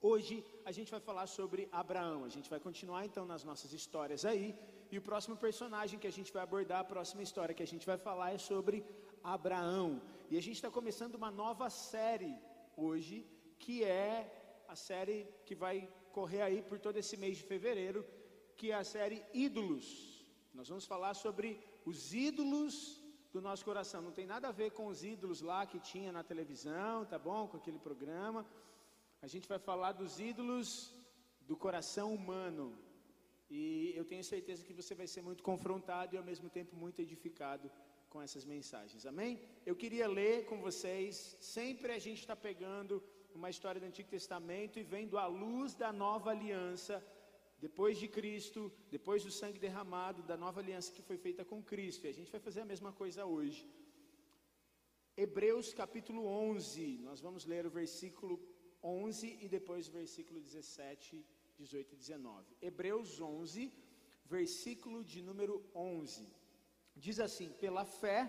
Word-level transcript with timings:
Hoje 0.00 0.44
a 0.64 0.72
gente 0.72 0.90
vai 0.90 1.00
falar 1.00 1.26
sobre 1.26 1.68
Abraão. 1.72 2.24
A 2.24 2.28
gente 2.28 2.50
vai 2.50 2.60
continuar 2.60 3.04
então 3.06 3.24
nas 3.24 3.44
nossas 3.44 3.72
histórias 3.72 4.24
aí. 4.24 4.54
E 4.90 4.98
o 4.98 5.02
próximo 5.02 5.36
personagem 5.36 5.98
que 5.98 6.06
a 6.06 6.12
gente 6.12 6.32
vai 6.32 6.42
abordar, 6.42 6.80
a 6.80 6.84
próxima 6.84 7.22
história 7.22 7.54
que 7.54 7.62
a 7.62 7.66
gente 7.66 7.86
vai 7.86 7.96
falar 7.96 8.32
é 8.32 8.38
sobre 8.38 8.84
Abraão. 9.22 10.00
E 10.30 10.36
a 10.36 10.42
gente 10.42 10.56
está 10.56 10.70
começando 10.70 11.14
uma 11.14 11.30
nova 11.30 11.70
série 11.70 12.34
hoje, 12.76 13.26
que 13.58 13.82
é 13.82 14.64
a 14.68 14.76
série 14.76 15.26
que 15.46 15.54
vai 15.54 15.88
correr 16.12 16.42
aí 16.42 16.62
por 16.62 16.78
todo 16.78 16.96
esse 16.96 17.16
mês 17.16 17.38
de 17.38 17.44
fevereiro, 17.44 18.04
que 18.56 18.70
é 18.70 18.74
a 18.74 18.84
série 18.84 19.24
Ídolos. 19.32 20.24
Nós 20.52 20.68
vamos 20.68 20.86
falar 20.86 21.14
sobre 21.14 21.60
os 21.84 22.14
ídolos 22.14 23.02
do 23.32 23.40
nosso 23.40 23.64
coração. 23.64 24.00
Não 24.00 24.12
tem 24.12 24.26
nada 24.26 24.48
a 24.48 24.52
ver 24.52 24.70
com 24.72 24.86
os 24.86 25.04
ídolos 25.04 25.40
lá 25.40 25.66
que 25.66 25.78
tinha 25.78 26.10
na 26.12 26.22
televisão, 26.22 27.04
tá 27.04 27.18
bom? 27.18 27.46
Com 27.46 27.56
aquele 27.56 27.78
programa. 27.78 28.46
A 29.26 29.28
gente 29.34 29.48
vai 29.52 29.58
falar 29.58 29.90
dos 30.00 30.12
ídolos 30.20 30.68
do 31.48 31.56
coração 31.56 32.14
humano. 32.14 32.64
E 33.50 33.92
eu 33.96 34.04
tenho 34.10 34.22
certeza 34.22 34.64
que 34.66 34.76
você 34.80 34.94
vai 35.00 35.08
ser 35.12 35.22
muito 35.28 35.42
confrontado 35.48 36.14
e 36.14 36.18
ao 36.18 36.22
mesmo 36.30 36.48
tempo 36.48 36.76
muito 36.76 37.00
edificado 37.04 37.68
com 38.08 38.22
essas 38.22 38.44
mensagens. 38.44 39.04
Amém? 39.04 39.32
Eu 39.70 39.74
queria 39.74 40.06
ler 40.06 40.36
com 40.50 40.58
vocês. 40.68 41.36
Sempre 41.40 41.90
a 41.92 41.98
gente 41.98 42.20
está 42.20 42.36
pegando 42.36 43.02
uma 43.34 43.50
história 43.50 43.80
do 43.80 43.88
Antigo 43.90 44.08
Testamento 44.08 44.78
e 44.78 44.84
vendo 44.84 45.18
a 45.18 45.26
luz 45.26 45.74
da 45.74 45.92
nova 45.92 46.30
aliança, 46.30 47.04
depois 47.58 47.98
de 47.98 48.06
Cristo, 48.06 48.72
depois 48.96 49.24
do 49.24 49.32
sangue 49.32 49.58
derramado, 49.58 50.22
da 50.22 50.36
nova 50.36 50.60
aliança 50.60 50.92
que 50.92 51.02
foi 51.02 51.18
feita 51.18 51.44
com 51.44 51.60
Cristo. 51.60 52.04
E 52.04 52.10
a 52.10 52.14
gente 52.18 52.30
vai 52.30 52.40
fazer 52.48 52.60
a 52.60 52.70
mesma 52.72 52.92
coisa 52.92 53.26
hoje. 53.26 53.68
Hebreus 55.16 55.74
capítulo 55.74 56.24
11, 56.26 56.98
nós 56.98 57.20
vamos 57.20 57.44
ler 57.44 57.66
o 57.66 57.70
versículo 57.70 58.38
11 58.86 59.38
e 59.40 59.48
depois 59.48 59.88
versículo 59.88 60.40
17 60.40 61.24
18 61.56 61.94
e 61.94 61.96
19. 61.96 62.56
Hebreus 62.60 63.20
11, 63.20 63.72
versículo 64.26 65.02
de 65.02 65.22
número 65.22 65.64
11. 65.74 66.28
Diz 66.94 67.18
assim: 67.18 67.48
Pela 67.48 67.84
fé, 67.84 68.20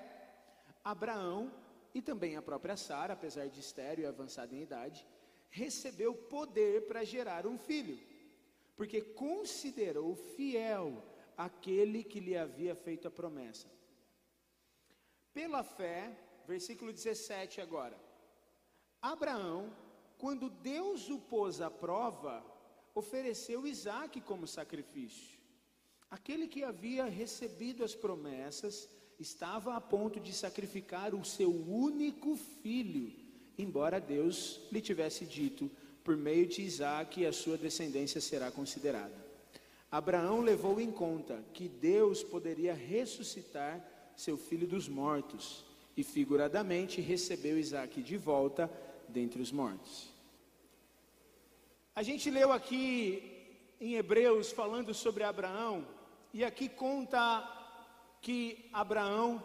Abraão 0.84 1.54
e 1.94 2.02
também 2.02 2.36
a 2.36 2.42
própria 2.42 2.78
Sara, 2.78 3.14
apesar 3.14 3.48
de 3.50 3.59
estéreo 3.59 4.04
e 4.04 4.06
avançada 4.06 4.56
em 4.56 4.62
idade, 4.62 5.06
recebeu 5.50 6.14
poder 6.14 6.88
para 6.88 7.04
gerar 7.04 7.45
um 7.45 7.58
filho, 7.58 8.00
porque 8.76 9.02
considerou 9.02 10.16
fiel 10.16 11.04
aquele 11.36 12.04
que 12.04 12.20
lhe 12.20 12.36
havia 12.36 12.76
feito 12.76 13.08
a 13.08 13.12
promessa. 13.12 13.67
Pela 15.34 15.64
fé, 15.64 16.17
versículo 16.48 16.92
17 16.92 17.62
agora. 17.62 18.00
Abraão, 19.02 19.72
quando 20.18 20.50
Deus 20.50 21.10
o 21.10 21.20
pôs 21.20 21.62
à 21.62 21.70
prova, 21.70 22.44
ofereceu 22.96 23.68
Isaac 23.68 24.20
como 24.22 24.48
sacrifício. 24.48 25.38
Aquele 26.10 26.48
que 26.48 26.64
havia 26.64 27.06
recebido 27.06 27.84
as 27.84 27.94
promessas 27.94 28.90
estava 29.20 29.76
a 29.76 29.82
ponto 29.82 30.20
de 30.20 30.34
sacrificar 30.34 31.14
o 31.14 31.23
seu 31.26 31.52
único 31.52 32.36
filho, 32.36 33.12
embora 33.58 34.00
Deus 34.00 34.62
lhe 34.72 34.82
tivesse 34.82 35.26
dito: 35.26 35.70
por 36.04 36.16
meio 36.16 36.48
de 36.48 36.62
Isaac 36.62 37.26
a 37.26 37.34
sua 37.34 37.58
descendência 37.58 38.22
será 38.22 38.50
considerada. 38.50 39.28
Abraão 39.92 40.42
levou 40.42 40.80
em 40.80 40.92
conta 40.92 41.44
que 41.54 41.68
Deus 41.68 42.23
poderia 42.23 42.73
ressuscitar 42.73 43.86
seu 44.16 44.38
filho 44.38 44.68
dos 44.68 44.88
mortos 44.88 45.66
e, 45.95 46.04
figuradamente, 46.04 47.00
recebeu 47.02 47.58
Isaac 47.58 48.02
de 48.02 48.18
volta 48.18 48.70
dentre 49.08 49.42
os 49.42 49.52
mortos. 49.52 50.10
A 51.96 52.04
gente 52.04 52.30
leu 52.30 52.52
aqui 52.52 53.24
em 53.80 53.96
Hebreus 53.96 54.52
falando 54.52 54.94
sobre 54.94 55.24
Abraão, 55.24 55.88
e 56.34 56.44
aqui 56.44 56.70
conta 56.70 57.22
que 58.22 58.70
Abraão 58.72 59.42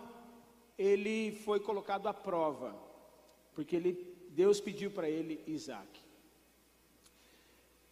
ele 0.78 1.32
foi 1.44 1.60
colocado 1.60 2.08
à 2.08 2.14
prova, 2.14 2.74
porque 3.54 3.76
ele, 3.76 3.92
Deus 4.30 4.60
pediu 4.60 4.90
para 4.90 5.08
ele 5.08 5.42
Isaac. 5.46 6.00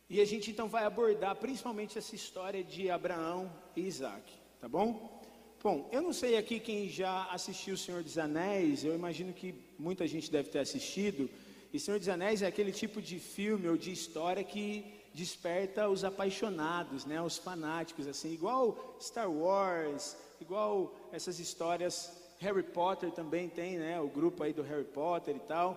E 0.09 0.21
a 0.21 0.25
gente 0.25 0.51
então 0.51 0.69
vai 0.69 0.85
abordar 0.85 1.37
principalmente 1.37 1.97
essa 1.97 2.15
história 2.15 2.65
de 2.65 2.91
Abraão 2.91 3.53
e 3.77 3.83
Isaac, 3.83 4.33
tá 4.61 4.69
bom? 4.69 5.21
Bom, 5.63 5.89
eu 5.93 6.01
não 6.01 6.13
sei 6.13 6.37
aqui 6.37 6.59
quem 6.59 6.89
já 6.89 7.27
assistiu 7.27 7.75
O 7.75 7.79
Senhor 7.79 8.03
dos 8.03 8.17
Anéis, 8.17 8.83
eu 8.83 8.95
imagino 8.95 9.33
que 9.33 9.55
muita 9.79 10.09
gente 10.09 10.31
deve 10.31 10.49
ter 10.49 10.59
assistido. 10.59 11.31
E 11.73 11.79
Senhor 11.79 11.99
dos 11.99 12.09
Anéis 12.09 12.43
é 12.43 12.47
aquele 12.47 12.73
tipo 12.73 13.01
de 13.01 13.19
filme 13.19 13.69
ou 13.69 13.77
de 13.77 13.93
história 13.93 14.43
que 14.43 14.85
desperta 15.15 15.89
os 15.89 16.05
apaixonados, 16.05 17.05
né, 17.05 17.21
os 17.21 17.37
fanáticos, 17.39 18.07
assim, 18.07 18.33
igual 18.33 18.97
Star 19.01 19.31
Wars, 19.31 20.17
igual 20.41 20.95
essas 21.13 21.39
histórias. 21.39 22.19
Harry 22.39 22.63
Potter 22.63 23.11
também 23.11 23.49
tem, 23.49 23.77
né, 23.79 24.01
o 24.01 24.09
grupo 24.09 24.43
aí 24.43 24.53
do 24.53 24.63
Harry 24.63 24.85
Potter 24.85 25.37
e 25.37 25.41
tal. 25.41 25.69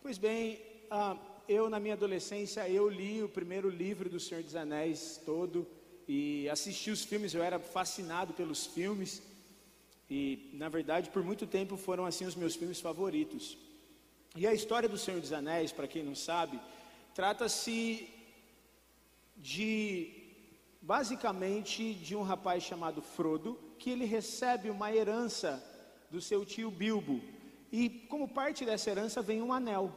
Pois 0.00 0.16
bem, 0.18 0.58
ah, 0.90 1.16
eu 1.48 1.68
na 1.68 1.78
minha 1.78 1.94
adolescência 1.94 2.68
eu 2.68 2.88
li 2.88 3.22
o 3.22 3.28
primeiro 3.28 3.68
livro 3.68 4.08
do 4.08 4.18
Senhor 4.18 4.42
dos 4.42 4.56
Anéis 4.56 5.20
todo 5.24 5.66
e 6.08 6.48
assisti 6.48 6.90
os 6.90 7.04
filmes. 7.04 7.34
Eu 7.34 7.42
era 7.42 7.58
fascinado 7.58 8.32
pelos 8.32 8.66
filmes 8.66 9.22
e, 10.08 10.50
na 10.54 10.68
verdade, 10.68 11.10
por 11.10 11.22
muito 11.22 11.46
tempo 11.46 11.76
foram 11.76 12.06
assim 12.06 12.24
os 12.24 12.34
meus 12.34 12.56
filmes 12.56 12.80
favoritos. 12.80 13.56
E 14.34 14.46
a 14.46 14.54
história 14.54 14.88
do 14.88 14.96
Senhor 14.96 15.20
dos 15.20 15.32
Anéis, 15.32 15.72
para 15.72 15.86
quem 15.86 16.02
não 16.02 16.14
sabe, 16.14 16.58
trata-se 17.14 18.08
de 19.36 20.22
basicamente 20.80 21.92
de 21.94 22.16
um 22.16 22.22
rapaz 22.22 22.62
chamado 22.62 23.02
Frodo, 23.02 23.58
que 23.78 23.90
ele 23.90 24.04
recebe 24.04 24.70
uma 24.70 24.90
herança 24.92 25.62
do 26.10 26.20
seu 26.20 26.46
tio 26.46 26.70
Bilbo. 26.70 27.20
E 27.70 27.88
como 27.88 28.26
parte 28.26 28.64
dessa 28.64 28.90
herança 28.90 29.20
vem 29.20 29.42
um 29.42 29.52
anel. 29.52 29.92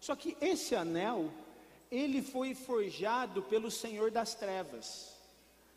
Só 0.00 0.16
que 0.16 0.36
esse 0.40 0.74
anel, 0.74 1.30
ele 1.90 2.22
foi 2.22 2.54
forjado 2.54 3.42
pelo 3.42 3.70
Senhor 3.70 4.10
das 4.10 4.34
Trevas, 4.34 5.16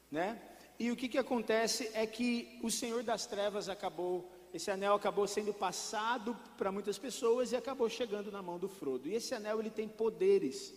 né? 0.09 0.41
E 0.79 0.89
o 0.89 0.95
que 0.95 1.09
que 1.09 1.17
acontece 1.17 1.91
é 1.93 2.07
que 2.07 2.57
o 2.63 2.71
Senhor 2.71 3.03
das 3.03 3.25
Trevas 3.25 3.67
acabou 3.67 4.31
esse 4.53 4.71
anel 4.71 4.95
acabou 4.95 5.27
sendo 5.27 5.53
passado 5.53 6.35
para 6.57 6.71
muitas 6.71 6.97
pessoas 6.97 7.51
e 7.51 7.55
acabou 7.55 7.87
chegando 7.89 8.31
na 8.31 8.41
mão 8.41 8.57
do 8.57 8.67
Frodo. 8.67 9.07
E 9.07 9.13
esse 9.13 9.33
anel 9.35 9.59
ele 9.59 9.69
tem 9.69 9.87
poderes. 9.87 10.73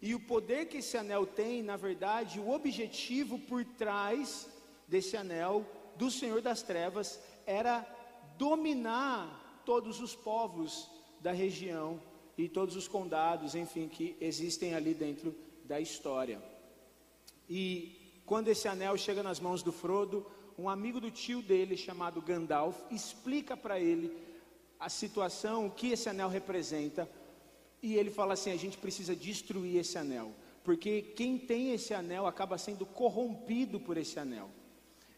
E 0.00 0.14
o 0.14 0.20
poder 0.20 0.66
que 0.66 0.78
esse 0.78 0.96
anel 0.96 1.26
tem, 1.26 1.62
na 1.62 1.76
verdade, 1.76 2.40
o 2.40 2.50
objetivo 2.50 3.38
por 3.38 3.64
trás 3.64 4.48
desse 4.88 5.16
anel 5.16 5.66
do 5.96 6.10
Senhor 6.10 6.40
das 6.40 6.62
Trevas 6.62 7.20
era 7.46 7.86
dominar 8.36 9.62
todos 9.64 10.00
os 10.00 10.16
povos 10.16 10.90
da 11.20 11.32
região 11.32 12.00
e 12.36 12.48
todos 12.48 12.76
os 12.76 12.88
condados, 12.88 13.54
enfim, 13.54 13.88
que 13.88 14.16
existem 14.20 14.74
ali 14.74 14.94
dentro 14.94 15.34
da 15.64 15.78
história. 15.78 16.42
E 17.48 18.22
quando 18.24 18.48
esse 18.48 18.66
anel 18.66 18.96
chega 18.96 19.22
nas 19.22 19.38
mãos 19.38 19.62
do 19.62 19.70
Frodo, 19.70 20.26
um 20.58 20.68
amigo 20.68 21.00
do 21.00 21.10
tio 21.10 21.42
dele, 21.42 21.76
chamado 21.76 22.20
Gandalf, 22.20 22.76
explica 22.90 23.56
para 23.56 23.78
ele 23.78 24.16
a 24.78 24.88
situação, 24.88 25.66
o 25.66 25.70
que 25.70 25.92
esse 25.92 26.08
anel 26.08 26.28
representa, 26.28 27.08
e 27.82 27.94
ele 27.94 28.10
fala 28.10 28.34
assim: 28.34 28.50
a 28.50 28.56
gente 28.56 28.76
precisa 28.78 29.14
destruir 29.14 29.76
esse 29.76 29.96
anel, 29.96 30.32
porque 30.64 31.02
quem 31.02 31.38
tem 31.38 31.72
esse 31.72 31.94
anel 31.94 32.26
acaba 32.26 32.58
sendo 32.58 32.84
corrompido 32.84 33.78
por 33.80 33.96
esse 33.96 34.18
anel. 34.18 34.50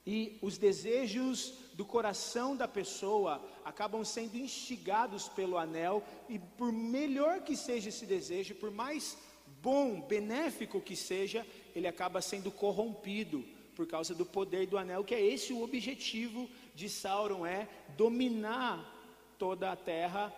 E 0.06 0.38
os 0.42 0.58
desejos 0.58 1.54
do 1.72 1.84
coração 1.84 2.54
da 2.54 2.68
pessoa 2.68 3.42
acabam 3.64 4.04
sendo 4.04 4.36
instigados 4.36 5.28
pelo 5.28 5.56
anel, 5.56 6.02
e 6.28 6.38
por 6.38 6.70
melhor 6.70 7.40
que 7.40 7.56
seja 7.56 7.88
esse 7.88 8.04
desejo, 8.04 8.54
por 8.54 8.70
mais 8.70 9.16
bom, 9.62 10.02
benéfico 10.02 10.78
que 10.78 10.94
seja, 10.94 11.46
ele 11.74 11.86
acaba 11.86 12.20
sendo 12.20 12.50
corrompido 12.50 13.42
por 13.74 13.86
causa 13.86 14.14
do 14.14 14.24
poder 14.24 14.66
do 14.66 14.78
anel, 14.78 15.04
que 15.04 15.14
é 15.14 15.20
esse 15.20 15.52
o 15.52 15.62
objetivo 15.62 16.48
de 16.74 16.88
Sauron, 16.88 17.44
é 17.44 17.68
dominar 17.96 18.92
toda 19.38 19.70
a 19.70 19.76
terra 19.76 20.32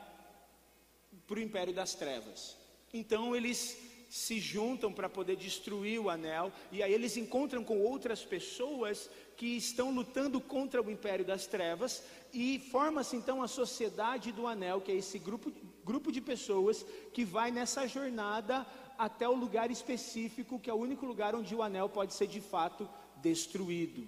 para 1.26 1.38
o 1.38 1.42
império 1.42 1.74
das 1.74 1.94
trevas. 1.94 2.56
Então 2.92 3.34
eles 3.34 3.78
se 4.08 4.38
juntam 4.38 4.92
para 4.92 5.08
poder 5.08 5.36
destruir 5.36 6.00
o 6.00 6.08
anel, 6.08 6.52
e 6.70 6.82
aí 6.82 6.92
eles 6.92 7.16
encontram 7.16 7.64
com 7.64 7.80
outras 7.80 8.24
pessoas 8.24 9.10
que 9.36 9.56
estão 9.56 9.90
lutando 9.92 10.40
contra 10.40 10.80
o 10.80 10.90
império 10.90 11.24
das 11.24 11.46
trevas, 11.46 12.02
e 12.32 12.58
forma-se 12.70 13.16
então 13.16 13.42
a 13.42 13.48
sociedade 13.48 14.32
do 14.32 14.46
anel, 14.46 14.80
que 14.80 14.92
é 14.92 14.94
esse 14.94 15.18
grupo, 15.18 15.52
grupo 15.84 16.12
de 16.12 16.20
pessoas 16.20 16.86
que 17.12 17.24
vai 17.24 17.50
nessa 17.50 17.86
jornada 17.86 18.66
até 18.96 19.28
o 19.28 19.34
lugar 19.34 19.70
específico, 19.70 20.58
que 20.58 20.70
é 20.70 20.72
o 20.72 20.78
único 20.78 21.04
lugar 21.04 21.34
onde 21.34 21.54
o 21.54 21.62
anel 21.62 21.88
pode 21.88 22.14
ser 22.14 22.26
de 22.26 22.40
fato 22.40 22.88
destruído. 23.28 24.06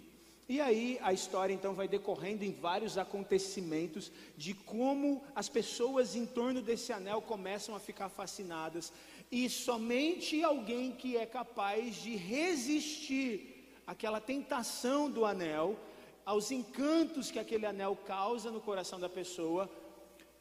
E 0.49 0.61
aí 0.61 0.99
a 1.03 1.13
história 1.13 1.53
então 1.53 1.75
vai 1.75 1.87
decorrendo 1.87 2.43
em 2.43 2.53
vários 2.53 2.97
acontecimentos 2.97 4.11
de 4.37 4.55
como 4.55 5.23
as 5.35 5.49
pessoas 5.49 6.17
em 6.17 6.25
torno 6.25 6.63
desse 6.63 6.91
anel 6.91 7.21
começam 7.21 7.75
a 7.75 7.81
ficar 7.81 8.09
fascinadas. 8.09 8.93
E 9.31 9.51
somente 9.51 10.43
alguém 10.43 10.93
que 10.93 11.19
é 11.19 11.27
capaz 11.27 11.97
de 11.97 12.17
resistir 12.17 13.75
àquela 13.87 14.21
tentação 14.21 15.11
do 15.11 15.27
anel, 15.27 15.77
aos 16.25 16.51
encantos 16.51 17.31
que 17.31 17.39
aquele 17.39 17.67
anel 17.67 17.95
causa 18.07 18.51
no 18.51 18.61
coração 18.61 18.99
da 18.99 19.09
pessoa, 19.09 19.69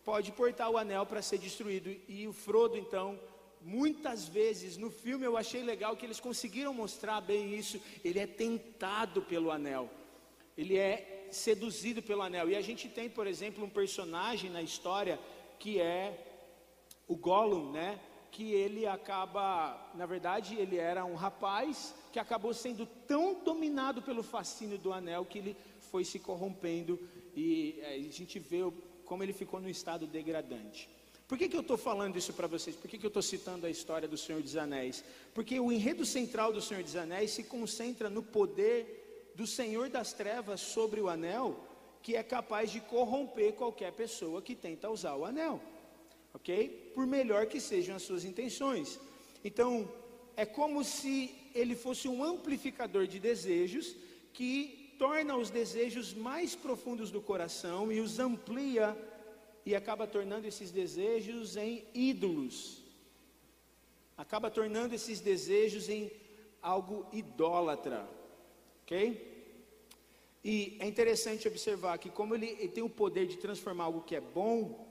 pode 0.06 0.31
portar 0.31 0.69
o 0.69 0.77
anel 0.77 1.06
para 1.06 1.21
ser 1.21 1.38
destruído. 1.38 1.94
E 2.07 2.25
o 2.25 2.31
Frodo, 2.31 2.77
então, 2.77 3.19
muitas 3.68 4.30
vezes 4.30 4.78
no 4.78 4.90
filme 4.90 5.25
eu 5.25 5.36
achei 5.36 5.62
legal 5.62 5.98
que 5.98 6.06
eles 6.06 6.22
conseguiram 6.22 6.74
mostrar 6.74 7.19
bem 7.19 7.54
isso. 7.54 7.81
Ele 8.04 8.18
é 8.18 8.25
tentado 8.25 9.22
pelo 9.22 9.52
anel, 9.52 9.90
ele 10.58 10.78
é 10.78 11.28
seduzido 11.31 12.02
pelo 12.02 12.22
anel. 12.22 12.50
E 12.50 12.56
a 12.56 12.62
gente 12.62 12.88
tem, 12.88 13.10
por 13.10 13.28
exemplo, 13.28 13.66
um 13.66 13.69
personagem 13.69 14.50
na 14.50 14.62
história 14.62 15.19
que 15.60 15.81
é 15.81 16.02
o 17.08 17.16
Gollum, 17.18 17.72
né? 17.72 18.00
Que 18.31 18.54
ele 18.54 18.88
acaba, 18.88 19.92
na 19.96 20.06
verdade, 20.06 20.56
ele 20.56 20.78
era 20.78 21.04
um 21.04 21.16
rapaz 21.16 21.94
que 22.14 22.19
acabou 22.19 22.54
sendo 22.54 22.86
tão 22.86 23.44
dominado 23.44 24.02
pelo 24.02 24.24
fascínio 24.24 24.78
do 24.78 24.94
anel 24.94 25.25
que 25.25 25.40
ele 25.40 25.58
foi 25.92 26.06
se 26.06 26.19
corrompendo 26.19 27.00
e 27.36 27.80
é, 27.81 27.96
a 27.96 28.12
gente 28.12 28.40
vê 28.40 28.60
como 29.06 29.24
ele 29.24 29.34
ficou 29.34 29.60
no 29.60 29.69
estado 29.69 30.08
degradante. 30.08 30.90
Por 31.27 31.38
que, 31.38 31.50
que 31.50 31.57
eu 31.57 31.62
estou 31.62 31.77
falando 31.77 32.18
isso 32.18 32.31
para 32.31 32.47
vocês? 32.47 32.75
Por 32.75 32.89
que, 32.89 32.97
que 32.97 33.06
eu 33.06 33.09
estou 33.09 33.21
citando 33.21 33.65
a 33.65 33.69
história 33.69 34.07
do 34.07 34.18
Senhor 34.18 34.41
dos 34.41 34.56
Anéis? 34.56 35.03
Porque 35.33 35.59
o 35.59 35.71
enredo 35.71 36.06
central 36.06 36.53
do 36.53 36.62
Senhor 36.62 36.81
dos 36.81 36.95
Anéis 36.95 37.31
se 37.31 37.44
concentra 37.44 38.09
no 38.09 38.24
poder 38.24 39.31
do 39.35 39.45
Senhor 39.45 39.89
das 39.89 40.13
Trevas 40.13 40.62
sobre 40.62 41.01
o 41.01 41.09
anel, 41.09 41.59
que 42.01 42.15
é 42.15 42.24
capaz 42.24 42.71
de 42.71 42.79
corromper 42.79 43.53
qualquer 43.53 43.91
pessoa 43.91 44.41
que 44.41 44.56
tenta 44.56 44.89
usar 44.89 45.15
o 45.15 45.25
anel, 45.25 45.62
ok? 46.33 46.91
Por 46.95 47.06
melhor 47.06 47.45
que 47.45 47.59
sejam 47.59 47.97
as 47.97 48.03
suas 48.03 48.23
intenções. 48.23 48.97
Então, 49.44 49.91
é 50.38 50.45
como 50.45 50.81
se 50.83 51.35
ele 51.53 51.75
fosse 51.75 52.07
um 52.07 52.23
amplificador 52.23 53.06
de 53.06 53.19
desejos 53.19 53.95
que 54.31 54.95
torna 54.97 55.35
os 55.35 55.50
desejos 55.50 56.13
mais 56.13 56.56
profundos 56.56 57.12
do 57.12 57.21
coração 57.21 57.91
e 57.91 58.00
os 58.00 58.18
amplia 58.18 58.97
e 59.68 59.75
acaba 59.75 60.08
tornando 60.08 60.48
esses 60.48 60.72
desejos 60.72 61.58
em 61.58 61.86
ídolos. 61.94 62.81
Acaba 64.16 64.50
tornando 64.50 64.96
esses 64.96 65.19
desejos 65.19 65.90
em 65.90 66.10
algo 66.62 67.06
idólatra. 67.12 68.10
OK? 68.84 68.96
E 70.42 70.78
é 70.80 70.88
interessante 70.88 71.50
observar 71.50 71.98
que 71.98 72.10
como 72.10 72.34
ele, 72.34 72.46
ele 72.62 72.69
tem 72.69 72.81
o 72.81 72.90
poder 72.90 73.28
de 73.28 73.36
transformar 73.36 73.84
algo 73.84 74.04
que 74.04 74.16
é 74.16 74.22
bom 74.22 74.88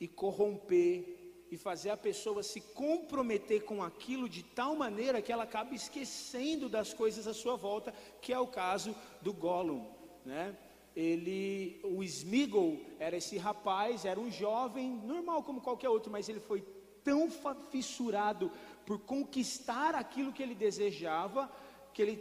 e 0.00 0.08
corromper 0.08 1.44
e 1.50 1.58
fazer 1.58 1.90
a 1.90 1.96
pessoa 1.96 2.42
se 2.42 2.62
comprometer 2.62 3.64
com 3.64 3.82
aquilo 3.82 4.26
de 4.26 4.42
tal 4.42 4.74
maneira 4.74 5.20
que 5.20 5.30
ela 5.30 5.44
acaba 5.44 5.74
esquecendo 5.74 6.66
das 6.66 6.94
coisas 6.94 7.26
à 7.26 7.34
sua 7.34 7.56
volta, 7.56 7.92
que 8.22 8.32
é 8.32 8.38
o 8.38 8.46
caso 8.46 8.96
do 9.20 9.34
Gollum, 9.34 9.86
né? 10.24 10.56
Ele, 10.98 11.80
o 11.84 12.02
Smeagol 12.02 12.76
era 12.98 13.16
esse 13.16 13.38
rapaz, 13.38 14.04
era 14.04 14.18
um 14.18 14.28
jovem 14.28 14.90
normal 14.90 15.44
como 15.44 15.60
qualquer 15.60 15.88
outro, 15.88 16.10
mas 16.10 16.28
ele 16.28 16.40
foi 16.40 16.60
tão 17.04 17.30
fissurado 17.70 18.50
por 18.84 18.98
conquistar 18.98 19.94
aquilo 19.94 20.32
que 20.32 20.42
ele 20.42 20.56
desejava, 20.56 21.48
que 21.94 22.02
ele 22.02 22.16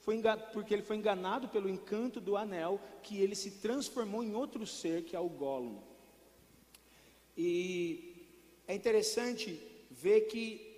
foi 0.00 0.20
porque 0.52 0.74
ele 0.74 0.82
foi 0.82 0.96
enganado 0.96 1.48
pelo 1.48 1.66
encanto 1.66 2.20
do 2.20 2.36
anel, 2.36 2.78
que 3.02 3.16
ele 3.16 3.34
se 3.34 3.52
transformou 3.52 4.22
em 4.22 4.34
outro 4.34 4.66
ser 4.66 5.02
que 5.04 5.16
é 5.16 5.20
o 5.20 5.26
Gollum. 5.26 5.80
E 7.34 8.28
é 8.68 8.74
interessante 8.74 9.58
ver 9.90 10.26
que 10.26 10.69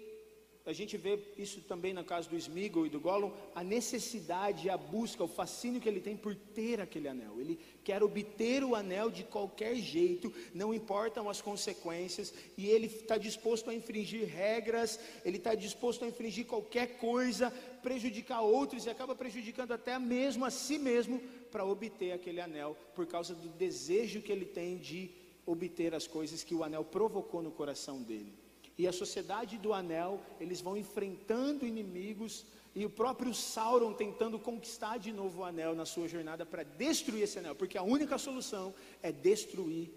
a 0.64 0.72
gente 0.72 0.96
vê 0.96 1.18
isso 1.36 1.60
também 1.62 1.92
no 1.92 2.04
caso 2.04 2.30
do 2.30 2.36
Smeagol 2.36 2.86
e 2.86 2.90
do 2.90 3.00
Gollum, 3.00 3.32
a 3.54 3.64
necessidade, 3.64 4.70
a 4.70 4.76
busca, 4.76 5.24
o 5.24 5.28
fascínio 5.28 5.80
que 5.80 5.88
ele 5.88 6.00
tem 6.00 6.16
por 6.16 6.36
ter 6.36 6.80
aquele 6.80 7.08
anel. 7.08 7.40
Ele 7.40 7.58
quer 7.82 8.02
obter 8.02 8.62
o 8.62 8.76
anel 8.76 9.10
de 9.10 9.24
qualquer 9.24 9.74
jeito, 9.74 10.32
não 10.54 10.72
importam 10.72 11.28
as 11.28 11.40
consequências, 11.40 12.32
e 12.56 12.68
ele 12.68 12.86
está 12.86 13.18
disposto 13.18 13.70
a 13.70 13.74
infringir 13.74 14.26
regras, 14.26 15.00
ele 15.24 15.38
está 15.38 15.54
disposto 15.54 16.04
a 16.04 16.08
infringir 16.08 16.46
qualquer 16.46 16.98
coisa, 16.98 17.50
prejudicar 17.82 18.40
outros 18.42 18.86
e 18.86 18.90
acaba 18.90 19.16
prejudicando 19.16 19.72
até 19.72 19.98
mesmo 19.98 20.44
a 20.44 20.50
si 20.50 20.78
mesmo 20.78 21.20
para 21.50 21.64
obter 21.64 22.12
aquele 22.12 22.40
anel, 22.40 22.76
por 22.94 23.06
causa 23.06 23.34
do 23.34 23.48
desejo 23.48 24.22
que 24.22 24.30
ele 24.30 24.46
tem 24.46 24.78
de 24.78 25.10
obter 25.44 25.92
as 25.92 26.06
coisas 26.06 26.44
que 26.44 26.54
o 26.54 26.62
anel 26.62 26.84
provocou 26.84 27.42
no 27.42 27.50
coração 27.50 28.00
dele. 28.00 28.41
E 28.82 28.88
a 28.88 28.92
sociedade 28.92 29.58
do 29.58 29.72
anel, 29.72 30.20
eles 30.40 30.60
vão 30.60 30.76
enfrentando 30.76 31.64
inimigos 31.64 32.44
e 32.74 32.84
o 32.84 32.90
próprio 32.90 33.32
Sauron 33.32 33.92
tentando 33.92 34.40
conquistar 34.40 34.98
de 34.98 35.12
novo 35.12 35.42
o 35.42 35.44
anel 35.44 35.72
na 35.72 35.86
sua 35.86 36.08
jornada 36.08 36.44
para 36.44 36.64
destruir 36.64 37.22
esse 37.22 37.38
anel, 37.38 37.54
porque 37.54 37.78
a 37.78 37.84
única 37.84 38.18
solução 38.18 38.74
é 39.00 39.12
destruir 39.12 39.88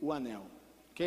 o 0.00 0.12
anel. 0.12 0.46
OK? 0.92 1.02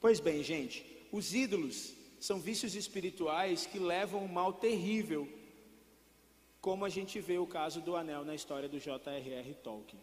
Pois 0.00 0.18
bem, 0.18 0.42
gente, 0.42 0.84
os 1.12 1.32
ídolos 1.32 1.94
são 2.18 2.40
vícios 2.40 2.74
espirituais 2.74 3.64
que 3.64 3.78
levam 3.78 4.24
um 4.24 4.28
mal 4.40 4.54
terrível, 4.54 5.28
como 6.60 6.84
a 6.84 6.88
gente 6.88 7.20
vê 7.20 7.38
o 7.38 7.46
caso 7.46 7.80
do 7.80 7.94
anel 7.94 8.24
na 8.24 8.34
história 8.34 8.68
do 8.68 8.80
J.R.R. 8.80 9.54
Tolkien. 9.62 10.02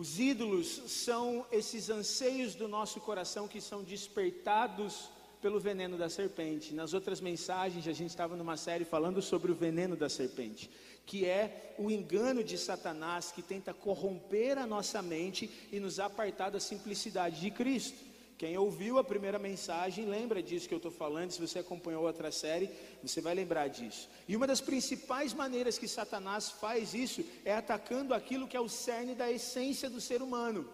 Os 0.00 0.18
ídolos 0.18 0.80
são 0.86 1.44
esses 1.52 1.90
anseios 1.90 2.54
do 2.54 2.66
nosso 2.66 2.98
coração 3.00 3.46
que 3.46 3.60
são 3.60 3.84
despertados 3.84 5.10
pelo 5.42 5.60
veneno 5.60 5.98
da 5.98 6.08
serpente. 6.08 6.72
Nas 6.72 6.94
outras 6.94 7.20
mensagens, 7.20 7.86
a 7.86 7.92
gente 7.92 8.08
estava 8.08 8.34
numa 8.34 8.56
série 8.56 8.86
falando 8.86 9.20
sobre 9.20 9.52
o 9.52 9.54
veneno 9.54 9.94
da 9.94 10.08
serpente, 10.08 10.70
que 11.04 11.26
é 11.26 11.74
o 11.78 11.90
engano 11.90 12.42
de 12.42 12.56
Satanás 12.56 13.30
que 13.30 13.42
tenta 13.42 13.74
corromper 13.74 14.56
a 14.56 14.66
nossa 14.66 15.02
mente 15.02 15.50
e 15.70 15.78
nos 15.78 16.00
apartar 16.00 16.48
da 16.48 16.60
simplicidade 16.60 17.38
de 17.38 17.50
Cristo. 17.50 18.02
Quem 18.40 18.56
ouviu 18.56 18.98
a 18.98 19.04
primeira 19.04 19.38
mensagem 19.38 20.06
lembra 20.06 20.42
disso 20.42 20.66
que 20.66 20.72
eu 20.72 20.78
estou 20.78 20.90
falando. 20.90 21.30
Se 21.30 21.46
você 21.46 21.58
acompanhou 21.58 22.04
outra 22.04 22.32
série, 22.32 22.70
você 23.02 23.20
vai 23.20 23.34
lembrar 23.34 23.68
disso. 23.68 24.08
E 24.26 24.34
uma 24.34 24.46
das 24.46 24.62
principais 24.62 25.34
maneiras 25.34 25.76
que 25.76 25.86
Satanás 25.86 26.48
faz 26.48 26.94
isso 26.94 27.22
é 27.44 27.54
atacando 27.54 28.14
aquilo 28.14 28.48
que 28.48 28.56
é 28.56 28.60
o 28.60 28.66
cerne 28.66 29.14
da 29.14 29.30
essência 29.30 29.90
do 29.90 30.00
ser 30.00 30.22
humano, 30.22 30.66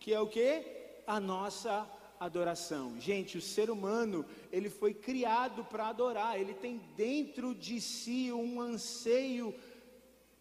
que 0.00 0.12
é 0.12 0.18
o 0.18 0.26
que? 0.26 0.64
A 1.06 1.20
nossa 1.20 1.88
adoração. 2.18 3.00
Gente, 3.00 3.38
o 3.38 3.40
ser 3.40 3.70
humano, 3.70 4.26
ele 4.50 4.68
foi 4.68 4.92
criado 4.92 5.64
para 5.66 5.90
adorar, 5.90 6.40
ele 6.40 6.54
tem 6.54 6.80
dentro 6.96 7.54
de 7.54 7.80
si 7.80 8.32
um 8.32 8.60
anseio 8.60 9.54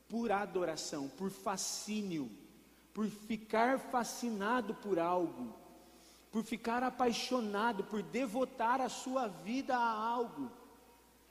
por 0.10 0.32
adoração, 0.32 1.08
por 1.10 1.30
fascínio, 1.30 2.28
por 2.92 3.06
ficar 3.06 3.78
fascinado 3.78 4.74
por 4.74 4.98
algo 4.98 5.61
por 6.32 6.44
ficar 6.44 6.82
apaixonado, 6.82 7.84
por 7.84 8.02
devotar 8.02 8.80
a 8.80 8.88
sua 8.88 9.28
vida 9.28 9.76
a 9.76 10.00
algo. 10.00 10.50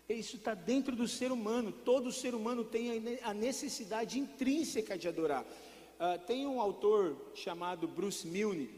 Isso 0.08 0.36
está 0.36 0.54
dentro 0.54 0.94
do 0.94 1.06
ser 1.08 1.32
humano, 1.32 1.72
todo 1.72 2.12
ser 2.12 2.34
humano 2.34 2.64
tem 2.64 3.18
a 3.22 3.32
necessidade 3.32 4.18
intrínseca 4.18 4.98
de 4.98 5.08
adorar. 5.08 5.44
Uh, 5.44 6.18
tem 6.26 6.46
um 6.46 6.60
autor 6.60 7.16
chamado 7.34 7.86
Bruce 7.86 8.26
Milne, 8.26 8.70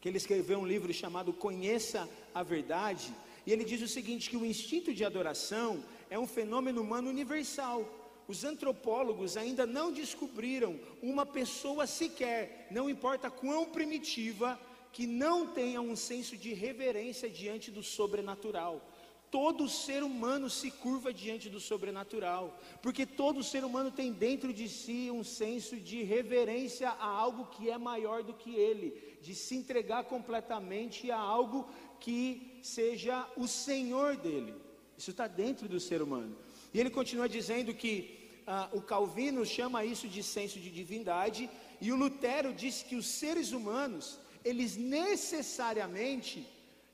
que 0.00 0.08
ele 0.08 0.18
escreveu 0.18 0.58
um 0.58 0.66
livro 0.66 0.92
chamado 0.92 1.32
Conheça 1.32 2.08
a 2.34 2.42
Verdade, 2.42 3.12
e 3.46 3.52
ele 3.52 3.64
diz 3.64 3.80
o 3.80 3.88
seguinte: 3.88 4.28
que 4.28 4.36
o 4.36 4.44
instinto 4.44 4.92
de 4.92 5.04
adoração 5.04 5.82
é 6.10 6.18
um 6.18 6.26
fenômeno 6.26 6.82
humano 6.82 7.08
universal. 7.08 7.88
Os 8.28 8.44
antropólogos 8.44 9.36
ainda 9.36 9.66
não 9.66 9.90
descobriram 9.90 10.78
uma 11.02 11.24
pessoa 11.26 11.86
sequer, 11.86 12.68
não 12.70 12.88
importa 12.88 13.30
quão 13.30 13.64
primitiva, 13.64 14.60
que 14.92 15.06
não 15.06 15.46
tenha 15.46 15.80
um 15.80 15.96
senso 15.96 16.36
de 16.36 16.52
reverência 16.52 17.28
diante 17.28 17.70
do 17.70 17.82
sobrenatural. 17.82 18.82
Todo 19.30 19.68
ser 19.68 20.02
humano 20.02 20.50
se 20.50 20.72
curva 20.72 21.14
diante 21.14 21.48
do 21.48 21.60
sobrenatural, 21.60 22.58
porque 22.82 23.06
todo 23.06 23.44
ser 23.44 23.62
humano 23.64 23.92
tem 23.92 24.12
dentro 24.12 24.52
de 24.52 24.68
si 24.68 25.08
um 25.08 25.22
senso 25.22 25.76
de 25.76 26.02
reverência 26.02 26.90
a 26.90 27.06
algo 27.06 27.46
que 27.46 27.70
é 27.70 27.78
maior 27.78 28.24
do 28.24 28.34
que 28.34 28.56
ele, 28.56 29.18
de 29.22 29.32
se 29.34 29.54
entregar 29.54 30.04
completamente 30.04 31.12
a 31.12 31.18
algo 31.18 31.70
que 32.00 32.58
seja 32.60 33.28
o 33.36 33.46
Senhor 33.46 34.16
dele. 34.16 34.52
Isso 34.98 35.12
está 35.12 35.28
dentro 35.28 35.68
do 35.68 35.78
ser 35.78 36.02
humano. 36.02 36.36
E 36.74 36.80
ele 36.80 36.90
continua 36.90 37.28
dizendo 37.28 37.72
que 37.72 38.18
ah, 38.48 38.68
o 38.72 38.82
Calvino 38.82 39.46
chama 39.46 39.84
isso 39.84 40.08
de 40.08 40.24
senso 40.24 40.58
de 40.58 40.70
divindade, 40.70 41.48
e 41.80 41.92
o 41.92 41.96
Lutero 41.96 42.52
disse 42.52 42.84
que 42.84 42.96
os 42.96 43.06
seres 43.06 43.52
humanos 43.52 44.18
eles 44.44 44.76
necessariamente 44.76 46.46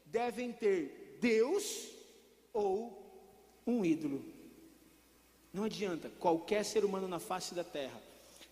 devem 0.06 0.52
ter 0.52 1.18
Deus 1.20 1.88
ou 2.52 3.02
um 3.66 3.84
ídolo. 3.84 4.24
Não 5.52 5.64
adianta, 5.64 6.10
qualquer 6.18 6.64
ser 6.64 6.84
humano 6.84 7.08
na 7.08 7.18
face 7.18 7.54
da 7.54 7.64
terra, 7.64 8.00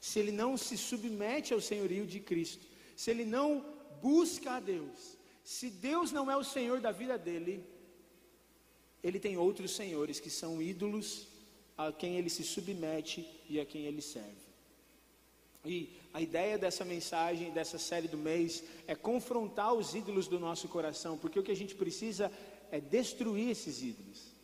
se 0.01 0.19
ele 0.19 0.33
não 0.33 0.57
se 0.57 0.77
submete 0.77 1.53
ao 1.53 1.61
senhorio 1.61 2.07
de 2.07 2.21
Cristo, 2.21 2.65
se 2.97 3.11
ele 3.11 3.25
não 3.25 3.65
busca 4.01 4.53
a 4.53 4.61
Deus, 4.61 5.17
Se 5.45 5.69
Deus 5.69 6.11
não 6.11 6.31
é 6.31 6.37
o 6.37 6.43
Senhor 6.43 6.81
da 6.81 6.91
vida 6.91 7.19
dele, 7.19 7.63
ele 9.03 9.21
tem 9.21 9.37
outros 9.37 9.77
senhores 9.77 10.19
que 10.19 10.31
são 10.31 10.61
ídolos 10.61 11.29
a 11.77 11.93
quem 11.93 12.17
ele 12.17 12.31
se 12.31 12.43
submete 12.43 13.29
e 13.49 13.61
a 13.61 13.67
quem 13.67 13.85
ele 13.85 14.01
serve. 14.01 14.44
E 15.65 15.97
a 16.13 16.21
ideia 16.21 16.59
dessa 16.59 16.85
mensagem, 16.85 17.51
dessa 17.51 17.79
série 17.79 18.07
do 18.07 18.19
mês, 18.19 18.63
é 18.87 18.95
confrontar 18.95 19.73
os 19.73 19.95
ídolos 19.95 20.29
do 20.29 20.39
nosso 20.39 20.69
coração, 20.69 21.17
porque 21.17 21.39
o 21.39 21.43
que 21.43 21.53
a 21.53 21.57
gente 21.57 21.75
precisa 21.75 22.31
é 22.71 22.81
destruir 22.81 23.51
esses 23.51 23.83
ídolos, 23.83 24.35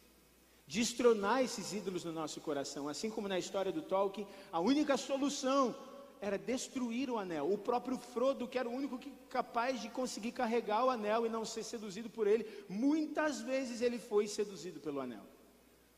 destronar 0.66 1.42
esses 1.42 1.72
ídolos 1.72 2.04
no 2.04 2.12
nosso 2.12 2.40
coração. 2.40 2.88
Assim 2.88 3.10
como 3.10 3.28
na 3.28 3.38
história 3.38 3.70
do 3.70 3.82
Tolkien, 3.82 4.26
a 4.50 4.60
única 4.60 4.96
solução 4.96 5.74
era 6.20 6.38
destruir 6.38 7.10
o 7.10 7.18
anel. 7.18 7.52
O 7.52 7.58
próprio 7.58 7.98
Frodo, 7.98 8.46
que 8.46 8.58
era 8.58 8.68
o 8.68 8.72
único 8.72 8.98
que, 8.98 9.12
capaz 9.28 9.80
de 9.80 9.88
conseguir 9.88 10.32
carregar 10.32 10.84
o 10.84 10.90
anel 10.90 11.26
e 11.26 11.28
não 11.28 11.44
ser 11.44 11.64
seduzido 11.64 12.08
por 12.08 12.26
ele, 12.26 12.46
muitas 12.68 13.40
vezes 13.40 13.80
ele 13.80 13.98
foi 13.98 14.26
seduzido 14.26 14.80
pelo 14.80 15.00
anel. 15.00 15.24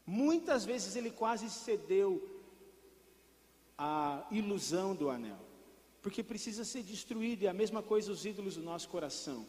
Muitas 0.06 0.64
vezes 0.64 0.96
ele 0.96 1.10
quase 1.10 1.48
cedeu 1.48 2.31
a 3.76 4.26
ilusão 4.30 4.94
do 4.94 5.10
anel, 5.10 5.38
porque 6.00 6.22
precisa 6.22 6.64
ser 6.64 6.82
destruído, 6.82 7.42
e 7.42 7.48
a 7.48 7.52
mesma 7.52 7.82
coisa 7.82 8.12
os 8.12 8.24
ídolos 8.24 8.56
do 8.56 8.62
nosso 8.62 8.88
coração. 8.88 9.46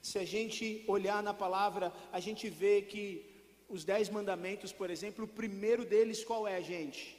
Se 0.00 0.18
a 0.18 0.24
gente 0.24 0.84
olhar 0.86 1.22
na 1.22 1.34
palavra, 1.34 1.92
a 2.12 2.20
gente 2.20 2.48
vê 2.48 2.82
que 2.82 3.28
os 3.68 3.84
dez 3.84 4.08
mandamentos, 4.08 4.72
por 4.72 4.90
exemplo, 4.90 5.24
o 5.24 5.28
primeiro 5.28 5.84
deles 5.84 6.24
qual 6.24 6.46
é, 6.46 6.62
gente? 6.62 7.16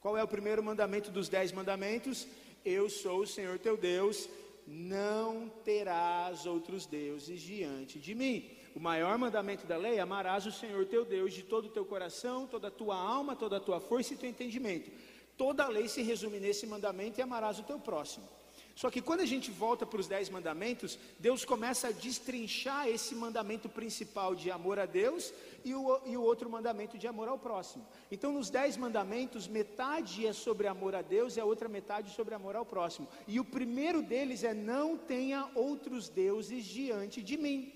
Qual 0.00 0.16
é 0.16 0.22
o 0.22 0.28
primeiro 0.28 0.62
mandamento 0.62 1.10
dos 1.10 1.28
dez 1.28 1.52
mandamentos? 1.52 2.26
Eu 2.64 2.90
sou 2.90 3.20
o 3.20 3.26
Senhor 3.26 3.58
teu 3.58 3.76
Deus, 3.76 4.28
não 4.66 5.48
terás 5.64 6.46
outros 6.46 6.86
deuses 6.86 7.40
diante 7.40 7.98
de 7.98 8.14
mim. 8.14 8.50
O 8.74 8.80
maior 8.80 9.16
mandamento 9.16 9.66
da 9.66 9.76
lei 9.76 9.96
é 9.96 10.00
amarás 10.00 10.46
o 10.46 10.52
Senhor 10.52 10.84
teu 10.86 11.04
Deus 11.04 11.32
de 11.32 11.42
todo 11.42 11.66
o 11.66 11.70
teu 11.70 11.84
coração, 11.84 12.46
toda 12.46 12.68
a 12.68 12.70
tua 12.72 12.96
alma, 12.96 13.36
toda 13.36 13.58
a 13.58 13.60
tua 13.60 13.78
força 13.78 14.14
e 14.14 14.16
teu 14.16 14.28
entendimento. 14.28 14.90
Toda 15.36 15.64
a 15.64 15.68
lei 15.68 15.88
se 15.88 16.02
resume 16.02 16.38
nesse 16.38 16.66
mandamento 16.66 17.18
e 17.18 17.22
amarás 17.22 17.58
o 17.58 17.64
teu 17.64 17.78
próximo. 17.78 18.28
Só 18.74 18.90
que 18.90 19.00
quando 19.00 19.20
a 19.20 19.26
gente 19.26 19.52
volta 19.52 19.86
para 19.86 20.00
os 20.00 20.08
dez 20.08 20.28
mandamentos, 20.28 20.98
Deus 21.18 21.44
começa 21.44 21.88
a 21.88 21.92
destrinchar 21.92 22.88
esse 22.88 23.14
mandamento 23.14 23.68
principal 23.68 24.34
de 24.34 24.50
amor 24.50 24.80
a 24.80 24.86
Deus 24.86 25.32
e 25.64 25.72
o, 25.72 26.00
e 26.04 26.16
o 26.16 26.22
outro 26.22 26.50
mandamento 26.50 26.98
de 26.98 27.06
amor 27.06 27.28
ao 27.28 27.38
próximo. 27.38 27.86
Então, 28.10 28.32
nos 28.32 28.50
dez 28.50 28.76
mandamentos, 28.76 29.46
metade 29.46 30.26
é 30.26 30.32
sobre 30.32 30.66
amor 30.66 30.94
a 30.96 31.02
Deus 31.02 31.36
e 31.36 31.40
a 31.40 31.44
outra 31.44 31.68
metade 31.68 32.10
sobre 32.10 32.34
amor 32.34 32.56
ao 32.56 32.66
próximo. 32.66 33.08
E 33.28 33.38
o 33.38 33.44
primeiro 33.44 34.02
deles 34.02 34.42
é: 34.42 34.52
não 34.52 34.96
tenha 34.96 35.48
outros 35.54 36.08
deuses 36.08 36.64
diante 36.64 37.22
de 37.22 37.36
mim. 37.36 37.72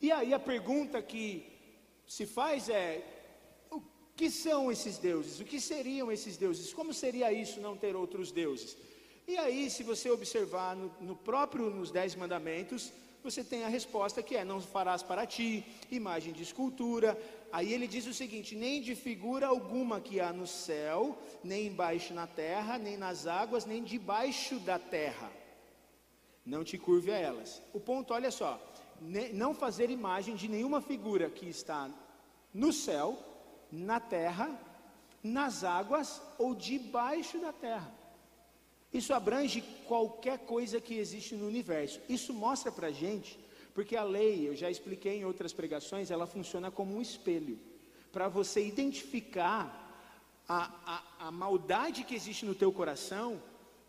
E 0.00 0.12
aí 0.12 0.32
a 0.32 0.38
pergunta 0.38 1.02
que 1.02 1.44
se 2.06 2.24
faz 2.24 2.68
é: 2.68 3.15
que 4.16 4.30
são 4.30 4.72
esses 4.72 4.96
deuses? 4.96 5.38
O 5.40 5.44
que 5.44 5.60
seriam 5.60 6.10
esses 6.10 6.36
deuses? 6.36 6.72
Como 6.72 6.92
seria 6.94 7.32
isso 7.32 7.60
não 7.60 7.76
ter 7.76 7.94
outros 7.94 8.32
deuses? 8.32 8.76
E 9.28 9.36
aí, 9.36 9.68
se 9.68 9.82
você 9.82 10.08
observar 10.10 10.74
no, 10.74 10.90
no 11.00 11.14
próprio 11.14 11.68
nos 11.68 11.90
Dez 11.90 12.14
Mandamentos, 12.14 12.92
você 13.22 13.42
tem 13.42 13.64
a 13.64 13.68
resposta 13.68 14.22
que 14.22 14.36
é: 14.36 14.44
não 14.44 14.60
farás 14.60 15.02
para 15.02 15.26
ti 15.26 15.64
imagem 15.90 16.32
de 16.32 16.42
escultura. 16.42 17.20
Aí 17.52 17.72
ele 17.72 17.86
diz 17.86 18.06
o 18.06 18.14
seguinte: 18.14 18.54
nem 18.54 18.80
de 18.80 18.94
figura 18.94 19.48
alguma 19.48 20.00
que 20.00 20.20
há 20.20 20.32
no 20.32 20.46
céu, 20.46 21.18
nem 21.42 21.66
embaixo 21.66 22.14
na 22.14 22.26
terra, 22.26 22.78
nem 22.78 22.96
nas 22.96 23.26
águas, 23.26 23.66
nem 23.66 23.82
debaixo 23.82 24.58
da 24.60 24.78
terra. 24.78 25.30
Não 26.44 26.62
te 26.62 26.78
curve 26.78 27.10
a 27.10 27.18
elas. 27.18 27.60
O 27.74 27.80
ponto, 27.80 28.14
olha 28.14 28.30
só: 28.30 28.62
não 29.34 29.54
fazer 29.54 29.90
imagem 29.90 30.36
de 30.36 30.48
nenhuma 30.48 30.80
figura 30.80 31.28
que 31.28 31.46
está 31.46 31.90
no 32.54 32.72
céu, 32.72 33.18
na 33.70 34.00
terra, 34.00 34.58
nas 35.22 35.64
águas 35.64 36.22
ou 36.38 36.54
debaixo 36.54 37.38
da 37.38 37.52
terra. 37.52 37.92
Isso 38.92 39.12
abrange 39.12 39.62
qualquer 39.86 40.38
coisa 40.40 40.80
que 40.80 40.94
existe 40.94 41.34
no 41.34 41.46
universo. 41.46 42.00
Isso 42.08 42.32
mostra 42.32 42.70
para 42.70 42.90
gente, 42.90 43.38
porque 43.74 43.96
a 43.96 44.04
lei, 44.04 44.48
eu 44.48 44.56
já 44.56 44.70
expliquei 44.70 45.18
em 45.18 45.24
outras 45.24 45.52
pregações, 45.52 46.10
ela 46.10 46.26
funciona 46.26 46.70
como 46.70 46.96
um 46.96 47.02
espelho 47.02 47.58
para 48.12 48.28
você 48.28 48.66
identificar 48.66 49.82
a, 50.48 51.02
a, 51.20 51.26
a 51.28 51.30
maldade 51.30 52.04
que 52.04 52.14
existe 52.14 52.46
no 52.46 52.54
teu 52.54 52.72
coração 52.72 53.42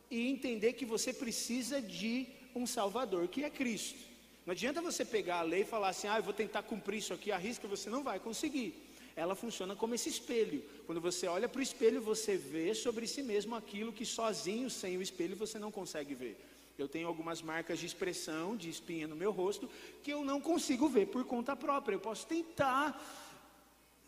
e 0.09 0.27
entender 0.27 0.73
que 0.73 0.85
você 0.85 1.13
precisa 1.13 1.81
de 1.81 2.27
um 2.55 2.65
Salvador, 2.65 3.27
que 3.27 3.43
é 3.43 3.49
Cristo. 3.49 3.99
Não 4.45 4.53
adianta 4.53 4.81
você 4.81 5.05
pegar 5.05 5.39
a 5.39 5.43
lei 5.43 5.61
e 5.61 5.65
falar 5.65 5.89
assim, 5.89 6.07
ah, 6.07 6.17
eu 6.17 6.23
vou 6.23 6.33
tentar 6.33 6.63
cumprir 6.63 6.97
isso 6.97 7.13
aqui, 7.13 7.31
arrisca, 7.31 7.67
você 7.67 7.89
não 7.89 8.03
vai 8.03 8.19
conseguir 8.19 8.86
ela 9.17 9.33
funciona 9.33 9.75
como 9.75 9.95
esse 9.95 10.09
espelho. 10.09 10.63
Quando 10.85 11.01
você 11.01 11.25
olha 11.27 11.49
para 11.49 11.59
o 11.59 11.63
espelho, 11.63 11.99
você 11.99 12.37
vê 12.37 12.75
sobre 12.75 13.07
si 13.07 13.23
mesmo 13.23 13.55
aquilo 13.55 13.91
que 13.91 14.05
sozinho, 14.05 14.69
sem 14.69 14.95
o 14.95 15.01
espelho, 15.01 15.35
você 15.35 15.57
não 15.57 15.71
consegue 15.71 16.13
ver. 16.13 16.39
Eu 16.77 16.87
tenho 16.87 17.07
algumas 17.07 17.41
marcas 17.41 17.79
de 17.79 17.87
expressão, 17.87 18.55
de 18.55 18.69
espinha 18.69 19.07
no 19.07 19.15
meu 19.15 19.31
rosto, 19.31 19.67
que 20.03 20.13
eu 20.13 20.23
não 20.23 20.39
consigo 20.39 20.87
ver 20.87 21.07
por 21.07 21.25
conta 21.25 21.55
própria. 21.55 21.95
Eu 21.95 21.99
posso 21.99 22.27
tentar 22.27 22.85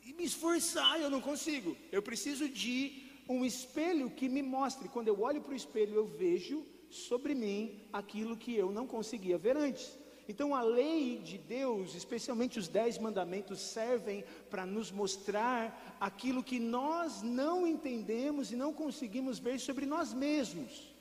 e 0.06 0.14
me 0.14 0.26
esforçar, 0.26 1.02
eu 1.02 1.10
não 1.10 1.20
consigo. 1.20 1.76
Eu 1.92 2.04
preciso 2.04 2.48
de 2.48 3.04
um 3.28 3.44
espelho 3.44 4.12
que 4.12 4.30
me 4.30 4.44
mostre. 4.44 4.88
Quando 4.88 5.08
eu 5.08 5.20
olho 5.22 5.42
para 5.42 5.54
o 5.54 5.56
espelho, 5.56 5.96
eu 5.96 6.06
vejo 6.06 6.64
sobre 6.92 7.34
mim 7.34 7.82
aquilo 7.92 8.38
que 8.38 8.56
eu 8.56 8.72
não 8.72 8.86
conseguia 8.86 9.40
ver 9.40 9.58
antes. 9.58 9.98
Então 10.30 10.54
a 10.54 10.62
lei 10.62 11.18
de 11.18 11.40
Deus, 11.40 11.96
especialmente 11.96 12.60
os 12.60 12.68
dez 12.68 13.00
mandamentos, 13.00 13.60
servem 13.60 14.24
para 14.48 14.64
nos 14.64 14.92
mostrar 14.92 15.98
aquilo 16.00 16.44
que 16.44 16.60
nós 16.60 17.24
não 17.24 17.66
entendemos 17.66 18.52
e 18.52 18.56
não 18.56 18.72
conseguimos 18.72 19.40
ver 19.40 19.60
sobre 19.60 19.88
nós 19.88 20.14
mesmos. 20.14 20.94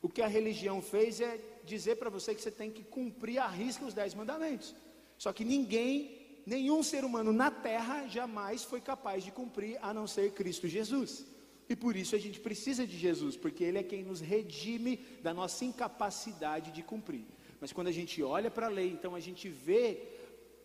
O 0.00 0.08
que 0.08 0.22
a 0.22 0.26
religião 0.26 0.80
fez 0.80 1.20
é 1.20 1.38
dizer 1.66 1.96
para 1.96 2.08
você 2.08 2.34
que 2.34 2.40
você 2.40 2.50
tem 2.50 2.70
que 2.70 2.82
cumprir 2.82 3.38
a 3.40 3.46
risca 3.46 3.84
os 3.84 3.92
dez 3.92 4.14
mandamentos. 4.14 4.74
Só 5.18 5.34
que 5.34 5.44
ninguém, 5.44 6.40
nenhum 6.46 6.82
ser 6.82 7.04
humano 7.04 7.34
na 7.34 7.50
terra 7.50 8.06
jamais 8.06 8.64
foi 8.64 8.80
capaz 8.80 9.22
de 9.22 9.30
cumprir 9.30 9.78
a 9.82 9.92
não 9.92 10.06
ser 10.06 10.32
Cristo 10.32 10.66
Jesus. 10.66 11.26
E 11.68 11.76
por 11.76 11.94
isso 11.94 12.16
a 12.16 12.18
gente 12.18 12.40
precisa 12.40 12.86
de 12.86 12.96
Jesus, 12.96 13.36
porque 13.36 13.64
Ele 13.64 13.76
é 13.76 13.82
quem 13.82 14.02
nos 14.02 14.20
redime 14.20 14.96
da 15.22 15.34
nossa 15.34 15.62
incapacidade 15.62 16.70
de 16.70 16.82
cumprir. 16.82 17.26
Mas 17.60 17.72
quando 17.72 17.88
a 17.88 17.92
gente 17.92 18.22
olha 18.22 18.50
para 18.50 18.66
a 18.66 18.70
lei, 18.70 18.90
então 18.90 19.14
a 19.14 19.20
gente 19.20 19.48
vê 19.48 20.02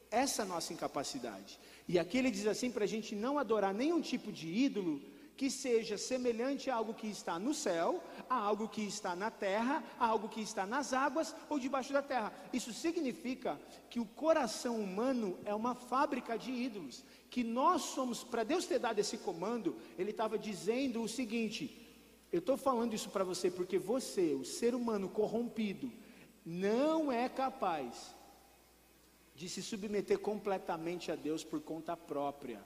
essa 0.09 0.43
nossa 0.43 0.73
incapacidade. 0.73 1.57
E 1.87 1.97
aqui 1.97 2.17
ele 2.17 2.31
diz 2.31 2.45
assim 2.45 2.69
para 2.71 2.83
a 2.83 2.87
gente 2.87 3.15
não 3.15 3.39
adorar 3.39 3.73
nenhum 3.73 4.01
tipo 4.01 4.31
de 4.31 4.47
ídolo 4.47 5.01
que 5.37 5.49
seja 5.49 5.97
semelhante 5.97 6.69
a 6.69 6.75
algo 6.75 6.93
que 6.93 7.07
está 7.07 7.39
no 7.39 7.51
céu, 7.51 8.03
a 8.29 8.35
algo 8.35 8.67
que 8.67 8.83
está 8.83 9.15
na 9.15 9.31
terra, 9.31 9.83
a 9.99 10.05
algo 10.05 10.29
que 10.29 10.41
está 10.41 10.67
nas 10.67 10.93
águas 10.93 11.35
ou 11.49 11.57
debaixo 11.57 11.91
da 11.91 12.01
terra. 12.01 12.31
Isso 12.53 12.71
significa 12.71 13.59
que 13.89 13.99
o 13.99 14.05
coração 14.05 14.79
humano 14.79 15.39
é 15.43 15.55
uma 15.55 15.73
fábrica 15.73 16.37
de 16.37 16.51
ídolos. 16.51 17.03
Que 17.29 17.43
nós 17.43 17.81
somos, 17.81 18.23
para 18.23 18.43
Deus 18.43 18.67
ter 18.67 18.77
dado 18.77 18.99
esse 18.99 19.17
comando, 19.17 19.75
Ele 19.97 20.11
estava 20.11 20.37
dizendo 20.37 21.01
o 21.01 21.07
seguinte: 21.07 21.89
eu 22.31 22.39
estou 22.39 22.55
falando 22.55 22.93
isso 22.93 23.09
para 23.09 23.23
você 23.23 23.49
porque 23.49 23.79
você, 23.79 24.35
o 24.35 24.45
ser 24.45 24.75
humano 24.75 25.09
corrompido, 25.09 25.91
não 26.45 27.11
é 27.11 27.29
capaz 27.29 28.15
de 29.35 29.49
se 29.49 29.61
submeter 29.61 30.19
completamente 30.19 31.11
a 31.11 31.15
Deus 31.15 31.43
por 31.43 31.61
conta 31.61 31.95
própria. 31.95 32.63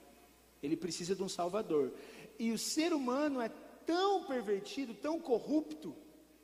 Ele 0.62 0.76
precisa 0.76 1.14
de 1.14 1.22
um 1.22 1.28
Salvador. 1.28 1.92
E 2.38 2.52
o 2.52 2.58
ser 2.58 2.92
humano 2.92 3.40
é 3.40 3.50
tão 3.86 4.24
pervertido, 4.24 4.94
tão 4.94 5.20
corrupto, 5.20 5.94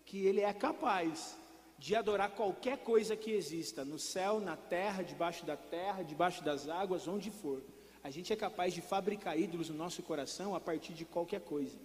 que 0.04 0.24
ele 0.24 0.40
é 0.40 0.52
capaz 0.52 1.36
de 1.78 1.96
adorar 1.96 2.30
qualquer 2.30 2.78
coisa 2.78 3.16
que 3.16 3.32
exista, 3.32 3.84
no 3.84 3.98
céu, 3.98 4.38
na 4.38 4.56
terra, 4.56 5.02
debaixo 5.02 5.44
da 5.44 5.56
terra, 5.56 6.02
debaixo 6.02 6.44
das 6.44 6.68
águas, 6.68 7.08
onde 7.08 7.30
for. 7.30 7.62
A 8.04 8.10
gente 8.10 8.32
é 8.32 8.36
capaz 8.36 8.72
de 8.72 8.80
fabricar 8.80 9.38
ídolos 9.38 9.68
no 9.68 9.76
nosso 9.76 10.02
coração 10.02 10.54
a 10.54 10.60
partir 10.60 10.92
de 10.92 11.04
qualquer 11.04 11.40
coisa. 11.40 11.76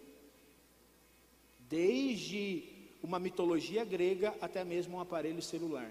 Desde 1.68 2.77
uma 3.08 3.20
mitologia 3.20 3.86
grega 3.86 4.36
até 4.42 4.64
mesmo 4.66 4.98
um 4.98 5.00
aparelho 5.00 5.42
celular. 5.42 5.90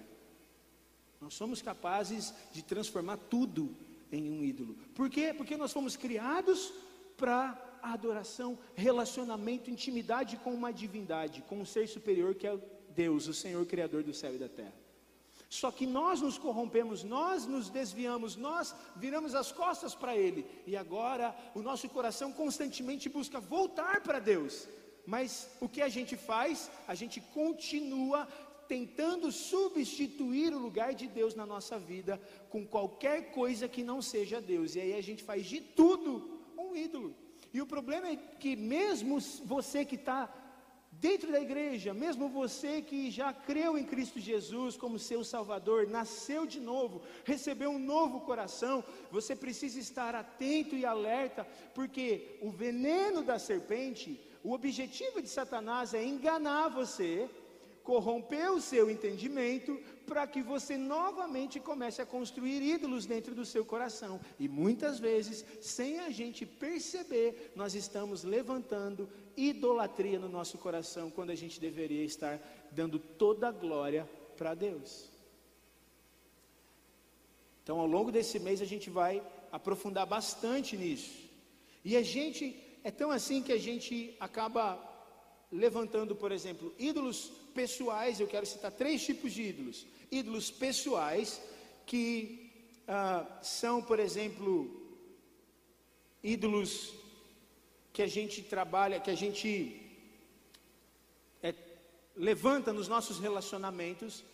Nós 1.19 1.33
somos 1.33 1.63
capazes 1.63 2.35
de 2.53 2.63
transformar 2.63 3.17
tudo 3.17 3.75
em 4.13 4.31
um 4.31 4.45
ídolo. 4.45 4.77
Por 4.95 5.09
quê? 5.09 5.33
Porque 5.35 5.57
nós 5.57 5.73
fomos 5.73 5.97
criados 5.97 6.75
para 7.17 7.59
adoração, 7.83 8.59
relacionamento, 8.75 9.71
intimidade 9.71 10.37
com 10.37 10.53
uma 10.53 10.71
divindade, 10.71 11.43
com 11.49 11.61
um 11.61 11.65
ser 11.65 11.89
superior 11.89 12.35
que 12.35 12.47
é 12.47 12.59
Deus, 12.91 13.27
o 13.29 13.35
Senhor 13.35 13.65
Criador 13.65 14.03
do 14.03 14.13
céu 14.13 14.35
e 14.35 14.39
da 14.39 14.49
terra. 14.49 14.75
Só 15.49 15.71
que 15.71 15.87
nós 15.87 16.21
nos 16.21 16.37
corrompemos, 16.37 17.03
nós 17.03 17.47
nos 17.47 17.71
desviamos, 17.71 18.37
nós 18.37 18.75
viramos 18.97 19.35
as 19.35 19.53
costas 19.53 19.95
para 19.95 20.15
Ele, 20.15 20.45
e 20.67 20.77
agora 20.77 21.35
o 21.55 21.63
nosso 21.63 21.89
coração 21.89 22.31
constantemente 22.33 23.09
busca 23.09 23.41
voltar 23.41 24.03
para 24.03 24.19
Deus, 24.19 24.69
mas 25.07 25.49
o 25.61 25.69
que 25.69 25.81
a 25.81 25.89
gente 25.89 26.17
faz? 26.17 26.71
A 26.87 26.95
gente 26.95 27.21
continua 27.21 28.27
tentando 28.67 29.31
substituir 29.31 30.53
o 30.53 30.59
lugar 30.59 30.95
de 30.95 31.07
Deus 31.07 31.35
na 31.35 31.47
nossa 31.47 31.79
vida 31.79 32.21
com 32.51 32.67
qualquer 32.67 33.31
coisa 33.31 33.69
que 33.69 33.83
não 33.85 34.03
seja 34.03 34.41
Deus. 34.41 34.75
E 34.75 34.81
aí 34.81 34.95
a 34.95 35.03
gente 35.03 35.23
faz 35.23 35.47
de 35.47 35.61
tudo 35.61 36.41
um 36.59 36.75
ídolo. 36.75 37.15
E 37.53 37.63
o 37.63 37.67
problema 37.67 38.09
é 38.09 38.17
que, 38.17 38.57
mesmo 38.57 39.21
você 39.45 39.85
que 39.85 39.95
está 39.95 40.29
dentro 41.01 41.31
da 41.31 41.41
igreja, 41.41 41.93
mesmo 41.93 42.29
você 42.29 42.81
que 42.81 43.11
já 43.11 43.33
creu 43.33 43.77
em 43.77 43.85
Cristo 43.85 44.19
Jesus 44.19 44.77
como 44.77 44.99
seu 44.99 45.23
Salvador, 45.23 45.87
nasceu 45.87 46.47
de 46.47 46.61
novo, 46.61 47.03
recebeu 47.25 47.71
um 47.71 47.79
novo 47.79 48.21
coração, 48.21 48.83
você 49.11 49.37
precisa 49.37 49.79
estar 49.79 50.15
atento 50.15 50.75
e 50.75 50.85
alerta, 50.85 51.47
porque 51.75 52.39
o 52.41 52.51
veneno 52.51 53.23
da 53.23 53.39
serpente, 53.39 54.21
o 54.47 54.53
objetivo 54.53 55.21
de 55.21 55.29
Satanás 55.29 55.93
é 55.93 56.05
enganar 56.05 56.69
você 56.69 57.29
corromper 57.83 58.53
o 58.53 58.61
seu 58.61 58.89
entendimento 58.89 59.77
para 60.07 60.25
que 60.25 60.41
você 60.41 60.77
novamente 60.77 61.59
comece 61.59 62.01
a 62.01 62.07
construir 62.07 62.63
ídolos 62.63 63.07
dentro 63.07 63.35
do 63.35 63.45
seu 63.45 63.65
coração. 63.65 64.21
E 64.39 64.47
muitas 64.47 65.01
vezes, 65.01 65.45
sem 65.61 65.99
a 65.99 66.11
gente 66.11 66.47
perceber, 66.47 67.51
nós 67.57 67.75
estamos 67.75 68.23
levantando 68.23 69.09
idolatria 69.37 70.21
no 70.21 70.29
nosso 70.29 70.59
coração 70.59 71.11
quando 71.11 71.31
a 71.31 71.35
gente 71.35 71.59
deveria 71.59 72.05
estar 72.05 72.39
dando 72.71 73.01
toda 73.01 73.49
a 73.49 73.53
glória 73.53 74.09
para 74.37 74.55
Deus. 74.55 75.11
Então, 77.65 77.81
ao 77.81 77.87
longo 77.87 78.13
desse 78.13 78.39
mês, 78.39 78.63
a 78.63 78.65
gente 78.65 78.91
vai 78.91 79.21
aprofundar 79.51 80.07
bastante 80.07 80.77
nisso. 80.77 81.19
E 81.85 81.97
a 81.97 82.03
gente 82.03 82.66
é 82.87 82.91
tão 82.93 83.11
assim 83.11 83.43
que 83.43 83.53
a 83.53 83.59
gente 83.59 84.17
acaba 84.21 84.65
levantando, 85.51 86.15
por 86.15 86.31
exemplo, 86.31 86.73
ídolos 86.79 87.33
pessoais. 87.53 88.21
Eu 88.21 88.29
quero 88.29 88.47
citar 88.47 88.71
três 88.71 89.05
tipos 89.05 89.33
de 89.33 89.43
ídolos: 89.43 89.85
ídolos 90.09 90.53
pessoais, 90.53 91.43
que 91.85 91.99
ah, 92.87 93.27
são, 93.43 93.83
por 93.83 93.99
exemplo, 93.99 94.53
ídolos 96.23 96.95
que 97.93 98.03
a 98.03 98.07
gente 98.07 98.41
trabalha, 98.41 99.01
que 99.01 99.11
a 99.11 99.17
gente 99.17 99.51
é, 101.43 101.53
levanta 102.15 102.73
nos 102.73 102.87
nossos 102.87 103.19
relacionamentos, 103.19 104.25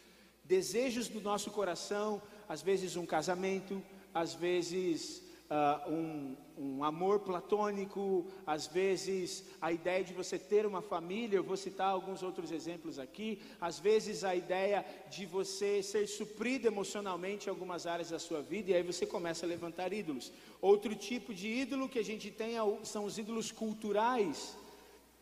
desejos 0.44 1.08
do 1.08 1.22
nosso 1.22 1.50
coração, 1.50 2.20
às 2.46 2.60
vezes 2.60 2.96
um 2.96 3.06
casamento, 3.06 3.82
às 4.12 4.34
vezes 4.34 5.22
uh, 5.52 5.90
um, 5.90 6.36
um 6.56 6.84
amor 6.84 7.20
platônico, 7.20 8.26
às 8.46 8.66
vezes 8.66 9.44
a 9.60 9.70
ideia 9.70 10.02
de 10.02 10.14
você 10.14 10.38
ter 10.38 10.64
uma 10.64 10.80
família, 10.80 11.36
eu 11.36 11.44
vou 11.44 11.56
citar 11.56 11.88
alguns 11.88 12.22
outros 12.22 12.50
exemplos 12.50 12.98
aqui, 12.98 13.40
às 13.60 13.78
vezes 13.78 14.24
a 14.24 14.34
ideia 14.34 14.84
de 15.10 15.26
você 15.26 15.82
ser 15.82 16.06
suprido 16.06 16.66
emocionalmente 16.66 17.46
em 17.46 17.50
algumas 17.50 17.86
áreas 17.86 18.10
da 18.10 18.18
sua 18.18 18.40
vida, 18.40 18.70
e 18.70 18.74
aí 18.74 18.82
você 18.82 19.04
começa 19.04 19.44
a 19.44 19.48
levantar 19.48 19.92
ídolos. 19.92 20.32
Outro 20.60 20.94
tipo 20.94 21.34
de 21.34 21.48
ídolo 21.48 21.88
que 21.88 21.98
a 21.98 22.04
gente 22.04 22.30
tem 22.30 22.56
é 22.56 22.62
são 22.84 23.04
os 23.04 23.18
ídolos 23.18 23.52
culturais. 23.52 24.56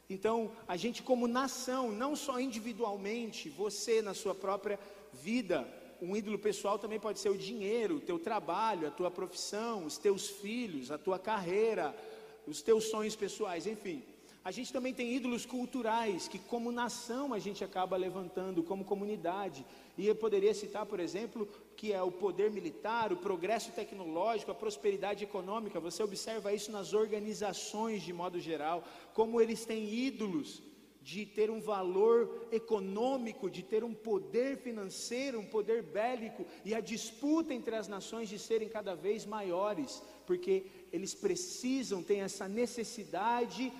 Então, 0.08 0.50
a 0.66 0.76
gente, 0.76 1.04
como 1.04 1.28
nação, 1.28 1.92
não 1.92 2.16
só 2.16 2.40
individualmente, 2.40 3.48
você 3.48 4.02
na 4.02 4.12
sua 4.12 4.34
própria 4.34 4.78
vida, 5.12 5.66
um 6.02 6.16
ídolo 6.16 6.38
pessoal 6.38 6.78
também 6.78 6.98
pode 6.98 7.18
ser 7.18 7.30
o 7.30 7.36
dinheiro, 7.36 7.96
o 7.96 8.00
teu 8.00 8.18
trabalho, 8.18 8.88
a 8.88 8.90
tua 8.90 9.10
profissão, 9.10 9.84
os 9.84 9.98
teus 9.98 10.28
filhos, 10.28 10.90
a 10.90 10.98
tua 10.98 11.18
carreira, 11.18 11.94
os 12.46 12.62
teus 12.62 12.84
sonhos 12.84 13.14
pessoais, 13.14 13.66
enfim. 13.66 14.02
A 14.42 14.50
gente 14.50 14.72
também 14.72 14.94
tem 14.94 15.14
ídolos 15.14 15.44
culturais 15.44 16.26
que, 16.26 16.38
como 16.38 16.72
nação, 16.72 17.34
a 17.34 17.38
gente 17.38 17.62
acaba 17.62 17.94
levantando 17.96 18.62
como 18.62 18.86
comunidade. 18.86 19.66
E 19.98 20.06
eu 20.06 20.14
poderia 20.14 20.54
citar, 20.54 20.86
por 20.86 20.98
exemplo, 20.98 21.46
que 21.76 21.92
é 21.92 22.02
o 22.02 22.10
poder 22.10 22.50
militar, 22.50 23.12
o 23.12 23.18
progresso 23.18 23.70
tecnológico, 23.72 24.50
a 24.50 24.54
prosperidade 24.54 25.24
econômica. 25.24 25.78
Você 25.78 26.02
observa 26.02 26.54
isso 26.54 26.72
nas 26.72 26.94
organizações 26.94 28.02
de 28.02 28.14
modo 28.14 28.40
geral, 28.40 28.82
como 29.12 29.42
eles 29.42 29.66
têm 29.66 29.92
ídolos 29.92 30.62
de 31.02 31.24
ter 31.24 31.50
um 31.50 31.60
valor 31.60 32.48
econômico, 32.52 33.50
de 33.50 33.62
ter 33.62 33.82
um 33.82 33.94
poder 33.94 34.58
financeiro, 34.58 35.40
um 35.40 35.46
poder 35.46 35.82
bélico, 35.82 36.46
e 36.64 36.74
a 36.74 36.80
disputa 36.80 37.54
entre 37.54 37.74
as 37.74 37.88
nações 37.88 38.28
de 38.28 38.38
serem 38.38 38.68
cada 38.68 38.94
vez 38.94 39.24
maiores, 39.24 40.02
porque 40.26 40.66
eles 40.92 41.14
precisam, 41.14 42.02
têm 42.02 42.20
essa 42.20 42.46
necessidade 42.46 43.72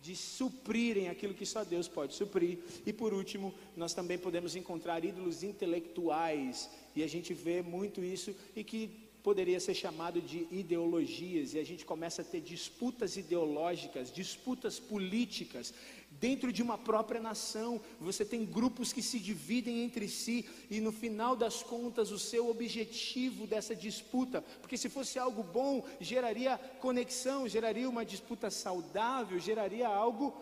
de 0.00 0.16
suprirem 0.16 1.08
aquilo 1.08 1.34
que 1.34 1.46
só 1.46 1.62
Deus 1.62 1.86
pode 1.86 2.14
suprir. 2.14 2.58
E 2.84 2.92
por 2.92 3.14
último, 3.14 3.54
nós 3.76 3.94
também 3.94 4.18
podemos 4.18 4.56
encontrar 4.56 5.04
ídolos 5.04 5.44
intelectuais, 5.44 6.68
e 6.96 7.02
a 7.02 7.06
gente 7.06 7.32
vê 7.32 7.62
muito 7.62 8.02
isso, 8.02 8.34
e 8.56 8.64
que 8.64 9.02
poderia 9.22 9.60
ser 9.60 9.74
chamado 9.74 10.20
de 10.20 10.48
ideologias, 10.50 11.54
e 11.54 11.58
a 11.58 11.64
gente 11.64 11.84
começa 11.84 12.22
a 12.22 12.24
ter 12.24 12.40
disputas 12.40 13.16
ideológicas, 13.16 14.12
disputas 14.12 14.80
políticas, 14.80 15.72
dentro 16.20 16.52
de 16.52 16.62
uma 16.62 16.78
própria 16.78 17.20
nação. 17.20 17.80
Você 18.00 18.24
tem 18.24 18.44
grupos 18.44 18.92
que 18.92 19.02
se 19.02 19.18
dividem 19.18 19.82
entre 19.82 20.08
si, 20.08 20.48
e 20.70 20.80
no 20.80 20.92
final 20.92 21.36
das 21.36 21.62
contas, 21.62 22.10
o 22.10 22.18
seu 22.18 22.48
objetivo 22.48 23.46
dessa 23.46 23.74
disputa, 23.74 24.42
porque 24.60 24.76
se 24.76 24.88
fosse 24.88 25.18
algo 25.18 25.42
bom, 25.42 25.84
geraria 26.00 26.58
conexão, 26.80 27.48
geraria 27.48 27.88
uma 27.88 28.04
disputa 28.04 28.50
saudável, 28.50 29.38
geraria 29.38 29.88
algo 29.88 30.34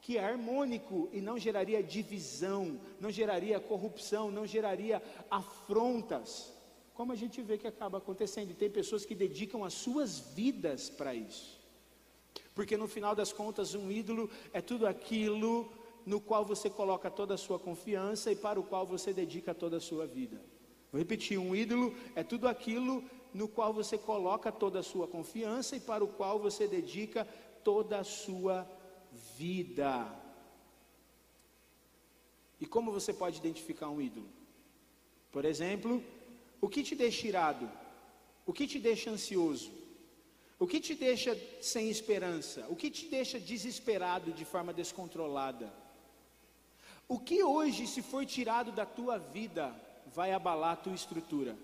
que 0.00 0.16
é 0.18 0.24
harmônico 0.24 1.08
e 1.12 1.20
não 1.20 1.38
geraria 1.38 1.82
divisão, 1.82 2.80
não 3.00 3.10
geraria 3.10 3.58
corrupção, 3.58 4.30
não 4.30 4.46
geraria 4.46 5.02
afrontas 5.30 6.56
como 6.96 7.12
a 7.12 7.14
gente 7.14 7.42
vê 7.42 7.58
que 7.58 7.66
acaba 7.66 7.98
acontecendo. 7.98 8.50
E 8.50 8.54
tem 8.54 8.70
pessoas 8.70 9.04
que 9.04 9.14
dedicam 9.14 9.62
as 9.62 9.74
suas 9.74 10.18
vidas 10.18 10.88
para 10.88 11.14
isso. 11.14 11.55
Porque 12.56 12.74
no 12.74 12.88
final 12.88 13.14
das 13.14 13.34
contas, 13.34 13.74
um 13.74 13.90
ídolo 13.90 14.30
é 14.50 14.62
tudo 14.62 14.86
aquilo 14.86 15.70
no 16.06 16.18
qual 16.18 16.42
você 16.42 16.70
coloca 16.70 17.10
toda 17.10 17.34
a 17.34 17.36
sua 17.36 17.58
confiança 17.58 18.32
e 18.32 18.36
para 18.36 18.58
o 18.58 18.62
qual 18.64 18.86
você 18.86 19.12
dedica 19.12 19.54
toda 19.54 19.76
a 19.76 19.80
sua 19.80 20.06
vida. 20.06 20.42
Vou 20.90 20.98
repetir: 20.98 21.36
um 21.36 21.54
ídolo 21.54 21.94
é 22.14 22.24
tudo 22.24 22.48
aquilo 22.48 23.04
no 23.34 23.46
qual 23.46 23.74
você 23.74 23.98
coloca 23.98 24.50
toda 24.50 24.78
a 24.78 24.82
sua 24.82 25.06
confiança 25.06 25.76
e 25.76 25.80
para 25.80 26.02
o 26.02 26.08
qual 26.08 26.38
você 26.38 26.66
dedica 26.66 27.28
toda 27.62 27.98
a 27.98 28.04
sua 28.04 28.66
vida. 29.36 30.10
E 32.58 32.64
como 32.64 32.90
você 32.90 33.12
pode 33.12 33.36
identificar 33.36 33.90
um 33.90 34.00
ídolo? 34.00 34.30
Por 35.30 35.44
exemplo, 35.44 36.02
o 36.58 36.70
que 36.70 36.82
te 36.82 36.94
deixa 36.94 37.28
irado? 37.28 37.70
O 38.46 38.52
que 38.54 38.66
te 38.66 38.78
deixa 38.78 39.10
ansioso? 39.10 39.70
O 40.58 40.66
que 40.66 40.80
te 40.80 40.94
deixa 40.94 41.36
sem 41.60 41.90
esperança? 41.90 42.66
O 42.68 42.76
que 42.76 42.90
te 42.90 43.06
deixa 43.08 43.38
desesperado 43.38 44.32
de 44.32 44.44
forma 44.44 44.72
descontrolada? 44.72 45.72
O 47.06 47.18
que 47.18 47.42
hoje, 47.42 47.86
se 47.86 48.00
for 48.02 48.24
tirado 48.24 48.72
da 48.72 48.86
tua 48.86 49.18
vida, 49.18 49.74
vai 50.06 50.32
abalar 50.32 50.72
a 50.72 50.76
tua 50.76 50.94
estrutura? 50.94 51.56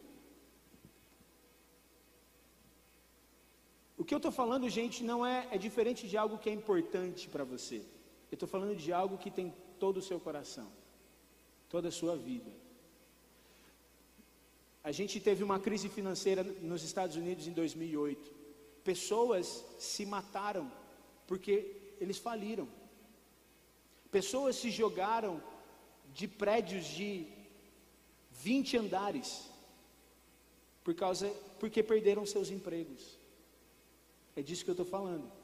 O 3.97 4.05
que 4.05 4.15
eu 4.15 4.19
estou 4.19 4.33
falando, 4.33 4.69
gente, 4.69 5.03
não 5.03 5.25
é, 5.25 5.49
é 5.51 5.57
diferente 5.57 6.07
de 6.07 6.17
algo 6.17 6.39
que 6.39 6.51
é 6.51 6.53
importante 6.53 7.29
para 7.29 7.45
você. 7.45 7.77
Eu 8.31 8.35
estou 8.35 8.49
falando 8.49 8.77
de 8.77 8.93
algo 8.93 9.17
que 9.17 9.31
tem 9.31 9.55
todo 9.79 9.99
o 9.99 10.03
seu 10.03 10.21
coração, 10.21 10.71
toda 11.69 11.89
a 11.89 11.93
sua 11.93 12.17
vida. 12.17 12.51
A 14.85 14.93
gente 14.93 15.19
teve 15.21 15.43
uma 15.45 15.59
crise 15.59 15.89
financeira 15.89 16.43
nos 16.43 16.83
Estados 16.83 17.17
Unidos 17.17 17.47
em 17.47 17.53
2008. 17.53 18.42
Pessoas 18.85 19.65
se 19.79 20.05
mataram 20.05 20.71
porque 21.27 21.95
eles 22.01 22.19
faliram. 22.19 22.69
Pessoas 24.11 24.57
se 24.57 24.71
jogaram 24.71 25.43
de 26.13 26.29
prédios 26.29 26.85
de 26.87 27.27
20 28.31 28.77
andares 28.77 29.49
por 30.85 30.95
causa 30.95 31.29
porque 31.59 31.83
perderam 31.83 32.27
seus 32.27 32.51
empregos. 32.51 33.19
É 34.35 34.43
disso 34.43 34.65
que 34.65 34.71
eu 34.71 34.75
estou 34.75 34.87
falando. 34.87 35.42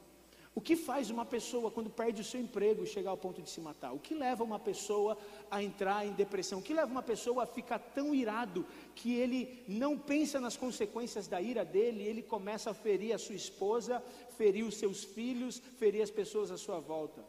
O 0.55 0.61
que 0.61 0.75
faz 0.75 1.09
uma 1.09 1.23
pessoa, 1.23 1.69
quando 1.69 1.89
perde 1.89 2.21
o 2.21 2.23
seu 2.23 2.41
emprego, 2.41 2.85
chegar 2.85 3.11
ao 3.11 3.17
ponto 3.17 3.41
de 3.41 3.49
se 3.49 3.61
matar? 3.61 3.93
O 3.93 3.99
que 3.99 4.13
leva 4.13 4.43
uma 4.43 4.59
pessoa 4.59 5.17
a 5.49 5.63
entrar 5.63 6.05
em 6.05 6.11
depressão? 6.11 6.59
O 6.59 6.61
que 6.61 6.73
leva 6.73 6.91
uma 6.91 7.03
pessoa 7.03 7.43
a 7.43 7.47
ficar 7.47 7.79
tão 7.79 8.13
irado 8.13 8.65
que 8.95 9.15
ele 9.15 9.63
não 9.67 9.97
pensa 9.97 10.39
nas 10.39 10.57
consequências 10.57 11.27
da 11.27 11.39
ira 11.39 11.63
dele, 11.63 12.03
ele 12.03 12.23
começa 12.23 12.71
a 12.71 12.73
ferir 12.73 13.13
a 13.13 13.19
sua 13.19 13.35
esposa, 13.35 14.03
ferir 14.37 14.65
os 14.65 14.75
seus 14.75 15.03
filhos, 15.03 15.61
ferir 15.77 16.01
as 16.01 16.11
pessoas 16.11 16.51
à 16.51 16.57
sua 16.57 16.79
volta? 16.79 17.23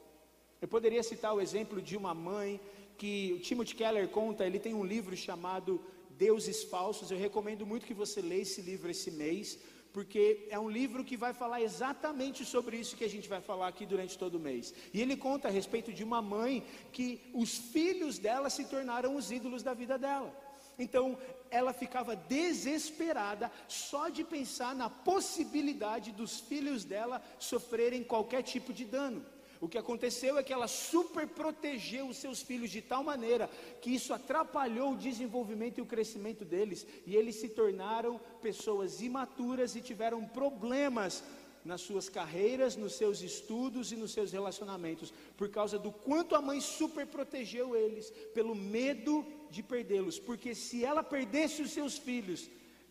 Eu 0.61 0.69
poderia 0.69 1.03
citar 1.03 1.35
o 1.35 1.41
exemplo 1.41 1.81
de 1.81 1.97
uma 1.97 2.15
mãe 2.15 2.61
que 2.97 3.35
o 3.35 3.41
Timothy 3.41 3.75
Keller 3.75 4.09
conta, 4.09 4.47
ele 4.47 4.59
tem 4.59 4.75
um 4.75 4.85
livro 4.85 5.17
chamado 5.17 5.81
Deuses 6.11 6.65
Falsos. 6.65 7.11
Eu 7.11 7.19
recomendo 7.19 7.65
muito 7.65 7.87
que 7.87 7.95
você 7.95 8.21
leia 8.21 8.43
esse 8.43 8.61
livro 8.61 8.91
esse 8.91 9.11
mês, 9.11 9.59
porque 9.93 10.47
é 10.51 10.59
um 10.59 10.71
livro 10.71 11.05
que 11.05 11.17
vai 11.17 11.33
falar 11.33 11.61
exatamente 11.61 12.45
sobre 12.45 12.77
isso 12.77 12.97
que 12.97 13.05
a 13.05 13.09
gente 13.09 13.29
vai 13.29 13.41
falar 13.41 13.69
aqui 13.69 13.85
durante 13.85 14.17
todo 14.17 14.37
o 14.37 14.41
mês. 14.41 14.73
E 14.93 15.01
ele 15.01 15.17
conta 15.17 15.49
a 15.49 15.51
respeito 15.51 15.93
de 15.93 16.05
uma 16.05 16.23
mãe 16.23 16.65
que 16.93 17.21
os 17.35 17.57
filhos 17.57 18.19
dela 18.19 18.49
se 18.49 18.65
tornaram 18.65 19.17
os 19.17 19.31
ídolos 19.31 19.63
da 19.63 19.75
vida 19.75 19.99
dela. 19.99 20.33
Então, 20.79 21.19
ela 21.51 21.73
ficava 21.73 22.17
desesperada 22.17 23.51
só 23.69 24.09
de 24.09 24.25
pensar 24.25 24.75
na 24.75 24.89
possibilidade 24.89 26.13
dos 26.13 26.41
filhos 26.41 26.85
dela 26.85 27.23
sofrerem 27.39 28.03
qualquer 28.03 28.43
tipo 28.43 28.73
de 28.73 28.85
dano. 28.85 29.25
O 29.61 29.69
que 29.69 29.77
aconteceu 29.77 30.39
é 30.39 30.43
que 30.43 30.53
ela 30.53 30.67
super 30.67 31.27
protegeu 31.27 32.09
os 32.09 32.17
seus 32.17 32.41
filhos 32.41 32.71
de 32.71 32.81
tal 32.81 33.05
maneira 33.05 33.49
que 33.83 33.91
isso 33.91 34.15
atrapalhou 34.15 34.93
o 34.93 34.97
desenvolvimento 34.97 35.79
e 35.79 35.83
o 35.83 35.87
crescimento 35.87 36.47
deles, 36.47 36.87
e 37.07 37.15
eles 37.15 37.37
se 37.37 37.49
tornaram 37.51 38.19
pessoas 38.41 39.03
imaturas 39.03 39.77
e 39.77 39.83
tiveram 39.83 40.25
problemas 40.25 41.23
nas 41.63 41.83
suas 41.83 42.09
carreiras, 42.09 42.75
nos 42.75 42.95
seus 42.95 43.21
estudos 43.21 43.93
e 43.93 43.97
nos 43.97 44.13
seus 44.13 44.33
relacionamentos, 44.33 45.13
por 45.37 45.51
causa 45.51 45.79
do 45.79 45.93
quanto 45.93 46.35
a 46.35 46.41
mãe 46.41 46.59
super 46.59 47.07
protegeu 47.07 47.77
eles, 47.77 48.11
pelo 48.33 48.55
medo 48.55 49.25
de 49.51 49.63
perdê-los, 49.63 50.19
porque 50.19 50.55
se 50.55 50.83
ela 50.83 51.03
perdesse 51.03 51.61
os 51.61 51.71
seus 51.71 51.99
filhos, 51.99 52.49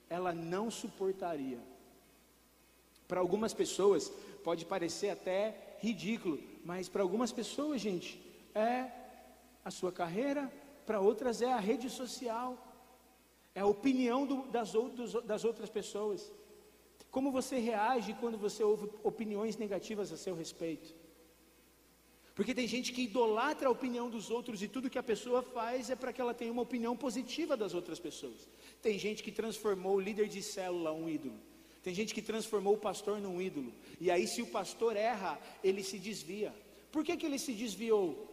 ela 0.08 0.34
não 0.34 0.70
suportaria. 0.70 1.58
Para 3.08 3.22
algumas 3.22 3.56
pessoas 3.56 4.12
pode 4.44 4.66
parecer 4.66 5.10
até 5.10 5.78
ridículo, 5.80 6.40
mas 6.64 6.90
para 6.90 7.02
algumas 7.02 7.32
pessoas, 7.32 7.82
gente, 7.82 8.20
é 8.54 8.92
a 9.64 9.72
sua 9.72 9.92
carreira, 9.92 10.52
para 10.86 11.00
outras 11.00 11.42
é 11.42 11.52
a 11.52 11.60
rede 11.60 11.90
social, 11.90 12.58
é 13.54 13.62
a 13.62 13.66
opinião 13.66 14.26
do, 14.26 14.48
das, 14.48 14.76
outros, 14.76 15.14
das 15.24 15.44
outras 15.44 15.70
pessoas. 15.70 16.32
Como 17.12 17.32
você 17.32 17.58
reage 17.58 18.14
quando 18.14 18.38
você 18.38 18.64
ouve 18.64 18.90
opiniões 19.04 19.58
negativas 19.58 20.12
a 20.12 20.18
seu 20.18 20.36
respeito? 20.36 20.96
Porque 22.36 22.56
tem 22.56 22.68
gente 22.68 22.94
que 22.94 23.02
idolatra 23.02 23.68
a 23.68 23.72
opinião 23.72 24.10
dos 24.10 24.30
outros 24.30 24.64
e 24.64 24.68
tudo 24.68 24.90
que 24.90 24.98
a 24.98 25.04
pessoa 25.04 25.42
faz 25.42 25.90
é 25.90 25.96
para 25.96 26.14
que 26.14 26.22
ela 26.22 26.34
tenha 26.34 26.52
uma 26.52 26.62
opinião 26.62 26.96
positiva 26.96 27.58
das 27.58 27.74
outras 27.74 28.00
pessoas. 28.00 28.48
Tem 28.82 28.98
gente 28.98 29.22
que 29.22 29.32
transformou 29.32 29.98
o 29.98 30.00
líder 30.00 30.30
de 30.30 30.42
célula 30.42 30.94
um 30.94 31.10
ídolo. 31.10 31.38
Tem 31.84 31.94
gente 31.94 32.14
que 32.14 32.22
transformou 32.22 32.74
o 32.74 32.78
pastor 32.78 33.20
num 33.20 33.42
ídolo. 33.42 33.74
E 34.00 34.12
aí, 34.12 34.28
se 34.28 34.42
o 34.42 34.48
pastor 34.48 34.96
erra, 34.96 35.40
ele 35.64 35.84
se 35.84 35.98
desvia. 35.98 36.54
Por 36.92 37.04
que, 37.04 37.16
que 37.16 37.26
ele 37.26 37.40
se 37.40 37.54
desviou? 37.54 38.30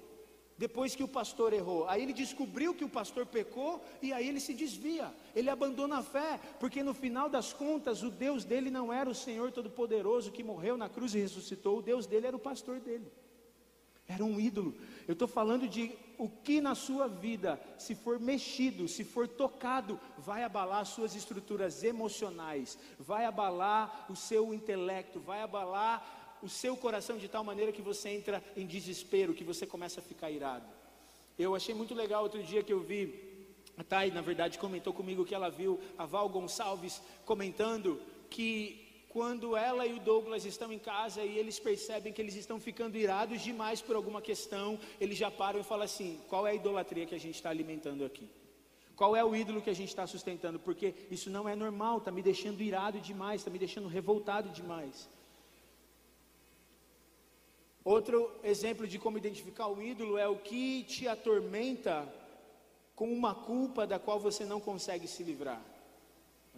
Depois 0.59 0.95
que 0.97 1.03
o 1.03 1.09
pastor 1.09 1.53
errou, 1.53 1.87
aí 1.87 2.03
ele 2.03 2.15
descobriu 2.15 2.75
que 2.75 2.85
o 2.85 2.89
pastor 2.89 3.27
pecou 3.27 3.85
e 4.01 4.11
aí 4.11 4.27
ele 4.27 4.41
se 4.41 4.55
desvia, 4.55 5.13
ele 5.35 5.51
abandona 5.51 5.99
a 5.99 6.03
fé, 6.03 6.41
porque 6.59 6.83
no 6.83 6.95
final 6.95 7.29
das 7.29 7.53
contas 7.53 8.03
o 8.03 8.11
Deus 8.11 8.43
dele 8.43 8.71
não 8.71 8.91
era 8.91 9.09
o 9.09 9.15
Senhor 9.15 9.53
Todo-Poderoso 9.53 10.33
que 10.33 10.43
morreu 10.43 10.79
na 10.79 10.89
cruz 10.89 11.15
e 11.15 11.19
ressuscitou, 11.19 11.79
o 11.79 11.83
Deus 11.83 12.07
dele 12.07 12.29
era 12.29 12.37
o 12.37 12.41
pastor 12.41 12.81
dele, 12.81 13.07
era 14.09 14.25
um 14.25 14.41
ídolo. 14.41 14.75
Eu 15.07 15.13
estou 15.13 15.29
falando 15.29 15.69
de 15.69 15.93
o 16.19 16.29
que 16.29 16.61
na 16.61 16.75
sua 16.75 17.09
vida, 17.09 17.61
se 17.79 17.95
for 17.95 18.19
mexido, 18.19 18.89
se 18.89 19.05
for 19.05 19.29
tocado, 19.29 20.01
vai 20.19 20.43
abalar 20.43 20.85
suas 20.87 21.15
estruturas 21.15 21.83
emocionais, 21.85 22.79
vai 22.99 23.25
abalar 23.25 24.07
o 24.09 24.17
seu 24.17 24.55
intelecto, 24.55 25.21
vai 25.21 25.43
abalar 25.43 26.39
o 26.43 26.49
seu 26.49 26.77
coração 26.77 27.19
de 27.19 27.29
tal 27.29 27.43
maneira 27.43 27.73
que 27.73 27.83
você 27.83 28.11
entra 28.11 28.43
em 28.57 28.67
desespero, 28.67 29.35
que 29.35 29.45
você 29.45 29.67
começa 29.67 30.01
a 30.01 30.03
ficar 30.03 30.31
irado. 30.31 30.67
Eu 31.39 31.55
achei 31.55 31.75
muito 31.75 31.95
legal 31.95 32.23
outro 32.23 32.43
dia 32.43 32.63
que 32.63 32.73
eu 32.73 32.81
vi, 32.81 33.37
a 33.77 33.85
Thay, 33.85 34.11
na 34.11 34.23
verdade, 34.23 34.59
comentou 34.59 34.93
comigo 34.93 35.25
que 35.25 35.35
ela 35.35 35.51
viu 35.51 35.79
a 35.99 36.07
Val 36.07 36.29
Gonçalves 36.29 37.03
comentando 37.27 38.01
que 38.31 38.86
quando 39.09 39.57
ela 39.57 39.87
e 39.87 39.95
o 39.95 40.01
Douglas 40.01 40.45
estão 40.45 40.73
em 40.73 40.79
casa 40.79 41.23
e 41.23 41.39
eles 41.39 41.59
percebem 41.59 42.13
que 42.13 42.21
eles 42.21 42.35
estão 42.35 42.61
ficando 42.61 42.97
irados 42.97 43.41
demais 43.41 43.81
por 43.81 43.97
alguma 43.97 44.21
questão, 44.21 44.79
eles 45.01 45.17
já 45.17 45.31
param 45.31 45.61
e 45.61 45.65
falam 45.65 45.85
assim: 45.85 46.21
qual 46.29 46.47
é 46.47 46.51
a 46.51 46.55
idolatria 46.55 47.07
que 47.07 47.15
a 47.15 47.21
gente 47.21 47.37
está 47.37 47.51
alimentando 47.51 48.05
aqui? 48.05 48.29
Qual 48.95 49.15
é 49.15 49.23
o 49.23 49.37
ídolo 49.37 49.61
que 49.61 49.71
a 49.71 49.75
gente 49.75 49.89
está 49.91 50.07
sustentando? 50.07 50.59
Porque 50.59 50.95
isso 51.11 51.29
não 51.29 51.49
é 51.49 51.55
normal, 51.55 51.99
está 51.99 52.11
me 52.11 52.23
deixando 52.23 52.63
irado 52.63 52.99
demais, 52.99 53.41
está 53.41 53.51
me 53.51 53.59
deixando 53.59 53.89
revoltado 53.89 54.49
demais. 54.49 55.09
Outro 57.85 58.33
exemplo 58.43 58.87
de 58.89 58.99
como 58.99 59.19
identificar 59.19 59.69
o 59.69 59.81
ídolo 59.81 60.19
é 60.19 60.27
o 60.27 60.37
que 60.37 60.83
te 60.85 61.07
atormenta 61.07 62.13
com 62.97 63.13
uma 63.13 63.35
culpa 63.35 63.87
da 63.87 63.99
qual 63.99 64.19
você 64.19 64.45
não 64.45 64.59
consegue 64.59 65.07
se 65.07 65.23
livrar. 65.23 65.63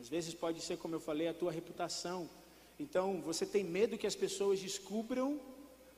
Às 0.00 0.08
vezes 0.08 0.34
pode 0.34 0.60
ser, 0.60 0.78
como 0.78 0.94
eu 0.94 1.00
falei, 1.00 1.28
a 1.28 1.34
tua 1.34 1.50
reputação, 1.50 2.28
então 2.78 3.20
você 3.20 3.44
tem 3.44 3.64
medo 3.64 3.98
que 3.98 4.06
as 4.06 4.14
pessoas 4.14 4.60
descubram 4.60 5.40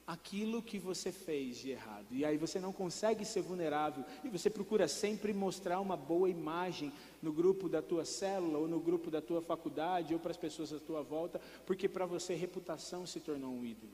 aquilo 0.07 0.61
que 0.61 0.77
você 0.77 1.13
fez 1.13 1.59
de 1.59 1.71
errado. 1.71 2.07
E 2.11 2.25
aí 2.25 2.37
você 2.37 2.59
não 2.59 2.73
consegue 2.73 3.25
ser 3.25 3.43
vulnerável 3.43 4.05
e 4.25 4.29
você 4.29 4.51
procura 4.51 4.89
sempre 4.89 5.33
mostrar 5.33 5.79
uma 5.79 5.97
boa 5.97 6.29
imagem 6.29 6.93
no 7.23 7.33
grupo 7.33 7.69
da 7.69 7.81
tua 7.81 8.05
célula 8.05 8.59
ou 8.59 8.67
no 8.67 8.81
grupo 8.81 9.09
da 9.09 9.21
tua 9.21 9.41
faculdade 9.41 10.13
ou 10.13 10.19
para 10.19 10.33
as 10.33 10.37
pessoas 10.37 10.73
à 10.73 10.81
tua 10.81 11.03
volta, 11.03 11.41
porque 11.65 11.89
para 11.89 12.07
você 12.07 12.35
reputação 12.35 13.07
se 13.07 13.21
tornou 13.21 13.53
um 13.53 13.65
ídolo. 13.65 13.93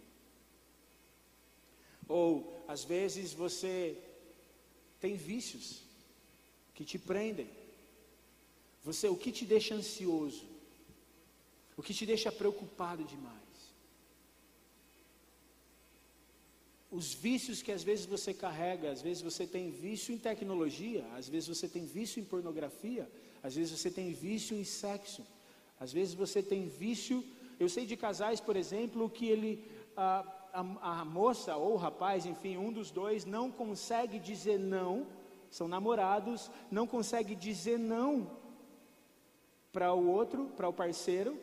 Ou 2.09 2.65
às 2.67 2.83
vezes 2.85 3.35
você 3.35 3.99
tem 5.01 5.17
vícios 5.17 5.83
que 6.75 6.85
te 6.85 6.99
prendem. 6.99 7.66
Você 8.87 9.09
o 9.09 9.17
que 9.17 9.33
te 9.33 9.45
deixa 9.45 9.75
ansioso? 9.75 10.45
O 11.77 11.83
que 11.83 11.93
te 11.93 12.07
deixa 12.07 12.31
preocupado 12.31 13.03
demais? 13.03 13.57
Os 16.89 17.13
vícios 17.13 17.63
que 17.63 17.73
às 17.73 17.83
vezes 17.83 18.07
você 18.07 18.33
carrega, 18.33 18.93
às 18.93 19.03
vezes 19.03 19.25
você 19.25 19.45
tem 19.45 19.73
vício 19.73 20.15
em 20.15 20.19
tecnologia, 20.19 21.05
às 21.17 21.29
vezes 21.29 21.49
você 21.49 21.69
tem 21.69 21.85
vício 21.85 22.21
em 22.21 22.25
pornografia, 22.25 23.11
às 23.43 23.57
vezes 23.57 23.77
você 23.77 23.91
tem 23.91 24.13
vício 24.13 24.57
em 24.57 24.63
sexo, 24.63 25.27
às 25.81 25.93
vezes 25.93 26.15
você 26.15 26.41
tem 26.41 26.69
vício. 26.69 27.25
Eu 27.59 27.69
sei 27.69 27.87
de 27.87 27.97
casais, 27.97 28.41
por 28.41 28.55
exemplo, 28.55 29.11
que 29.11 29.27
ele, 29.27 29.69
a, 29.97 30.25
a, 30.53 31.01
a 31.01 31.05
moça 31.05 31.57
ou 31.57 31.73
o 31.73 31.77
rapaz, 31.77 32.25
enfim, 32.25 32.57
um 32.57 32.73
dos 32.73 32.93
dois, 32.93 33.25
não 33.25 33.51
consegue 33.51 34.21
dizer 34.21 34.61
não, 34.61 35.09
são 35.51 35.67
namorados, 35.67 36.49
não 36.71 36.87
consegue 36.87 37.35
dizer 37.35 37.81
não 37.81 38.46
para 39.77 39.93
o 39.93 40.09
outro, 40.09 40.47
para 40.57 40.67
o 40.67 40.73
parceiro, 40.73 41.39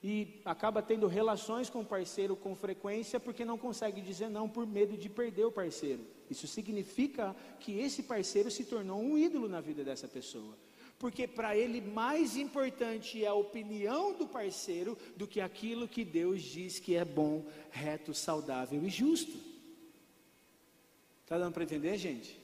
e 0.00 0.40
acaba 0.44 0.80
tendo 0.80 1.08
relações 1.08 1.68
com 1.68 1.80
o 1.80 1.84
parceiro 1.84 2.36
com 2.36 2.54
frequência 2.54 3.18
porque 3.18 3.44
não 3.44 3.58
consegue 3.58 4.00
dizer 4.00 4.28
não 4.30 4.48
por 4.48 4.64
medo 4.64 4.96
de 4.96 5.08
perder 5.08 5.44
o 5.44 5.50
parceiro. 5.50 6.06
Isso 6.30 6.46
significa 6.46 7.34
que 7.58 7.80
esse 7.80 8.04
parceiro 8.04 8.48
se 8.48 8.64
tornou 8.64 9.00
um 9.00 9.18
ídolo 9.18 9.48
na 9.48 9.60
vida 9.60 9.82
dessa 9.82 10.06
pessoa. 10.06 10.56
Porque 11.00 11.26
para 11.26 11.56
ele 11.56 11.80
mais 11.80 12.36
importante 12.36 13.24
é 13.24 13.26
a 13.26 13.34
opinião 13.34 14.12
do 14.12 14.28
parceiro 14.28 14.96
do 15.16 15.26
que 15.26 15.40
aquilo 15.40 15.88
que 15.88 16.04
Deus 16.04 16.40
diz 16.40 16.78
que 16.78 16.94
é 16.94 17.04
bom, 17.04 17.44
reto, 17.72 18.14
saudável 18.14 18.84
e 18.84 18.88
justo. 18.88 19.36
Está 21.24 21.36
dando 21.36 21.54
para 21.54 21.64
entender, 21.64 21.98
gente? 21.98 22.38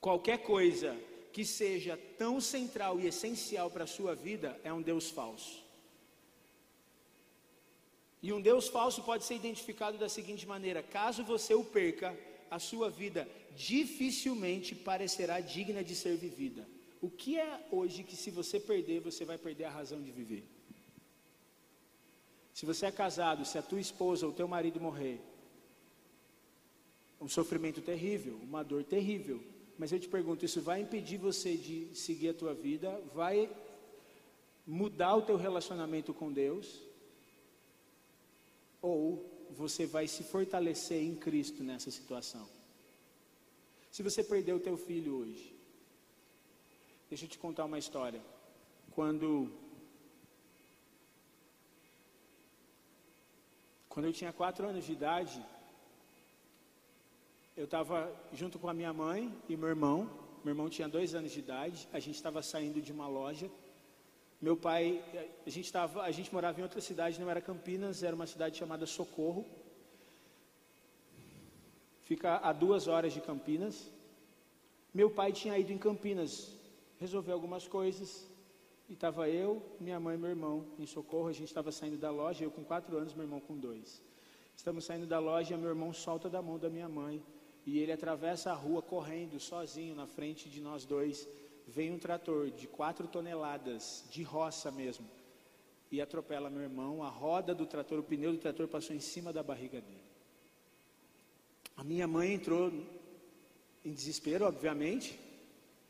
Qualquer 0.00 0.38
coisa 0.38 0.98
que 1.32 1.44
seja 1.44 1.96
tão 2.18 2.40
central 2.40 2.98
e 3.00 3.06
essencial 3.06 3.70
para 3.70 3.84
a 3.84 3.86
sua 3.86 4.14
vida 4.14 4.60
é 4.64 4.72
um 4.72 4.82
Deus 4.82 5.10
falso. 5.10 5.62
E 8.22 8.32
um 8.32 8.40
Deus 8.40 8.68
falso 8.68 9.02
pode 9.02 9.24
ser 9.24 9.34
identificado 9.34 9.96
da 9.96 10.08
seguinte 10.08 10.46
maneira: 10.46 10.82
caso 10.82 11.24
você 11.24 11.54
o 11.54 11.64
perca, 11.64 12.18
a 12.50 12.58
sua 12.58 12.90
vida 12.90 13.28
dificilmente 13.56 14.74
parecerá 14.74 15.40
digna 15.40 15.82
de 15.82 15.94
ser 15.94 16.16
vivida. 16.16 16.68
O 17.00 17.08
que 17.08 17.38
é 17.38 17.66
hoje 17.70 18.02
que, 18.02 18.14
se 18.14 18.30
você 18.30 18.60
perder, 18.60 19.00
você 19.00 19.24
vai 19.24 19.38
perder 19.38 19.64
a 19.64 19.70
razão 19.70 20.02
de 20.02 20.10
viver? 20.10 20.44
Se 22.52 22.66
você 22.66 22.86
é 22.86 22.92
casado, 22.92 23.46
se 23.46 23.56
a 23.56 23.62
tua 23.62 23.80
esposa 23.80 24.26
ou 24.26 24.32
teu 24.32 24.46
marido 24.46 24.78
morrer, 24.78 25.18
um 27.18 27.28
sofrimento 27.28 27.80
terrível, 27.80 28.38
uma 28.42 28.62
dor 28.62 28.84
terrível, 28.84 29.42
mas 29.80 29.90
eu 29.92 29.98
te 29.98 30.08
pergunto, 30.08 30.44
isso 30.44 30.60
vai 30.60 30.82
impedir 30.82 31.16
você 31.16 31.56
de 31.56 31.76
seguir 31.94 32.28
a 32.28 32.34
tua 32.34 32.52
vida? 32.52 33.00
Vai 33.14 33.50
mudar 34.66 35.16
o 35.16 35.22
teu 35.22 35.38
relacionamento 35.38 36.12
com 36.12 36.30
Deus? 36.30 36.82
Ou 38.82 39.24
você 39.52 39.86
vai 39.86 40.06
se 40.06 40.22
fortalecer 40.22 41.02
em 41.02 41.16
Cristo 41.16 41.64
nessa 41.64 41.90
situação? 41.90 42.46
Se 43.90 44.02
você 44.02 44.22
perdeu 44.22 44.56
o 44.56 44.60
teu 44.60 44.76
filho 44.76 45.14
hoje, 45.20 45.56
deixa 47.08 47.24
eu 47.24 47.30
te 47.30 47.38
contar 47.38 47.64
uma 47.64 47.78
história. 47.78 48.22
Quando 48.90 49.50
quando 53.88 54.04
eu 54.04 54.12
tinha 54.12 54.30
quatro 54.30 54.68
anos 54.68 54.84
de 54.84 54.92
idade, 54.92 55.42
eu 57.56 57.64
estava 57.64 58.10
junto 58.32 58.58
com 58.58 58.68
a 58.68 58.74
minha 58.74 58.92
mãe 58.92 59.32
e 59.48 59.56
meu 59.56 59.68
irmão. 59.68 60.10
Meu 60.44 60.52
irmão 60.52 60.68
tinha 60.68 60.88
dois 60.88 61.14
anos 61.14 61.32
de 61.32 61.40
idade. 61.40 61.88
A 61.92 61.98
gente 61.98 62.14
estava 62.14 62.42
saindo 62.42 62.80
de 62.80 62.92
uma 62.92 63.06
loja 63.06 63.50
Meu 64.40 64.56
pai, 64.56 65.04
a 65.46 65.50
gente, 65.50 65.70
tava, 65.70 66.02
a 66.02 66.10
gente 66.10 66.32
morava 66.32 66.58
em 66.58 66.62
outra 66.62 66.80
cidade, 66.80 67.20
não 67.20 67.28
era 67.28 67.42
Campinas, 67.42 68.02
era 68.02 68.16
uma 68.16 68.26
cidade 68.26 68.56
chamada 68.56 68.86
Socorro. 68.86 69.44
Fica 72.00 72.38
a 72.38 72.50
duas 72.50 72.88
horas 72.88 73.12
de 73.12 73.20
Campinas. 73.20 73.90
Meu 74.94 75.10
pai 75.10 75.30
tinha 75.30 75.58
ido 75.58 75.72
em 75.72 75.78
Campinas 75.78 76.56
resolver 76.98 77.32
algumas 77.32 77.68
coisas. 77.68 78.26
E 78.88 78.94
estava 78.94 79.28
eu, 79.28 79.62
minha 79.78 80.00
mãe 80.00 80.16
e 80.16 80.18
meu 80.18 80.30
irmão 80.30 80.66
em 80.78 80.86
Socorro. 80.86 81.28
A 81.28 81.32
gente 81.32 81.48
estava 81.48 81.70
saindo 81.70 81.98
da 81.98 82.10
loja, 82.10 82.42
eu 82.42 82.50
com 82.50 82.64
quatro 82.64 82.96
anos, 82.96 83.12
meu 83.12 83.24
irmão 83.24 83.40
com 83.40 83.58
dois. 83.58 84.02
Estamos 84.56 84.84
saindo 84.86 85.06
da 85.06 85.18
loja 85.18 85.54
e 85.54 85.58
meu 85.58 85.68
irmão 85.68 85.92
solta 85.92 86.30
da 86.30 86.40
mão 86.40 86.58
da 86.58 86.70
minha 86.70 86.88
mãe. 86.88 87.22
E 87.70 87.78
ele 87.78 87.92
atravessa 87.92 88.50
a 88.50 88.54
rua 88.54 88.82
correndo 88.82 89.38
sozinho 89.38 89.94
na 89.94 90.04
frente 90.04 90.48
de 90.50 90.60
nós 90.60 90.84
dois 90.84 91.28
vem 91.68 91.92
um 91.92 92.00
trator 92.00 92.50
de 92.50 92.66
quatro 92.66 93.06
toneladas, 93.06 94.04
de 94.10 94.24
roça 94.24 94.72
mesmo, 94.72 95.06
e 95.88 96.02
atropela 96.02 96.50
meu 96.50 96.62
irmão. 96.62 97.04
A 97.04 97.08
roda 97.08 97.54
do 97.54 97.64
trator, 97.64 98.00
o 98.00 98.02
pneu 98.02 98.32
do 98.32 98.38
trator 98.38 98.66
passou 98.66 98.96
em 98.96 98.98
cima 98.98 99.32
da 99.32 99.40
barriga 99.40 99.80
dele. 99.80 100.02
A 101.76 101.84
minha 101.84 102.08
mãe 102.08 102.34
entrou 102.34 102.72
em 103.84 103.92
desespero, 103.92 104.46
obviamente. 104.46 105.16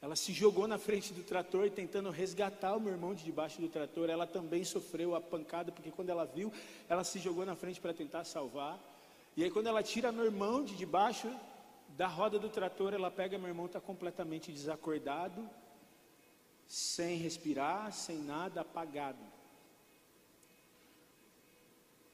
Ela 0.03 0.17
se 0.17 0.35
jogou 0.35 0.69
na 0.69 0.77
frente 0.77 1.15
do 1.15 1.23
trator 1.23 1.71
tentando 1.71 2.11
resgatar 2.11 2.77
o 2.77 2.81
meu 2.81 2.93
irmão 2.93 3.15
de 3.15 3.25
debaixo 3.25 3.59
do 3.59 3.71
trator. 3.71 4.11
Ela 4.11 4.27
também 4.27 4.65
sofreu 4.65 5.15
a 5.15 5.21
pancada, 5.21 5.73
porque 5.73 5.91
quando 5.91 6.11
ela 6.11 6.27
viu, 6.27 6.53
ela 6.91 7.05
se 7.05 7.19
jogou 7.19 7.47
na 7.47 7.57
frente 7.57 7.81
para 7.81 7.95
tentar 7.95 8.25
salvar. 8.25 8.79
E 9.35 9.43
aí, 9.43 9.51
quando 9.51 9.69
ela 9.69 9.83
tira 9.83 10.13
meu 10.13 10.27
irmão 10.27 10.63
de 10.63 10.77
debaixo 10.77 11.27
da 12.01 12.07
roda 12.07 12.39
do 12.39 12.49
trator, 12.49 12.95
ela 12.95 13.11
pega 13.11 13.37
meu 13.37 13.49
irmão, 13.49 13.67
está 13.67 13.79
completamente 13.79 14.51
desacordado, 14.51 15.47
sem 16.67 17.19
respirar, 17.19 17.93
sem 17.93 18.17
nada, 18.17 18.63
apagado. 18.63 19.23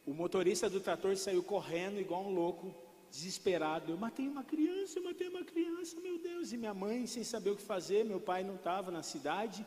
O 0.05 0.12
motorista 0.12 0.68
do 0.68 0.81
trator 0.81 1.16
saiu 1.16 1.40
correndo 1.40 2.01
igual 2.01 2.25
um 2.25 2.35
louco, 2.35 2.75
desesperado. 3.12 3.92
Eu 3.92 3.96
matei 3.96 4.27
uma 4.27 4.42
criança, 4.42 4.99
eu 4.99 5.05
matei 5.05 5.29
uma 5.29 5.44
criança, 5.44 6.01
meu 6.01 6.18
Deus. 6.18 6.51
E 6.51 6.57
minha 6.57 6.75
mãe, 6.75 7.07
sem 7.07 7.22
saber 7.22 7.51
o 7.51 7.57
que 7.57 7.62
fazer, 7.62 8.05
meu 8.05 8.18
pai 8.18 8.42
não 8.42 8.57
estava 8.57 8.90
na 8.90 9.05
cidade. 9.05 9.64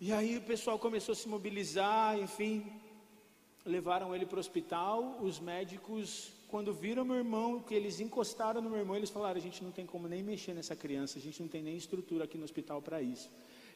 E 0.00 0.12
aí 0.12 0.38
o 0.38 0.42
pessoal 0.42 0.76
começou 0.76 1.12
a 1.12 1.16
se 1.22 1.28
mobilizar, 1.28 2.18
enfim, 2.18 2.66
levaram 3.64 4.12
ele 4.12 4.26
para 4.26 4.38
o 4.38 4.40
hospital. 4.40 5.18
Os 5.20 5.38
médicos 5.38 6.32
quando 6.52 6.70
viram 6.70 7.02
meu 7.02 7.16
irmão, 7.16 7.60
que 7.60 7.74
eles 7.74 7.98
encostaram 7.98 8.60
no 8.60 8.68
meu 8.68 8.80
irmão, 8.80 8.94
eles 8.94 9.08
falaram: 9.08 9.38
a 9.38 9.40
gente 9.40 9.64
não 9.64 9.72
tem 9.72 9.86
como 9.86 10.06
nem 10.06 10.22
mexer 10.22 10.52
nessa 10.52 10.76
criança, 10.76 11.18
a 11.18 11.22
gente 11.22 11.40
não 11.40 11.48
tem 11.48 11.62
nem 11.62 11.74
estrutura 11.78 12.24
aqui 12.24 12.36
no 12.36 12.44
hospital 12.44 12.82
para 12.82 13.00
isso. 13.00 13.30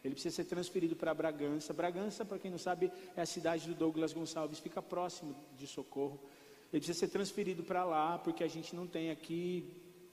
Ele 0.04 0.12
precisa 0.12 0.36
ser 0.36 0.44
transferido 0.44 0.94
para 0.94 1.14
Bragança. 1.14 1.72
Bragança, 1.72 2.22
para 2.22 2.38
quem 2.38 2.50
não 2.50 2.58
sabe, 2.58 2.92
é 3.16 3.22
a 3.22 3.24
cidade 3.24 3.66
do 3.66 3.74
Douglas 3.74 4.12
Gonçalves, 4.12 4.58
fica 4.58 4.82
próximo 4.82 5.34
de 5.56 5.66
Socorro. 5.66 6.20
Ele 6.70 6.80
precisa 6.80 6.98
ser 6.98 7.08
transferido 7.08 7.62
para 7.62 7.82
lá, 7.82 8.18
porque 8.18 8.44
a 8.44 8.48
gente 8.48 8.76
não 8.76 8.86
tem 8.86 9.10
aqui, 9.10 9.66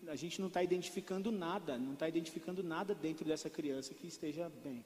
a 0.07 0.15
gente 0.15 0.39
não 0.39 0.47
está 0.47 0.63
identificando 0.63 1.33
nada, 1.33 1.77
não 1.77 1.93
está 1.93 2.07
identificando 2.07 2.63
nada 2.63 2.95
dentro 2.95 3.25
dessa 3.25 3.49
criança 3.49 3.93
que 3.93 4.07
esteja 4.07 4.49
bem. 4.63 4.85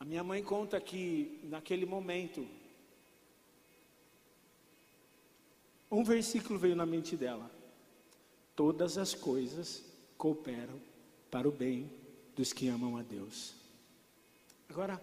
A 0.00 0.06
minha 0.06 0.24
mãe 0.24 0.42
conta 0.42 0.80
que 0.80 1.38
naquele 1.44 1.84
momento 1.84 2.48
Um 5.94 6.02
versículo 6.02 6.58
veio 6.58 6.74
na 6.74 6.84
mente 6.84 7.16
dela: 7.16 7.48
Todas 8.56 8.98
as 8.98 9.14
coisas 9.14 9.84
cooperam 10.18 10.80
para 11.30 11.48
o 11.48 11.52
bem 11.52 11.88
dos 12.34 12.52
que 12.52 12.66
amam 12.66 12.96
a 12.96 13.02
Deus. 13.02 13.54
Agora, 14.68 15.00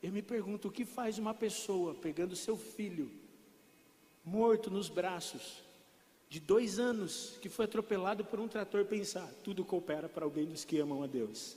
eu 0.00 0.12
me 0.12 0.22
pergunto: 0.22 0.68
o 0.68 0.70
que 0.70 0.84
faz 0.84 1.18
uma 1.18 1.34
pessoa 1.34 1.92
pegando 1.92 2.36
seu 2.36 2.56
filho, 2.56 3.10
morto 4.24 4.70
nos 4.70 4.88
braços, 4.88 5.60
de 6.28 6.38
dois 6.38 6.78
anos, 6.78 7.36
que 7.42 7.48
foi 7.48 7.64
atropelado 7.64 8.24
por 8.24 8.38
um 8.38 8.46
trator, 8.46 8.84
pensar: 8.84 9.28
tudo 9.42 9.64
coopera 9.64 10.08
para 10.08 10.24
o 10.24 10.30
bem 10.30 10.46
dos 10.46 10.64
que 10.64 10.78
amam 10.78 11.02
a 11.02 11.08
Deus? 11.08 11.56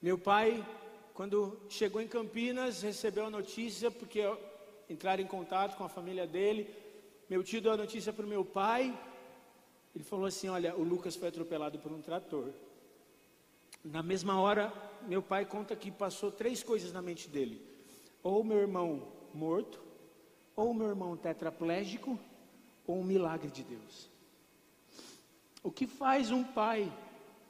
Meu 0.00 0.16
pai, 0.16 0.66
quando 1.12 1.60
chegou 1.68 2.00
em 2.00 2.08
Campinas, 2.08 2.80
recebeu 2.80 3.26
a 3.26 3.30
notícia, 3.30 3.90
porque 3.90 4.22
entrar 4.88 5.20
em 5.20 5.26
contato 5.26 5.76
com 5.76 5.84
a 5.84 5.88
família 5.88 6.26
dele. 6.26 6.72
Meu 7.28 7.42
tio 7.42 7.60
deu 7.60 7.72
a 7.72 7.76
notícia 7.76 8.12
para 8.12 8.24
o 8.24 8.28
meu 8.28 8.44
pai. 8.44 8.96
Ele 9.94 10.04
falou 10.04 10.26
assim: 10.26 10.48
Olha, 10.48 10.76
o 10.76 10.82
Lucas 10.82 11.16
foi 11.16 11.28
atropelado 11.28 11.78
por 11.78 11.92
um 11.92 12.00
trator. 12.00 12.50
Na 13.84 14.02
mesma 14.02 14.40
hora, 14.40 14.72
meu 15.06 15.22
pai 15.22 15.44
conta 15.44 15.76
que 15.76 15.90
passou 15.90 16.30
três 16.30 16.62
coisas 16.62 16.92
na 16.92 17.02
mente 17.02 17.28
dele: 17.28 17.60
ou 18.22 18.42
meu 18.42 18.58
irmão 18.58 19.06
morto, 19.32 19.80
ou 20.54 20.74
meu 20.74 20.88
irmão 20.88 21.16
tetraplégico, 21.16 22.18
ou 22.86 23.00
um 23.00 23.04
milagre 23.04 23.50
de 23.50 23.62
Deus. 23.62 24.10
O 25.62 25.70
que 25.70 25.86
faz 25.86 26.30
um 26.30 26.44
pai 26.44 26.92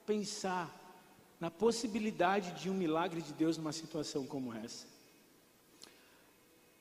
pensar 0.07 0.75
na 1.39 1.51
possibilidade 1.51 2.53
de 2.61 2.71
um 2.71 2.75
milagre 2.75 3.21
de 3.21 3.33
Deus 3.33 3.59
numa 3.59 3.73
situação 3.73 4.27
como 4.27 4.55
essa? 4.55 4.87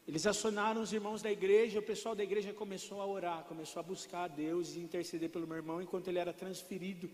Eles 0.07 0.27
acionaram 0.27 0.81
os 0.81 0.93
irmãos 0.93 1.21
da 1.21 1.31
igreja, 1.31 1.79
o 1.79 1.83
pessoal 1.83 2.13
da 2.13 2.23
igreja 2.23 2.53
começou 2.53 3.01
a 3.01 3.07
orar, 3.07 3.43
começou 3.45 3.79
a 3.79 3.83
buscar 3.83 4.25
a 4.25 4.27
Deus 4.27 4.75
e 4.75 4.79
interceder 4.79 5.29
pelo 5.29 5.47
meu 5.47 5.57
irmão 5.57 5.81
enquanto 5.81 6.07
ele 6.07 6.19
era 6.19 6.31
transferido 6.31 7.09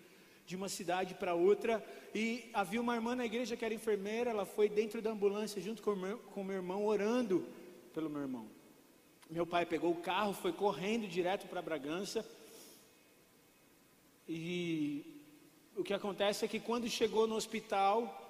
de 0.45 0.57
uma 0.57 0.67
cidade 0.67 1.13
para 1.15 1.33
outra. 1.33 1.81
E 2.13 2.49
havia 2.53 2.81
uma 2.81 2.93
irmã 2.93 3.15
na 3.15 3.25
igreja 3.25 3.55
que 3.55 3.63
era 3.63 3.73
enfermeira, 3.73 4.31
ela 4.31 4.45
foi 4.45 4.67
dentro 4.67 5.01
da 5.01 5.11
ambulância 5.11 5.61
junto 5.61 5.81
com 5.81 5.91
o 5.91 5.95
meu, 5.95 6.17
com 6.17 6.43
meu 6.43 6.57
irmão, 6.57 6.85
orando 6.85 7.47
pelo 7.93 8.09
meu 8.09 8.21
irmão. 8.21 8.45
Meu 9.29 9.47
pai 9.47 9.65
pegou 9.65 9.91
o 9.91 10.01
carro, 10.01 10.33
foi 10.33 10.51
correndo 10.51 11.07
direto 11.07 11.47
para 11.47 11.61
Bragança. 11.61 12.29
E 14.27 15.05
o 15.77 15.83
que 15.83 15.93
acontece 15.93 16.43
é 16.43 16.47
que 16.49 16.59
quando 16.59 16.89
chegou 16.89 17.25
no 17.25 17.35
hospital, 17.35 18.20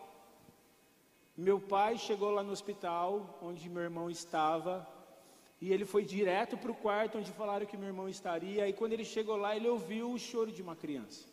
meu 1.38 1.60
pai 1.60 1.98
chegou 1.98 2.32
lá 2.32 2.44
no 2.44 2.52
hospital 2.52 3.40
onde 3.42 3.70
meu 3.70 3.84
irmão 3.84 4.10
estava 4.10 4.88
e 5.62 5.72
ele 5.72 5.86
foi 5.86 6.04
direto 6.04 6.58
para 6.58 6.72
o 6.72 6.76
quarto 6.76 7.20
onde 7.20 7.32
falaram 7.32 7.68
que 7.68 7.78
meu 7.78 7.88
irmão 7.88 8.10
estaria. 8.10 8.68
E 8.68 8.74
quando 8.74 8.94
ele 8.94 9.06
chegou 9.06 9.36
lá, 9.36 9.56
ele 9.56 9.70
ouviu 9.70 10.12
o 10.12 10.18
choro 10.18 10.52
de 10.52 10.62
uma 10.62 10.76
criança. 10.76 11.26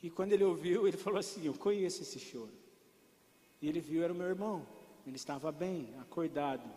E 0.00 0.08
quando 0.08 0.32
ele 0.32 0.44
ouviu, 0.44 0.86
ele 0.86 0.96
falou 0.96 1.18
assim: 1.18 1.44
Eu 1.44 1.54
conheço 1.54 2.02
esse 2.02 2.20
choro. 2.20 2.52
E 3.60 3.68
ele 3.68 3.80
viu, 3.80 4.04
era 4.04 4.12
o 4.12 4.16
meu 4.16 4.28
irmão. 4.28 4.64
Ele 5.04 5.16
estava 5.16 5.50
bem, 5.50 5.92
acordado. 6.00 6.70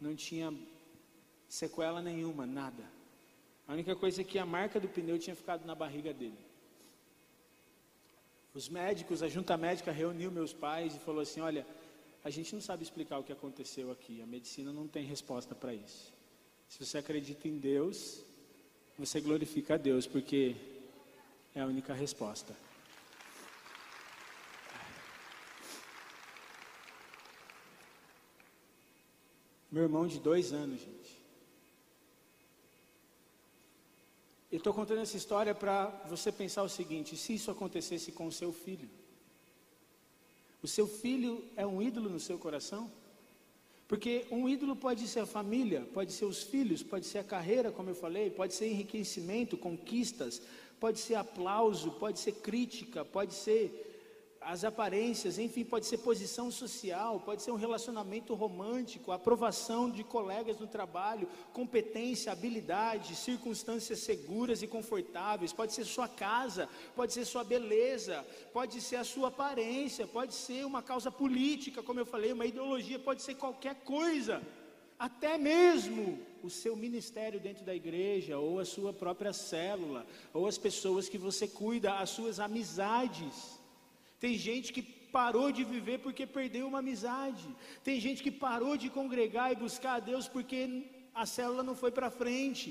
Não 0.00 0.16
tinha 0.16 0.54
sequela 1.48 2.00
nenhuma, 2.00 2.46
nada. 2.46 2.84
A 3.68 3.74
única 3.74 3.94
coisa 3.94 4.22
é 4.22 4.24
que 4.24 4.38
a 4.38 4.46
marca 4.46 4.80
do 4.80 4.88
pneu 4.88 5.18
tinha 5.18 5.36
ficado 5.36 5.66
na 5.66 5.74
barriga 5.74 6.14
dele. 6.14 6.38
Os 8.56 8.70
médicos, 8.70 9.22
a 9.22 9.28
junta 9.28 9.54
médica 9.54 9.92
reuniu 9.92 10.32
meus 10.32 10.50
pais 10.50 10.96
e 10.96 10.98
falou 11.00 11.20
assim: 11.20 11.40
olha, 11.42 11.66
a 12.24 12.30
gente 12.30 12.54
não 12.54 12.60
sabe 12.62 12.82
explicar 12.82 13.18
o 13.18 13.22
que 13.22 13.30
aconteceu 13.30 13.90
aqui, 13.90 14.22
a 14.22 14.26
medicina 14.26 14.72
não 14.72 14.88
tem 14.88 15.04
resposta 15.04 15.54
para 15.54 15.74
isso. 15.74 16.10
Se 16.66 16.82
você 16.82 16.96
acredita 16.96 17.46
em 17.46 17.58
Deus, 17.58 18.24
você 18.98 19.20
glorifica 19.20 19.74
a 19.74 19.76
Deus, 19.76 20.06
porque 20.06 20.56
é 21.54 21.60
a 21.60 21.66
única 21.66 21.92
resposta. 21.92 22.56
Meu 29.70 29.82
irmão 29.82 30.06
de 30.06 30.18
dois 30.18 30.54
anos, 30.54 30.80
gente. 30.80 31.05
Eu 34.56 34.58
estou 34.58 34.72
contando 34.72 35.02
essa 35.02 35.18
história 35.18 35.54
para 35.54 35.84
você 36.08 36.32
pensar 36.32 36.62
o 36.62 36.68
seguinte: 36.70 37.14
se 37.14 37.34
isso 37.34 37.50
acontecesse 37.50 38.10
com 38.10 38.26
o 38.26 38.32
seu 38.32 38.54
filho, 38.54 38.88
o 40.62 40.66
seu 40.66 40.86
filho 40.86 41.44
é 41.58 41.66
um 41.66 41.82
ídolo 41.82 42.08
no 42.08 42.18
seu 42.18 42.38
coração? 42.38 42.90
Porque 43.86 44.26
um 44.30 44.48
ídolo 44.48 44.74
pode 44.74 45.06
ser 45.08 45.20
a 45.20 45.26
família, 45.26 45.82
pode 45.92 46.10
ser 46.10 46.24
os 46.24 46.42
filhos, 46.42 46.82
pode 46.82 47.04
ser 47.04 47.18
a 47.18 47.24
carreira, 47.24 47.70
como 47.70 47.90
eu 47.90 47.94
falei, 47.94 48.30
pode 48.30 48.54
ser 48.54 48.68
enriquecimento, 48.68 49.58
conquistas, 49.58 50.40
pode 50.80 51.00
ser 51.00 51.16
aplauso, 51.16 51.90
pode 51.90 52.18
ser 52.18 52.32
crítica, 52.32 53.04
pode 53.04 53.34
ser 53.34 53.85
as 54.48 54.62
aparências, 54.62 55.40
enfim, 55.40 55.64
pode 55.64 55.86
ser 55.86 55.98
posição 55.98 56.52
social, 56.52 57.18
pode 57.18 57.42
ser 57.42 57.50
um 57.50 57.56
relacionamento 57.56 58.32
romântico, 58.32 59.10
aprovação 59.10 59.90
de 59.90 60.04
colegas 60.04 60.56
no 60.60 60.68
trabalho, 60.68 61.28
competência, 61.52 62.30
habilidade, 62.30 63.16
circunstâncias 63.16 63.98
seguras 63.98 64.62
e 64.62 64.68
confortáveis, 64.68 65.52
pode 65.52 65.72
ser 65.72 65.84
sua 65.84 66.06
casa, 66.06 66.68
pode 66.94 67.12
ser 67.12 67.24
sua 67.24 67.42
beleza, 67.42 68.24
pode 68.52 68.80
ser 68.80 68.96
a 68.96 69.04
sua 69.04 69.28
aparência, 69.28 70.06
pode 70.06 70.32
ser 70.32 70.64
uma 70.64 70.80
causa 70.80 71.10
política, 71.10 71.82
como 71.82 71.98
eu 71.98 72.06
falei, 72.06 72.32
uma 72.32 72.46
ideologia, 72.46 73.00
pode 73.00 73.22
ser 73.22 73.34
qualquer 73.34 73.74
coisa, 73.82 74.40
até 74.96 75.36
mesmo 75.36 76.20
o 76.40 76.48
seu 76.48 76.76
ministério 76.76 77.40
dentro 77.40 77.64
da 77.64 77.74
igreja, 77.74 78.38
ou 78.38 78.60
a 78.60 78.64
sua 78.64 78.92
própria 78.92 79.32
célula, 79.32 80.06
ou 80.32 80.46
as 80.46 80.56
pessoas 80.56 81.08
que 81.08 81.18
você 81.18 81.48
cuida, 81.48 81.94
as 81.94 82.10
suas 82.10 82.38
amizades. 82.38 83.55
Tem 84.18 84.34
gente 84.36 84.72
que 84.72 84.82
parou 84.82 85.50
de 85.56 85.64
viver 85.64 85.98
porque 85.98 86.26
perdeu 86.26 86.66
uma 86.68 86.80
amizade. 86.80 87.46
Tem 87.82 87.98
gente 88.00 88.22
que 88.22 88.30
parou 88.30 88.76
de 88.76 88.88
congregar 88.90 89.52
e 89.52 89.56
buscar 89.56 89.94
a 89.96 90.00
Deus 90.00 90.26
porque 90.28 90.60
a 91.14 91.24
célula 91.26 91.62
não 91.62 91.76
foi 91.82 91.90
para 91.90 92.10
frente. 92.10 92.68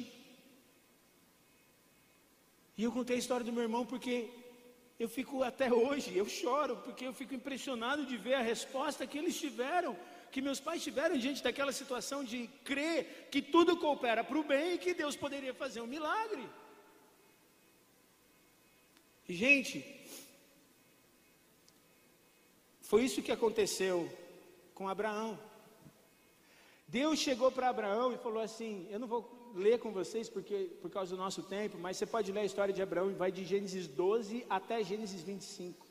E 2.77 2.83
eu 2.83 2.91
contei 2.91 3.15
a 3.15 3.19
história 3.19 3.45
do 3.45 3.53
meu 3.53 3.63
irmão 3.63 3.85
porque 3.85 4.29
eu 4.99 5.09
fico 5.09 5.43
até 5.43 5.71
hoje, 5.71 6.15
eu 6.15 6.27
choro, 6.27 6.77
porque 6.77 7.05
eu 7.05 7.13
fico 7.13 7.33
impressionado 7.33 8.05
de 8.05 8.17
ver 8.17 8.35
a 8.35 8.41
resposta 8.41 9.07
que 9.07 9.17
eles 9.17 9.39
tiveram, 9.39 9.97
que 10.31 10.41
meus 10.41 10.59
pais 10.59 10.83
tiveram 10.83 11.17
diante 11.17 11.43
daquela 11.43 11.71
situação 11.71 12.23
de 12.23 12.49
crer 12.63 13.27
que 13.31 13.41
tudo 13.41 13.77
coopera 13.77 14.23
para 14.23 14.37
o 14.37 14.43
bem 14.43 14.73
e 14.73 14.77
que 14.77 14.93
Deus 14.93 15.15
poderia 15.15 15.53
fazer 15.53 15.81
um 15.81 15.87
milagre. 15.87 16.45
Gente, 19.27 19.83
foi 22.89 23.03
isso 23.03 23.21
que 23.21 23.31
aconteceu 23.31 24.07
com 24.75 24.87
Abraão. 24.87 25.39
Deus 26.87 27.17
chegou 27.17 27.51
para 27.51 27.69
Abraão 27.69 28.13
e 28.13 28.17
falou 28.17 28.41
assim: 28.41 28.87
Eu 28.91 28.99
não 28.99 29.07
vou 29.07 29.51
ler 29.55 29.79
com 29.79 29.91
vocês 29.91 30.29
porque 30.29 30.69
por 30.81 30.91
causa 30.91 31.15
do 31.15 31.17
nosso 31.17 31.41
tempo, 31.41 31.79
mas 31.79 31.97
você 31.97 32.05
pode 32.05 32.31
ler 32.31 32.41
a 32.41 32.45
história 32.45 32.73
de 32.73 32.83
Abraão 32.83 33.09
e 33.09 33.15
vai 33.15 33.31
de 33.31 33.43
Gênesis 33.43 33.87
12 33.87 34.45
até 34.47 34.83
Gênesis 34.83 35.23
25. 35.23 35.85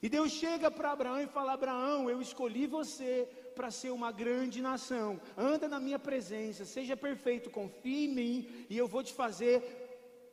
E 0.00 0.08
Deus 0.08 0.30
chega 0.32 0.70
para 0.70 0.92
Abraão 0.92 1.20
e 1.20 1.26
fala: 1.26 1.54
Abraão, 1.54 2.08
eu 2.08 2.22
escolhi 2.22 2.68
você 2.68 3.28
para 3.56 3.72
ser 3.72 3.90
uma 3.90 4.12
grande 4.12 4.62
nação. 4.62 5.20
Anda 5.36 5.66
na 5.66 5.80
minha 5.80 5.98
presença, 5.98 6.64
seja 6.64 6.96
perfeito, 6.96 7.50
confie 7.50 8.04
em 8.04 8.14
mim 8.14 8.66
e 8.70 8.78
eu 8.78 8.86
vou 8.86 9.02
te 9.02 9.12
fazer 9.12 9.56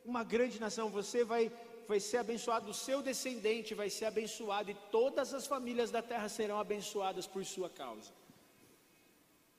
uma 0.06 0.24
grande 0.24 0.60
nação. 0.60 0.90
Você 0.90 1.24
vai 1.24 1.52
vai 1.90 2.00
ser 2.00 2.18
abençoado, 2.20 2.70
o 2.70 2.80
seu 2.88 3.02
descendente 3.02 3.74
vai 3.82 3.90
ser 3.90 4.06
abençoado, 4.06 4.70
e 4.70 4.78
todas 4.98 5.34
as 5.34 5.48
famílias 5.54 5.90
da 5.90 6.04
terra 6.12 6.30
serão 6.30 6.60
abençoadas 6.60 7.26
por 7.26 7.44
sua 7.44 7.70
causa. 7.82 8.12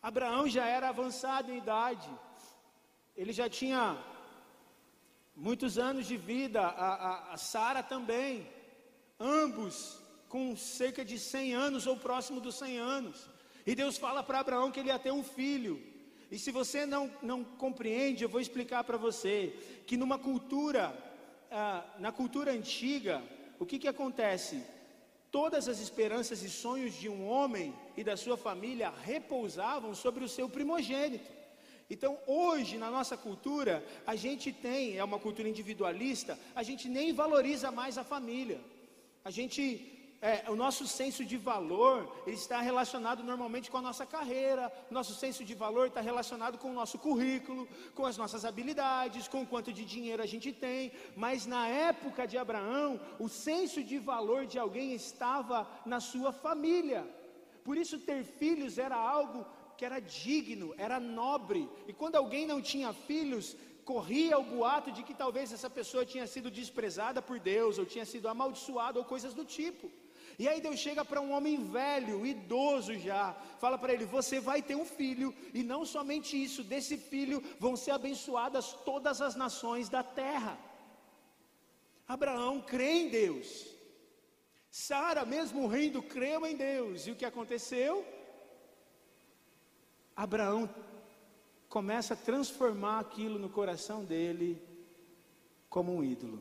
Abraão 0.01 0.45
já 0.57 0.67
era 0.77 0.89
avançado 0.89 1.51
em 1.51 1.59
idade, 1.59 2.09
ele 3.17 3.33
já 3.33 3.49
tinha 3.49 3.83
muitos 5.35 5.77
anos 5.77 6.07
de 6.07 6.17
vida, 6.17 6.61
a, 6.61 6.89
a, 7.09 7.33
a 7.35 7.37
Sara 7.37 7.83
também, 7.83 8.49
ambos 9.19 9.99
com 10.29 10.57
cerca 10.57 11.05
de 11.05 11.19
100 11.19 11.55
anos 11.67 11.87
ou 11.89 11.97
próximo 11.97 12.41
dos 12.41 12.55
100 12.55 12.79
anos. 12.79 13.29
E 13.67 13.75
Deus 13.75 13.99
fala 13.99 14.23
para 14.23 14.39
Abraão 14.39 14.71
que 14.71 14.79
ele 14.79 14.91
ia 14.91 15.01
ter 15.01 15.13
um 15.13 15.25
filho. 15.25 15.83
E 16.31 16.39
se 16.39 16.53
você 16.53 16.87
não, 16.87 17.13
não 17.21 17.43
compreende, 17.43 18.23
eu 18.23 18.29
vou 18.29 18.41
explicar 18.41 18.85
para 18.85 18.97
você 18.97 19.53
que 19.85 19.97
numa 19.97 20.17
cultura 20.17 21.10
ah, 21.51 21.85
na 21.99 22.13
cultura 22.13 22.53
antiga, 22.53 23.23
o 23.59 23.67
que, 23.67 23.79
que 23.79 23.89
acontece? 23.89 24.63
Todas 25.31 25.69
as 25.69 25.81
esperanças 25.81 26.43
e 26.43 26.51
sonhos 26.51 26.95
de 26.95 27.09
um 27.09 27.29
homem 27.29 27.75
e 27.97 28.03
da 28.03 28.17
sua 28.17 28.37
família 28.37 28.93
repousavam 29.03 29.95
sobre 29.95 30.25
o 30.25 30.29
seu 30.29 30.49
primogênito. 30.49 31.31
Então, 31.89 32.19
hoje, 32.27 32.79
na 32.79 32.91
nossa 32.91 33.17
cultura, 33.17 33.85
a 34.07 34.15
gente 34.15 34.53
tem, 34.53 34.97
é 34.97 35.03
uma 35.03 35.19
cultura 35.19 35.49
individualista, 35.49 36.39
a 36.55 36.63
gente 36.63 36.89
nem 36.89 37.13
valoriza 37.13 37.71
mais 37.73 37.99
a 37.99 38.05
família. 38.05 38.61
A 39.25 39.31
gente 39.31 40.00
é, 40.23 40.45
o 40.51 40.55
nosso 40.55 40.87
senso 40.87 41.25
de 41.25 41.39
valor 41.39 42.23
está 42.27 42.61
relacionado 42.61 43.25
normalmente 43.25 43.71
com 43.71 43.79
a 43.79 43.83
nossa 43.83 44.05
carreira, 44.05 44.71
nosso 44.91 45.15
senso 45.15 45.43
de 45.45 45.55
valor 45.55 45.87
está 45.87 46.03
relacionado 46.03 46.59
com 46.59 46.71
o 46.71 46.75
nosso 46.75 46.99
currículo, 46.99 47.67
com 47.95 48.05
as 48.05 48.19
nossas 48.19 48.45
habilidades, 48.45 49.29
com 49.29 49.47
quanto 49.47 49.73
de 49.73 49.83
dinheiro 49.85 50.23
a 50.23 50.27
gente 50.27 50.53
tem. 50.53 50.93
Mas 51.17 51.47
na 51.47 51.67
época 51.69 52.27
de 52.27 52.37
Abraão, 52.37 53.01
o 53.19 53.31
senso 53.31 53.83
de 53.83 53.99
valor 53.99 54.45
de 54.45 54.59
alguém 54.59 54.93
estava 54.93 55.67
na 55.87 56.01
sua 56.01 56.33
família. 56.33 57.09
Por 57.65 57.79
isso, 57.79 57.99
ter 57.99 58.23
filhos 58.23 58.77
era 58.77 58.97
algo 58.97 59.47
que 59.79 59.87
era 59.87 60.01
digno, 60.01 60.75
era 60.77 61.01
nobre. 61.01 61.67
E 61.89 61.95
quando 61.95 62.17
alguém 62.17 62.47
não 62.47 62.61
tinha 62.61 62.93
filhos, 62.93 63.57
corria 63.87 64.39
o 64.39 64.45
boato 64.45 64.93
de 64.93 65.03
que 65.03 65.15
talvez 65.15 65.51
essa 65.51 65.71
pessoa 65.71 66.05
tinha 66.05 66.27
sido 66.27 66.51
desprezada 66.51 67.23
por 67.23 67.39
Deus, 67.41 67.79
ou 67.79 67.87
tinha 67.87 68.05
sido 68.05 68.29
amaldiçoada, 68.29 68.99
ou 68.99 69.05
coisas 69.07 69.33
do 69.33 69.47
tipo. 69.47 69.91
E 70.41 70.49
aí 70.49 70.59
Deus 70.59 70.79
chega 70.81 71.05
para 71.05 71.21
um 71.21 71.33
homem 71.33 71.57
velho, 71.71 72.25
idoso 72.25 72.95
já, 72.99 73.35
fala 73.59 73.77
para 73.77 73.93
ele: 73.93 74.07
Você 74.07 74.41
vai 74.41 74.63
ter 74.63 74.75
um 74.75 74.87
filho, 74.87 75.35
e 75.53 75.63
não 75.63 75.85
somente 75.85 76.43
isso, 76.43 76.65
desse 76.65 76.97
filho 76.97 77.43
vão 77.59 77.77
ser 77.77 77.91
abençoadas 77.91 78.73
todas 78.87 79.21
as 79.21 79.35
nações 79.35 79.91
da 79.91 80.03
terra. 80.03 80.59
Abraão 82.09 82.63
crê 82.63 82.91
em 83.01 83.09
Deus. 83.11 83.67
Sara, 84.71 85.27
mesmo 85.27 85.67
rindo, 85.67 86.03
creu 86.03 86.47
em 86.47 86.57
Deus. 86.57 87.07
E 87.07 87.11
o 87.11 87.17
que 87.17 87.27
aconteceu? 87.27 88.03
Abraão 90.17 90.75
começa 91.69 92.15
a 92.15 92.23
transformar 92.31 92.99
aquilo 93.01 93.39
no 93.39 93.51
coração 93.51 94.07
dele 94.07 94.59
como 95.69 95.95
um 95.95 96.03
ídolo. 96.03 96.41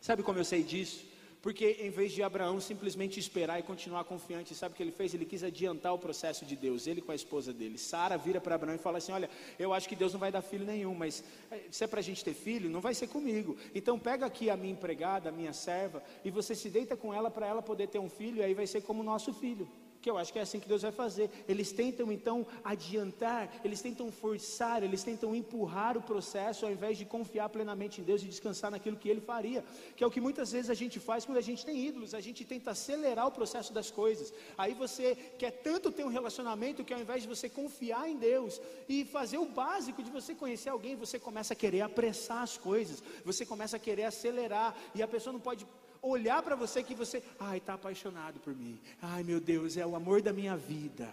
Sabe 0.00 0.22
como 0.22 0.38
eu 0.38 0.44
sei 0.44 0.62
disso? 0.62 1.17
Porque 1.40 1.76
em 1.80 1.90
vez 1.90 2.12
de 2.12 2.22
Abraão 2.22 2.60
simplesmente 2.60 3.20
esperar 3.20 3.60
e 3.60 3.62
continuar 3.62 4.04
confiante, 4.04 4.54
sabe 4.54 4.74
o 4.74 4.76
que 4.76 4.82
ele 4.82 4.90
fez? 4.90 5.14
Ele 5.14 5.24
quis 5.24 5.44
adiantar 5.44 5.94
o 5.94 5.98
processo 5.98 6.44
de 6.44 6.56
Deus, 6.56 6.86
ele 6.86 7.00
com 7.00 7.12
a 7.12 7.14
esposa 7.14 7.52
dele. 7.52 7.78
Sara 7.78 8.18
vira 8.18 8.40
para 8.40 8.56
Abraão 8.56 8.74
e 8.74 8.78
fala 8.78 8.98
assim: 8.98 9.12
Olha, 9.12 9.30
eu 9.58 9.72
acho 9.72 9.88
que 9.88 9.94
Deus 9.94 10.12
não 10.12 10.18
vai 10.18 10.32
dar 10.32 10.42
filho 10.42 10.64
nenhum, 10.64 10.94
mas 10.94 11.22
eh, 11.50 11.60
se 11.70 11.84
é 11.84 11.86
para 11.86 12.00
a 12.00 12.02
gente 12.02 12.24
ter 12.24 12.34
filho, 12.34 12.68
não 12.68 12.80
vai 12.80 12.92
ser 12.92 13.06
comigo. 13.06 13.56
Então 13.74 13.98
pega 13.98 14.26
aqui 14.26 14.50
a 14.50 14.56
minha 14.56 14.72
empregada, 14.72 15.28
a 15.28 15.32
minha 15.32 15.52
serva, 15.52 16.02
e 16.24 16.30
você 16.30 16.54
se 16.54 16.68
deita 16.68 16.96
com 16.96 17.14
ela 17.14 17.30
para 17.30 17.46
ela 17.46 17.62
poder 17.62 17.86
ter 17.86 18.00
um 18.00 18.08
filho, 18.08 18.38
e 18.38 18.42
aí 18.42 18.54
vai 18.54 18.66
ser 18.66 18.82
como 18.82 19.02
nosso 19.02 19.32
filho 19.32 19.68
que 20.00 20.10
eu 20.10 20.16
acho 20.16 20.32
que 20.32 20.38
é 20.38 20.42
assim 20.42 20.60
que 20.60 20.68
Deus 20.68 20.82
vai 20.82 20.92
fazer. 20.92 21.30
Eles 21.48 21.72
tentam 21.72 22.10
então 22.12 22.46
adiantar, 22.64 23.50
eles 23.64 23.80
tentam 23.80 24.10
forçar, 24.10 24.82
eles 24.82 25.02
tentam 25.02 25.34
empurrar 25.34 25.96
o 25.96 26.02
processo 26.02 26.64
ao 26.64 26.72
invés 26.72 26.98
de 26.98 27.04
confiar 27.04 27.48
plenamente 27.48 28.00
em 28.00 28.04
Deus 28.04 28.22
e 28.22 28.26
descansar 28.26 28.70
naquilo 28.70 28.96
que 28.96 29.08
Ele 29.08 29.20
faria, 29.20 29.64
que 29.96 30.04
é 30.04 30.06
o 30.06 30.10
que 30.10 30.20
muitas 30.20 30.52
vezes 30.52 30.70
a 30.70 30.74
gente 30.74 30.98
faz 31.00 31.24
quando 31.24 31.38
a 31.38 31.42
gente 31.42 31.64
tem 31.64 31.86
ídolos, 31.86 32.14
a 32.14 32.20
gente 32.20 32.44
tenta 32.44 32.70
acelerar 32.70 33.26
o 33.26 33.32
processo 33.32 33.72
das 33.72 33.90
coisas. 33.90 34.32
Aí 34.56 34.74
você 34.74 35.14
quer 35.38 35.50
tanto 35.50 35.90
ter 35.90 36.04
um 36.04 36.08
relacionamento 36.08 36.84
que 36.84 36.94
ao 36.94 37.00
invés 37.00 37.22
de 37.22 37.28
você 37.28 37.48
confiar 37.48 38.08
em 38.08 38.16
Deus 38.16 38.60
e 38.88 39.04
fazer 39.04 39.38
o 39.38 39.46
básico 39.46 40.02
de 40.02 40.10
você 40.10 40.34
conhecer 40.34 40.68
alguém, 40.70 40.96
você 40.96 41.18
começa 41.18 41.52
a 41.54 41.56
querer 41.56 41.80
apressar 41.80 42.42
as 42.42 42.56
coisas, 42.56 43.02
você 43.24 43.44
começa 43.44 43.76
a 43.76 43.80
querer 43.80 44.04
acelerar 44.04 44.76
e 44.94 45.02
a 45.02 45.08
pessoa 45.08 45.32
não 45.32 45.40
pode 45.40 45.66
olhar 46.08 46.42
para 46.42 46.56
você 46.56 46.82
que 46.82 46.94
você, 46.94 47.22
ai, 47.38 47.58
está 47.58 47.74
apaixonado 47.74 48.40
por 48.40 48.54
mim. 48.54 48.80
Ai, 49.00 49.22
meu 49.22 49.40
Deus, 49.40 49.76
é 49.76 49.86
o 49.86 49.96
amor 49.96 50.22
da 50.22 50.32
minha 50.32 50.56
vida. 50.56 51.08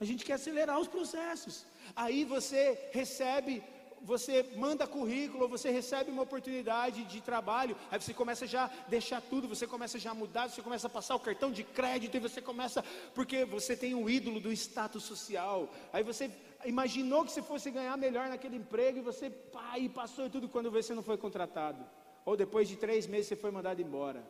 A 0.00 0.04
gente 0.04 0.24
quer 0.24 0.34
acelerar 0.34 0.78
os 0.78 0.88
processos. 0.88 1.64
Aí 1.94 2.24
você 2.24 2.90
recebe, 2.92 3.62
você 4.02 4.42
manda 4.56 4.86
currículo, 4.86 5.48
você 5.48 5.70
recebe 5.70 6.10
uma 6.10 6.22
oportunidade 6.22 7.04
de 7.04 7.20
trabalho, 7.20 7.76
aí 7.90 8.00
você 8.00 8.12
começa 8.12 8.46
já 8.46 8.64
a 8.64 8.70
deixar 8.88 9.22
tudo, 9.22 9.48
você 9.48 9.66
começa 9.66 9.98
já 9.98 10.10
a 10.10 10.14
mudar, 10.14 10.50
você 10.50 10.60
começa 10.60 10.88
a 10.88 10.90
passar 10.90 11.14
o 11.14 11.20
cartão 11.20 11.50
de 11.50 11.64
crédito 11.64 12.16
e 12.16 12.20
você 12.20 12.42
começa, 12.42 12.84
porque 13.14 13.44
você 13.44 13.76
tem 13.76 13.94
um 13.94 14.08
ídolo 14.08 14.40
do 14.40 14.52
status 14.52 15.04
social. 15.04 15.72
Aí 15.92 16.02
você 16.02 16.30
imaginou 16.66 17.24
que 17.24 17.32
você 17.32 17.42
fosse 17.42 17.70
ganhar 17.70 17.96
melhor 17.96 18.28
naquele 18.28 18.56
emprego 18.56 18.98
e 18.98 19.02
você, 19.02 19.30
pá, 19.30 19.78
e 19.78 19.88
passou 19.88 20.26
e 20.26 20.30
tudo 20.30 20.48
quando 20.48 20.70
você 20.70 20.92
não 20.94 21.02
foi 21.02 21.16
contratado 21.16 21.82
ou 22.24 22.36
depois 22.36 22.68
de 22.68 22.76
três 22.76 23.06
meses 23.06 23.28
você 23.28 23.36
foi 23.36 23.50
mandado 23.50 23.80
embora. 23.80 24.24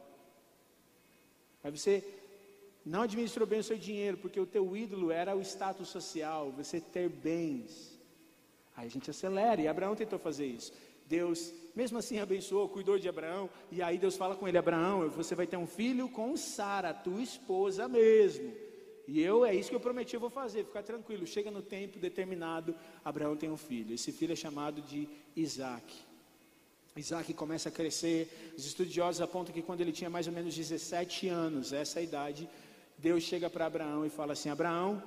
Aí 1.62 1.70
você 1.70 2.04
não 2.84 3.02
administrou 3.02 3.46
bem 3.46 3.60
o 3.60 3.64
seu 3.64 3.78
dinheiro, 3.78 4.18
porque 4.18 4.38
o 4.38 4.46
teu 4.46 4.76
ídolo 4.76 5.10
era 5.10 5.34
o 5.34 5.40
status 5.40 5.88
social, 5.88 6.52
você 6.52 6.80
ter 6.80 7.08
bens. 7.08 7.98
Aí 8.76 8.86
a 8.86 8.90
gente 8.90 9.08
acelera, 9.08 9.62
e 9.62 9.68
Abraão 9.68 9.94
tentou 9.94 10.18
fazer 10.18 10.46
isso. 10.46 10.72
Deus, 11.06 11.52
mesmo 11.74 11.98
assim, 11.98 12.18
abençoou, 12.18 12.68
cuidou 12.68 12.98
de 12.98 13.08
Abraão, 13.08 13.48
e 13.70 13.80
aí 13.80 13.96
Deus 13.96 14.16
fala 14.16 14.36
com 14.36 14.46
ele: 14.46 14.58
Abraão, 14.58 15.08
você 15.08 15.34
vai 15.34 15.46
ter 15.46 15.56
um 15.56 15.66
filho 15.66 16.08
com 16.08 16.36
Sara, 16.36 16.92
tua 16.92 17.22
esposa 17.22 17.88
mesmo. 17.88 18.52
E 19.06 19.20
eu, 19.20 19.44
é 19.44 19.54
isso 19.54 19.68
que 19.68 19.76
eu 19.76 19.80
prometi, 19.80 20.14
eu 20.14 20.20
vou 20.20 20.30
fazer, 20.30 20.64
ficar 20.64 20.82
tranquilo. 20.82 21.26
Chega 21.26 21.50
no 21.50 21.60
tempo 21.62 21.98
determinado, 21.98 22.74
Abraão 23.04 23.36
tem 23.36 23.50
um 23.50 23.56
filho. 23.56 23.94
Esse 23.94 24.10
filho 24.12 24.32
é 24.32 24.36
chamado 24.36 24.80
de 24.80 25.08
Isaac. 25.36 25.94
Isaac 26.96 27.34
começa 27.34 27.68
a 27.68 27.72
crescer. 27.72 28.52
Os 28.56 28.64
estudiosos 28.64 29.20
apontam 29.20 29.52
que 29.52 29.62
quando 29.62 29.80
ele 29.80 29.90
tinha 29.90 30.08
mais 30.08 30.28
ou 30.28 30.32
menos 30.32 30.54
17 30.54 31.28
anos, 31.28 31.72
essa 31.72 32.00
idade, 32.00 32.48
Deus 32.96 33.24
chega 33.24 33.50
para 33.50 33.66
Abraão 33.66 34.06
e 34.06 34.10
fala 34.10 34.32
assim: 34.34 34.48
Abraão, 34.48 35.02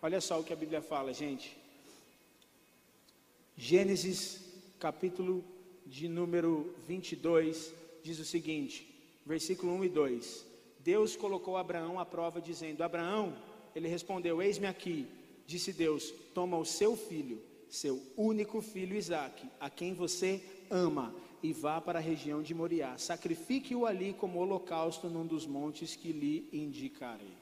olha 0.00 0.18
só 0.20 0.40
o 0.40 0.44
que 0.44 0.52
a 0.52 0.56
Bíblia 0.56 0.80
fala, 0.80 1.12
gente. 1.12 1.56
Gênesis, 3.54 4.40
capítulo 4.78 5.44
de 5.84 6.08
número 6.08 6.74
22, 6.88 7.74
diz 8.02 8.18
o 8.18 8.24
seguinte, 8.24 8.88
versículo 9.26 9.74
1 9.74 9.84
e 9.84 9.88
2: 9.90 10.46
Deus 10.78 11.16
colocou 11.16 11.58
Abraão 11.58 12.00
à 12.00 12.06
prova, 12.06 12.40
dizendo: 12.40 12.82
Abraão, 12.82 13.36
ele 13.74 13.88
respondeu: 13.88 14.40
Eis-me 14.40 14.66
aqui. 14.66 15.06
Disse 15.46 15.70
Deus: 15.70 16.14
Toma 16.32 16.56
o 16.56 16.64
seu 16.64 16.96
filho, 16.96 17.42
seu 17.68 18.00
único 18.16 18.62
filho 18.62 18.96
Isaque, 18.96 19.46
a 19.60 19.68
quem 19.68 19.92
você 19.92 20.42
ama, 20.70 21.14
e 21.42 21.52
vá 21.52 21.80
para 21.80 21.98
a 21.98 22.02
região 22.02 22.42
de 22.42 22.54
Moriá. 22.54 22.96
Sacrifique-o 22.96 23.86
ali 23.86 24.12
como 24.12 24.38
holocausto 24.38 25.08
num 25.08 25.26
dos 25.26 25.46
montes 25.46 25.96
que 25.96 26.12
lhe 26.12 26.48
indicarei. 26.52 27.36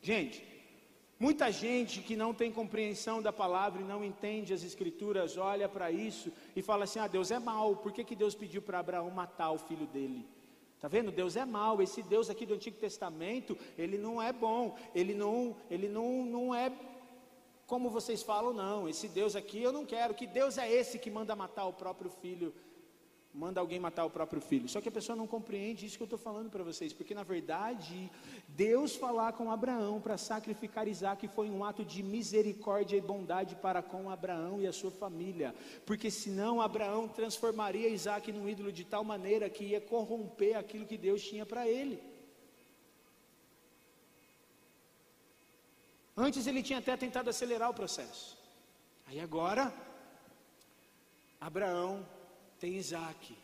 Gente, 0.00 0.44
muita 1.18 1.50
gente 1.50 2.00
que 2.00 2.16
não 2.16 2.34
tem 2.34 2.50
compreensão 2.50 3.22
da 3.22 3.32
palavra 3.32 3.80
e 3.80 3.84
não 3.84 4.04
entende 4.04 4.52
as 4.52 4.62
escrituras, 4.62 5.36
olha 5.36 5.68
para 5.68 5.90
isso 5.90 6.32
e 6.56 6.62
fala 6.62 6.84
assim: 6.84 6.98
ah, 6.98 7.06
Deus 7.06 7.30
é 7.30 7.38
mau, 7.38 7.76
por 7.76 7.92
que, 7.92 8.04
que 8.04 8.16
Deus 8.16 8.34
pediu 8.34 8.62
para 8.62 8.78
Abraão 8.78 9.10
matar 9.10 9.50
o 9.50 9.58
filho 9.58 9.86
dele? 9.86 10.26
Está 10.84 10.88
vendo? 10.88 11.10
Deus 11.10 11.34
é 11.34 11.46
mau. 11.46 11.80
Esse 11.80 12.02
Deus 12.02 12.28
aqui 12.28 12.44
do 12.44 12.52
Antigo 12.52 12.76
Testamento, 12.76 13.56
ele 13.78 13.96
não 13.96 14.20
é 14.20 14.34
bom. 14.34 14.76
Ele 14.94 15.14
não, 15.14 15.56
ele 15.70 15.88
não, 15.88 16.26
não 16.26 16.54
é 16.54 16.70
como 17.66 17.90
vocês 17.90 18.22
falam, 18.22 18.52
não. 18.52 18.88
Esse 18.88 19.08
Deus 19.08 19.34
aqui 19.34 19.62
eu 19.62 19.72
não 19.72 19.84
quero. 19.84 20.14
Que 20.14 20.26
Deus 20.26 20.58
é 20.58 20.70
esse 20.70 20.98
que 20.98 21.10
manda 21.10 21.34
matar 21.36 21.66
o 21.66 21.72
próprio 21.72 22.10
filho 22.10 22.52
manda 23.34 23.60
alguém 23.60 23.80
matar 23.80 24.04
o 24.04 24.10
próprio 24.10 24.40
filho. 24.40 24.68
Só 24.68 24.80
que 24.80 24.88
a 24.88 24.92
pessoa 24.92 25.16
não 25.16 25.26
compreende 25.26 25.84
isso 25.84 25.96
que 25.96 26.02
eu 26.02 26.06
estou 26.06 26.18
falando 26.18 26.48
para 26.48 26.62
vocês, 26.62 26.92
porque 26.92 27.14
na 27.14 27.24
verdade, 27.24 28.08
Deus 28.46 28.94
falar 28.94 29.32
com 29.32 29.50
Abraão 29.50 30.00
para 30.00 30.16
sacrificar 30.16 30.86
Isaac 30.86 31.26
foi 31.26 31.50
um 31.50 31.64
ato 31.64 31.84
de 31.84 32.02
misericórdia 32.02 32.96
e 32.96 33.00
bondade 33.00 33.56
para 33.56 33.82
com 33.82 34.08
Abraão 34.08 34.60
e 34.60 34.66
a 34.68 34.72
sua 34.72 34.92
família, 34.92 35.52
porque 35.84 36.10
senão 36.10 36.60
Abraão 36.60 37.08
transformaria 37.08 37.88
Isaac 37.88 38.30
num 38.30 38.48
ídolo 38.48 38.70
de 38.70 38.84
tal 38.84 39.02
maneira 39.02 39.50
que 39.50 39.64
ia 39.64 39.80
corromper 39.80 40.56
aquilo 40.56 40.86
que 40.86 40.96
Deus 40.96 41.20
tinha 41.22 41.44
para 41.44 41.68
ele. 41.68 42.00
Antes 46.16 46.46
ele 46.46 46.62
tinha 46.62 46.78
até 46.78 46.96
tentado 46.96 47.30
acelerar 47.30 47.70
o 47.70 47.74
processo. 47.74 48.38
Aí 49.06 49.20
agora, 49.20 49.74
Abraão 51.40 52.06
tem 52.58 52.76
Isaac. 52.76 53.36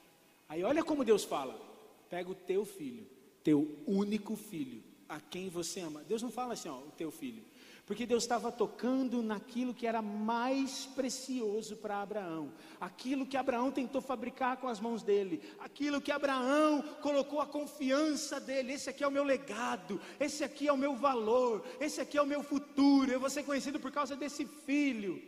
Aí 0.49 0.63
olha 0.63 0.85
como 0.85 1.05
Deus 1.05 1.25
fala: 1.25 1.61
pega 2.09 2.31
o 2.31 2.35
teu 2.35 2.65
filho, 2.65 3.07
teu 3.43 3.77
único 3.87 4.37
filho, 4.37 4.83
a 5.11 5.21
quem 5.21 5.51
você 5.51 5.81
ama. 5.81 6.05
Deus 6.05 6.23
não 6.23 6.31
fala 6.31 6.55
assim, 6.55 6.69
ó, 6.69 6.79
o 6.79 6.93
teu 6.97 7.11
filho. 7.11 7.43
Porque 7.85 8.07
Deus 8.07 8.23
estava 8.23 8.53
tocando 8.53 9.21
naquilo 9.21 9.75
que 9.75 9.85
era 9.85 10.01
mais 10.01 10.87
precioso 10.87 11.77
para 11.77 12.01
Abraão, 12.01 12.53
aquilo 12.81 13.27
que 13.27 13.37
Abraão 13.37 13.73
tentou 13.73 14.01
fabricar 14.01 14.59
com 14.59 14.69
as 14.69 14.79
mãos 14.79 15.03
dele, 15.03 15.43
aquilo 15.59 16.01
que 16.01 16.13
Abraão 16.13 16.83
colocou 17.03 17.41
a 17.41 17.47
confiança 17.47 18.39
dele. 18.39 18.75
Esse 18.75 18.89
aqui 18.89 19.03
é 19.03 19.09
o 19.09 19.11
meu 19.11 19.25
legado, 19.25 20.01
esse 20.21 20.45
aqui 20.45 20.69
é 20.69 20.73
o 20.73 20.77
meu 20.77 20.95
valor, 20.95 21.67
esse 21.81 22.01
aqui 22.01 22.17
é 22.17 22.23
o 22.23 22.27
meu 22.27 22.45
futuro. 22.45 23.11
Eu 23.11 23.19
vou 23.19 23.29
ser 23.29 23.43
conhecido 23.43 23.81
por 23.81 23.91
causa 23.91 24.15
desse 24.15 24.47
filho. 24.47 25.21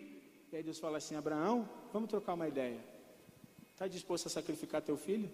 E 0.52 0.56
aí 0.56 0.62
Deus 0.62 0.78
fala 0.78 0.98
assim: 0.98 1.16
Abraão, 1.16 1.68
vamos 1.92 2.08
trocar 2.08 2.34
uma 2.34 2.46
ideia. 2.46 2.78
Está 3.72 3.88
disposto 3.88 4.26
a 4.26 4.30
sacrificar 4.30 4.82
teu 4.82 4.96
filho? 4.96 5.28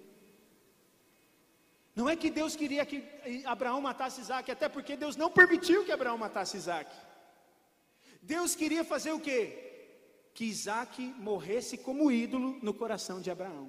Não 1.98 2.08
é 2.08 2.14
que 2.14 2.30
Deus 2.30 2.54
queria 2.54 2.86
que 2.86 3.02
Abraão 3.44 3.80
matasse 3.80 4.20
Isaac, 4.20 4.48
até 4.52 4.68
porque 4.68 4.94
Deus 4.96 5.16
não 5.16 5.28
permitiu 5.28 5.84
que 5.84 5.90
Abraão 5.90 6.16
matasse 6.16 6.56
Isaac. 6.56 6.88
Deus 8.22 8.54
queria 8.54 8.84
fazer 8.84 9.10
o 9.10 9.18
quê? 9.18 9.40
Que 10.32 10.44
Isaac 10.44 11.02
morresse 11.18 11.76
como 11.76 12.12
ídolo 12.12 12.56
no 12.62 12.72
coração 12.72 13.20
de 13.20 13.32
Abraão. 13.32 13.68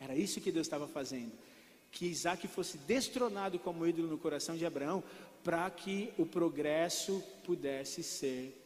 Era 0.00 0.14
isso 0.14 0.40
que 0.40 0.50
Deus 0.50 0.66
estava 0.66 0.88
fazendo. 0.88 1.32
Que 1.90 2.06
Isaac 2.06 2.48
fosse 2.48 2.78
destronado 2.78 3.58
como 3.58 3.86
ídolo 3.86 4.08
no 4.08 4.16
coração 4.16 4.56
de 4.56 4.64
Abraão, 4.64 5.04
para 5.44 5.68
que 5.68 6.14
o 6.16 6.24
progresso 6.24 7.22
pudesse 7.44 8.02
ser 8.02 8.58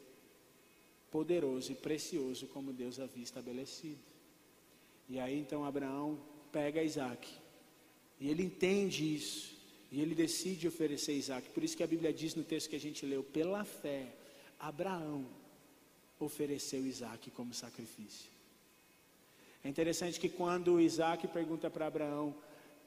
poderoso 1.10 1.72
e 1.72 1.74
precioso 1.74 2.46
como 2.46 2.72
Deus 2.72 3.00
havia 3.00 3.24
estabelecido. 3.24 3.98
E 5.08 5.18
aí 5.18 5.36
então 5.36 5.64
Abraão 5.64 6.16
pega 6.52 6.80
Isaac. 6.80 7.39
E 8.20 8.28
ele 8.30 8.42
entende 8.44 9.14
isso. 9.14 9.58
E 9.90 10.00
ele 10.00 10.14
decide 10.14 10.68
oferecer 10.68 11.14
Isaac. 11.14 11.48
Por 11.50 11.64
isso 11.64 11.76
que 11.76 11.82
a 11.82 11.86
Bíblia 11.86 12.12
diz 12.12 12.34
no 12.34 12.44
texto 12.44 12.68
que 12.70 12.76
a 12.76 12.80
gente 12.80 13.04
leu: 13.04 13.24
pela 13.24 13.64
fé, 13.64 14.06
Abraão 14.58 15.26
ofereceu 16.18 16.86
Isaac 16.86 17.30
como 17.30 17.54
sacrifício. 17.54 18.30
É 19.64 19.68
interessante 19.68 20.20
que 20.20 20.28
quando 20.28 20.80
Isaac 20.80 21.26
pergunta 21.28 21.68
para 21.70 21.86
Abraão, 21.86 22.34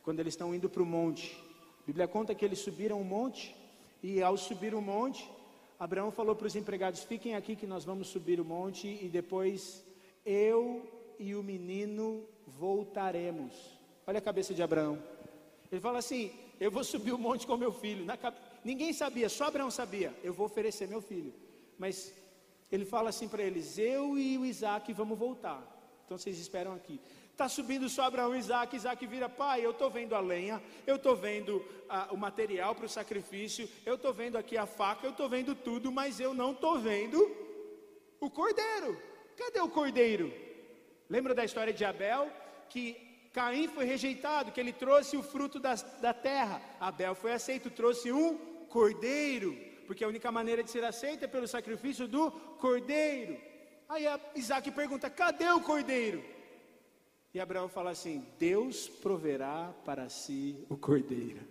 quando 0.03 0.19
eles 0.19 0.33
estão 0.33 0.53
indo 0.55 0.69
para 0.69 0.81
o 0.81 0.85
monte, 0.85 1.35
a 1.81 1.85
Bíblia 1.85 2.07
conta 2.07 2.33
que 2.33 2.45
eles 2.45 2.59
subiram 2.59 3.01
o 3.01 3.05
monte, 3.05 3.55
e 4.01 4.21
ao 4.21 4.37
subir 4.37 4.73
o 4.73 4.81
monte, 4.81 5.29
Abraão 5.79 6.11
falou 6.11 6.35
para 6.35 6.47
os 6.47 6.55
empregados: 6.55 7.03
fiquem 7.03 7.35
aqui 7.35 7.55
que 7.55 7.67
nós 7.67 7.83
vamos 7.83 8.07
subir 8.07 8.39
o 8.39 8.45
monte, 8.45 8.87
e 9.01 9.09
depois 9.09 9.83
eu 10.25 10.89
e 11.19 11.35
o 11.35 11.43
menino 11.43 12.23
voltaremos. 12.47 13.53
Olha 14.07 14.19
a 14.19 14.21
cabeça 14.21 14.53
de 14.53 14.61
Abraão. 14.61 15.01
Ele 15.73 15.81
fala 15.81 15.97
assim: 15.97 16.31
Eu 16.59 16.69
vou 16.69 16.83
subir 16.83 17.11
o 17.11 17.17
monte 17.17 17.47
com 17.47 17.57
meu 17.57 17.73
filho. 17.73 18.05
Ninguém 18.63 18.93
sabia, 18.93 19.27
só 19.27 19.45
Abraão 19.45 19.71
sabia. 19.71 20.13
Eu 20.23 20.31
vou 20.31 20.45
oferecer 20.45 20.87
meu 20.87 21.01
filho. 21.01 21.33
Mas 21.79 22.13
ele 22.71 22.85
fala 22.85 23.09
assim 23.09 23.27
para 23.27 23.41
eles: 23.41 23.79
Eu 23.79 24.15
e 24.15 24.37
o 24.37 24.45
Isaac 24.45 24.93
vamos 24.93 25.17
voltar. 25.17 25.59
Então 26.05 26.15
vocês 26.15 26.37
esperam 26.37 26.73
aqui. 26.73 27.01
Está 27.31 27.49
subindo 27.49 27.89
só 27.89 28.03
Abraão 28.03 28.35
e 28.35 28.37
Isaac. 28.37 28.75
Isaac 28.75 29.03
vira: 29.07 29.27
Pai, 29.27 29.65
eu 29.65 29.71
estou 29.71 29.89
vendo 29.89 30.13
a 30.13 30.19
lenha, 30.19 30.61
eu 30.85 30.97
estou 30.97 31.15
vendo 31.15 31.65
o 32.11 32.17
material 32.17 32.75
para 32.75 32.85
o 32.85 32.89
sacrifício, 32.89 33.67
eu 33.83 33.95
estou 33.95 34.13
vendo 34.13 34.37
aqui 34.37 34.55
a 34.55 34.67
faca, 34.67 35.07
eu 35.07 35.11
estou 35.11 35.27
vendo 35.27 35.55
tudo, 35.55 35.91
mas 35.91 36.19
eu 36.19 36.35
não 36.35 36.51
estou 36.51 36.77
vendo 36.77 37.19
o 38.19 38.29
cordeiro. 38.29 38.95
Cadê 39.35 39.59
o 39.59 39.69
cordeiro? 39.69 40.31
Lembra 41.09 41.33
da 41.33 41.43
história 41.43 41.73
de 41.73 41.83
Abel? 41.83 42.31
Que 42.69 43.12
Caim 43.33 43.67
foi 43.67 43.85
rejeitado, 43.85 44.51
que 44.51 44.59
ele 44.59 44.71
trouxe 44.71 45.17
o 45.17 45.23
fruto 45.23 45.59
da, 45.59 45.73
da 45.99 46.13
terra. 46.13 46.61
Abel 46.79 47.15
foi 47.15 47.33
aceito, 47.33 47.71
trouxe 47.71 48.11
um 48.11 48.37
cordeiro, 48.69 49.57
porque 49.87 50.03
a 50.03 50.07
única 50.07 50.31
maneira 50.31 50.63
de 50.63 50.69
ser 50.69 50.83
aceito 50.83 51.25
é 51.25 51.27
pelo 51.27 51.47
sacrifício 51.47 52.07
do 52.07 52.29
cordeiro. 52.59 53.35
Aí 53.89 54.05
Isaac 54.35 54.69
pergunta: 54.71 55.09
cadê 55.09 55.49
o 55.49 55.61
cordeiro? 55.61 56.23
E 57.33 57.39
Abraão 57.39 57.67
fala 57.67 57.89
assim: 57.89 58.23
Deus 58.37 58.87
proverá 58.87 59.73
para 59.83 60.09
si 60.09 60.63
o 60.69 60.77
cordeiro. 60.77 61.41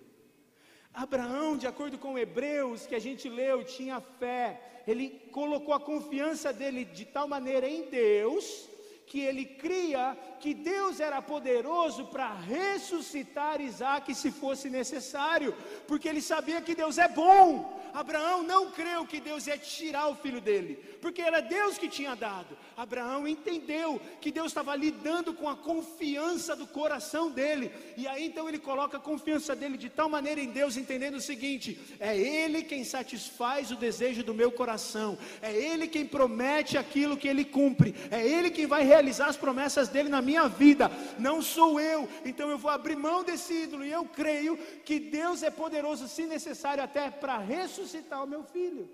Abraão, 0.95 1.57
de 1.57 1.66
acordo 1.66 1.99
com 1.99 2.16
Hebreus 2.16 2.87
que 2.87 2.95
a 2.95 3.01
gente 3.01 3.28
leu, 3.28 3.64
tinha 3.64 4.01
fé, 4.01 4.83
ele 4.87 5.09
colocou 5.33 5.74
a 5.74 5.80
confiança 5.80 6.53
dele 6.53 6.85
de 6.85 7.07
tal 7.07 7.26
maneira 7.26 7.68
em 7.68 7.89
Deus 7.89 8.70
que 9.13 9.21
ele 9.21 9.45
cria 9.45 10.17
que 10.41 10.55
Deus 10.55 10.99
era 10.99 11.21
poderoso 11.21 12.07
para 12.07 12.33
ressuscitar 12.33 13.61
Isaac 13.61 14.15
se 14.15 14.31
fosse 14.31 14.71
necessário, 14.71 15.55
porque 15.87 16.09
ele 16.09 16.23
sabia 16.23 16.63
que 16.63 16.75
Deus 16.75 16.97
é 16.97 17.09
bom. 17.09 17.79
Abraão 17.93 18.43
não 18.43 18.70
creu 18.70 19.07
que 19.07 19.20
Deus 19.20 19.47
ia 19.47 19.59
tirar 19.59 20.09
o 20.09 20.16
filho 20.16 20.40
dele, 20.40 20.76
porque 21.01 21.20
era 21.20 21.40
Deus 21.40 21.76
que 21.76 21.88
tinha 21.88 22.14
dado. 22.14 22.57
Abraão 22.76 23.28
entendeu 23.28 24.01
que 24.20 24.30
Deus 24.30 24.49
estava 24.49 24.74
lidando 24.74 25.34
com 25.34 25.49
a 25.49 25.57
confiança 25.57 26.57
do 26.57 26.66
coração 26.66 27.30
dele, 27.30 27.70
e 27.97 28.07
aí 28.07 28.26
então 28.26 28.49
ele 28.49 28.59
coloca 28.59 28.97
a 28.97 29.01
confiança 29.01 29.55
dele 29.55 29.76
de 29.76 29.90
tal 29.90 30.09
maneira 30.09 30.40
em 30.40 30.49
Deus, 30.49 30.76
entendendo 30.76 31.16
o 31.16 31.20
seguinte: 31.20 31.78
é 32.01 32.16
Ele 32.16 32.62
quem 32.62 32.82
satisfaz 32.82 33.70
o 33.70 33.76
desejo 33.76 34.22
do 34.22 34.34
meu 34.34 34.51
coração, 34.51 35.18
é 35.43 35.53
Ele 35.53 35.86
quem 35.86 36.07
promete 36.07 36.78
aquilo 36.78 37.16
que 37.16 37.28
Ele 37.28 37.45
cumpre, 37.45 37.95
é 38.11 38.26
Ele 38.26 38.51
quem 38.51 38.66
vai 38.66 38.84
realizar 38.84 39.26
as 39.26 39.36
promessas 39.36 39.88
dele 39.88 40.09
na 40.09 40.22
minha 40.22 40.49
vida, 40.49 40.90
não 41.18 41.43
sou 41.43 41.78
eu, 41.78 42.09
então 42.24 42.49
eu 42.49 42.59
vou 42.59 42.70
abrir 42.70 42.97
mão 42.97 43.22
desse 43.22 43.64
ídolo, 43.64 43.84
e 43.84 43.93
eu 43.93 44.05
creio 44.05 44.57
que 44.84 44.99
Deus 44.99 45.43
é 45.43 45.51
poderoso, 45.51 46.09
se 46.09 46.24
necessário, 46.24 46.82
até 46.82 47.11
para 47.11 47.36
ressuscitar 47.38 47.82
ressuscitar 47.83 48.22
o 48.22 48.26
meu 48.26 48.45
filho. 48.45 48.89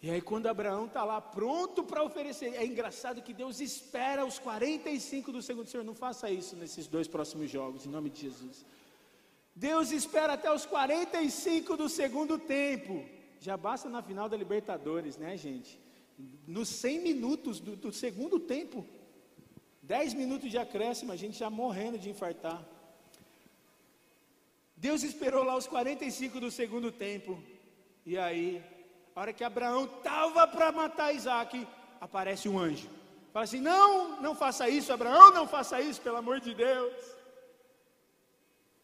E 0.00 0.10
aí, 0.10 0.20
quando 0.20 0.46
Abraão 0.46 0.84
está 0.84 1.02
lá 1.02 1.18
pronto 1.20 1.82
para 1.82 2.02
oferecer, 2.02 2.54
é 2.54 2.64
engraçado 2.64 3.22
que 3.22 3.32
Deus 3.32 3.58
espera 3.60 4.24
os 4.24 4.38
45 4.38 5.32
do 5.32 5.40
segundo. 5.40 5.66
Senhor, 5.66 5.82
não 5.82 5.94
faça 5.94 6.30
isso 6.30 6.54
nesses 6.56 6.86
dois 6.86 7.08
próximos 7.08 7.50
jogos, 7.50 7.86
em 7.86 7.88
nome 7.88 8.10
de 8.10 8.20
Jesus. 8.20 8.66
Deus 9.54 9.90
espera 9.92 10.34
até 10.34 10.52
os 10.52 10.66
45 10.66 11.76
do 11.76 11.88
segundo 11.88 12.38
tempo. 12.38 13.02
Já 13.40 13.56
basta 13.56 13.88
na 13.88 14.02
final 14.02 14.28
da 14.28 14.36
Libertadores, 14.36 15.16
né, 15.16 15.36
gente? 15.38 15.80
Nos 16.46 16.68
100 16.68 17.00
minutos 17.00 17.58
do, 17.58 17.74
do 17.74 17.90
segundo 17.90 18.38
tempo, 18.38 18.86
10 19.82 20.14
minutos 20.14 20.50
de 20.50 20.58
acréscimo, 20.58 21.12
a 21.12 21.16
gente 21.16 21.38
já 21.38 21.48
morrendo 21.48 21.98
de 21.98 22.10
infartar. 22.10 22.62
Deus 24.76 25.02
esperou 25.02 25.44
lá 25.44 25.56
os 25.56 25.66
45 25.66 26.40
do 26.40 26.50
segundo 26.50 26.90
tempo. 26.90 27.42
E 28.04 28.18
aí, 28.18 28.62
a 29.14 29.20
hora 29.20 29.32
que 29.32 29.44
Abraão 29.44 29.84
estava 29.84 30.46
para 30.46 30.72
matar 30.72 31.14
Isaac, 31.14 31.66
aparece 32.00 32.48
um 32.48 32.58
anjo. 32.58 32.88
Fala 33.32 33.44
assim: 33.44 33.60
Não, 33.60 34.20
não 34.20 34.34
faça 34.34 34.68
isso, 34.68 34.92
Abraão, 34.92 35.32
não 35.32 35.46
faça 35.46 35.80
isso, 35.80 36.00
pelo 36.00 36.16
amor 36.16 36.40
de 36.40 36.54
Deus. 36.54 37.14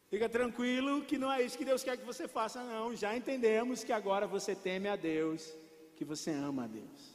Fica 0.09 0.28
tranquilo 0.28 1.03
que 1.03 1.16
não 1.16 1.32
é 1.32 1.41
isso 1.43 1.57
que 1.57 1.64
Deus 1.64 1.84
quer 1.84 1.97
que 1.97 2.05
você 2.05 2.26
faça, 2.26 2.62
não. 2.64 2.97
Já 2.97 3.16
entendemos 3.16 3.84
que 3.84 3.93
agora 3.93 4.26
você 4.26 4.57
teme 4.57 4.88
a 4.88 4.97
Deus, 4.97 5.53
que 5.97 6.05
você 6.05 6.30
ama 6.32 6.64
a 6.64 6.66
Deus. 6.66 7.14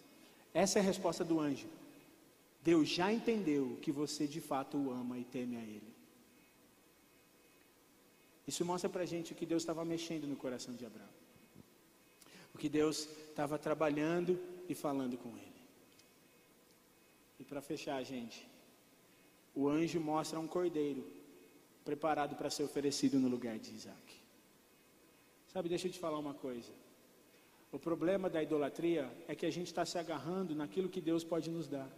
Essa 0.54 0.80
é 0.80 0.82
a 0.82 0.86
resposta 0.86 1.24
do 1.24 1.40
anjo. 1.40 1.68
Deus 2.64 2.88
já 2.88 3.12
entendeu 3.12 3.78
que 3.82 3.92
você 3.92 4.26
de 4.26 4.40
fato 4.40 4.78
o 4.78 4.92
ama 4.92 5.18
e 5.20 5.26
teme 5.26 5.58
a 5.58 5.62
Ele. 5.62 5.95
Isso 8.48 8.64
mostra 8.64 8.90
para 8.90 9.04
a 9.04 9.06
gente 9.06 9.34
o 9.34 9.36
que 9.36 9.46
Deus 9.46 9.64
estava 9.64 9.84
mexendo 9.84 10.28
no 10.28 10.36
coração 10.36 10.76
de 10.76 10.86
Abraão. 10.86 11.10
O 12.54 12.58
que 12.58 12.70
Deus 12.70 13.08
estava 13.30 13.58
trabalhando 13.58 14.40
e 14.70 14.76
falando 14.76 15.18
com 15.18 15.30
ele. 15.38 15.56
E 17.40 17.44
para 17.44 17.62
fechar, 17.62 18.02
gente, 18.04 18.48
o 19.54 19.68
anjo 19.68 20.00
mostra 20.00 20.40
um 20.40 20.48
cordeiro 20.48 21.06
preparado 21.84 22.36
para 22.36 22.50
ser 22.50 22.64
oferecido 22.64 23.20
no 23.20 23.28
lugar 23.28 23.58
de 23.60 23.74
Isaac. 23.74 24.16
Sabe, 25.52 25.70
deixa 25.70 25.88
eu 25.88 25.92
te 25.92 26.00
falar 26.00 26.18
uma 26.18 26.34
coisa. 26.34 26.72
O 27.72 27.80
problema 27.80 28.30
da 28.30 28.42
idolatria 28.42 29.12
é 29.28 29.36
que 29.36 29.46
a 29.46 29.52
gente 29.52 29.68
está 29.68 29.86
se 29.86 29.98
agarrando 29.98 30.56
naquilo 30.56 30.90
que 30.90 31.02
Deus 31.02 31.24
pode 31.24 31.50
nos 31.50 31.68
dar. 31.68 31.90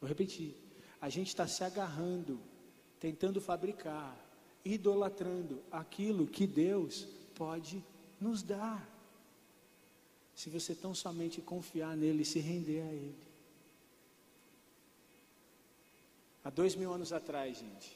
Vou 0.00 0.08
repetir. 0.08 0.54
A 1.00 1.08
gente 1.08 1.28
está 1.28 1.46
se 1.46 1.62
agarrando, 1.62 2.40
tentando 3.04 3.38
fabricar, 3.38 4.16
idolatrando 4.64 5.62
aquilo 5.70 6.26
que 6.26 6.46
Deus 6.46 7.06
pode 7.34 7.84
nos 8.18 8.42
dar. 8.42 8.82
Se 10.34 10.48
você 10.48 10.74
tão 10.74 10.94
somente 10.94 11.42
confiar 11.42 11.94
nele 11.98 12.22
e 12.22 12.24
se 12.24 12.38
render 12.38 12.80
a 12.80 12.90
Ele. 12.90 13.14
Há 16.42 16.48
dois 16.48 16.74
mil 16.74 16.90
anos 16.90 17.12
atrás, 17.12 17.58
gente, 17.58 17.94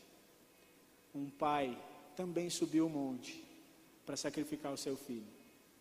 um 1.14 1.30
pai 1.30 1.82
também 2.14 2.50
subiu 2.50 2.84
o 2.84 2.90
monte 2.90 3.42
para 4.04 4.14
sacrificar 4.14 4.74
o 4.74 4.76
seu 4.76 4.94
filho. 4.94 5.32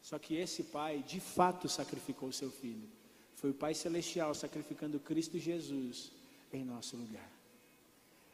Só 0.02 0.18
que 0.18 0.36
esse 0.36 0.64
pai, 0.64 1.04
de 1.06 1.20
fato, 1.20 1.68
sacrificou 1.68 2.30
o 2.30 2.34
seu 2.34 2.50
filho. 2.50 2.88
Foi 3.36 3.50
o 3.50 3.54
Pai 3.54 3.74
Celestial 3.74 4.34
sacrificando 4.34 5.02
Cristo 5.02 5.38
Jesus 5.38 6.14
em 6.54 6.64
nosso 6.64 6.96
lugar. 6.96 7.37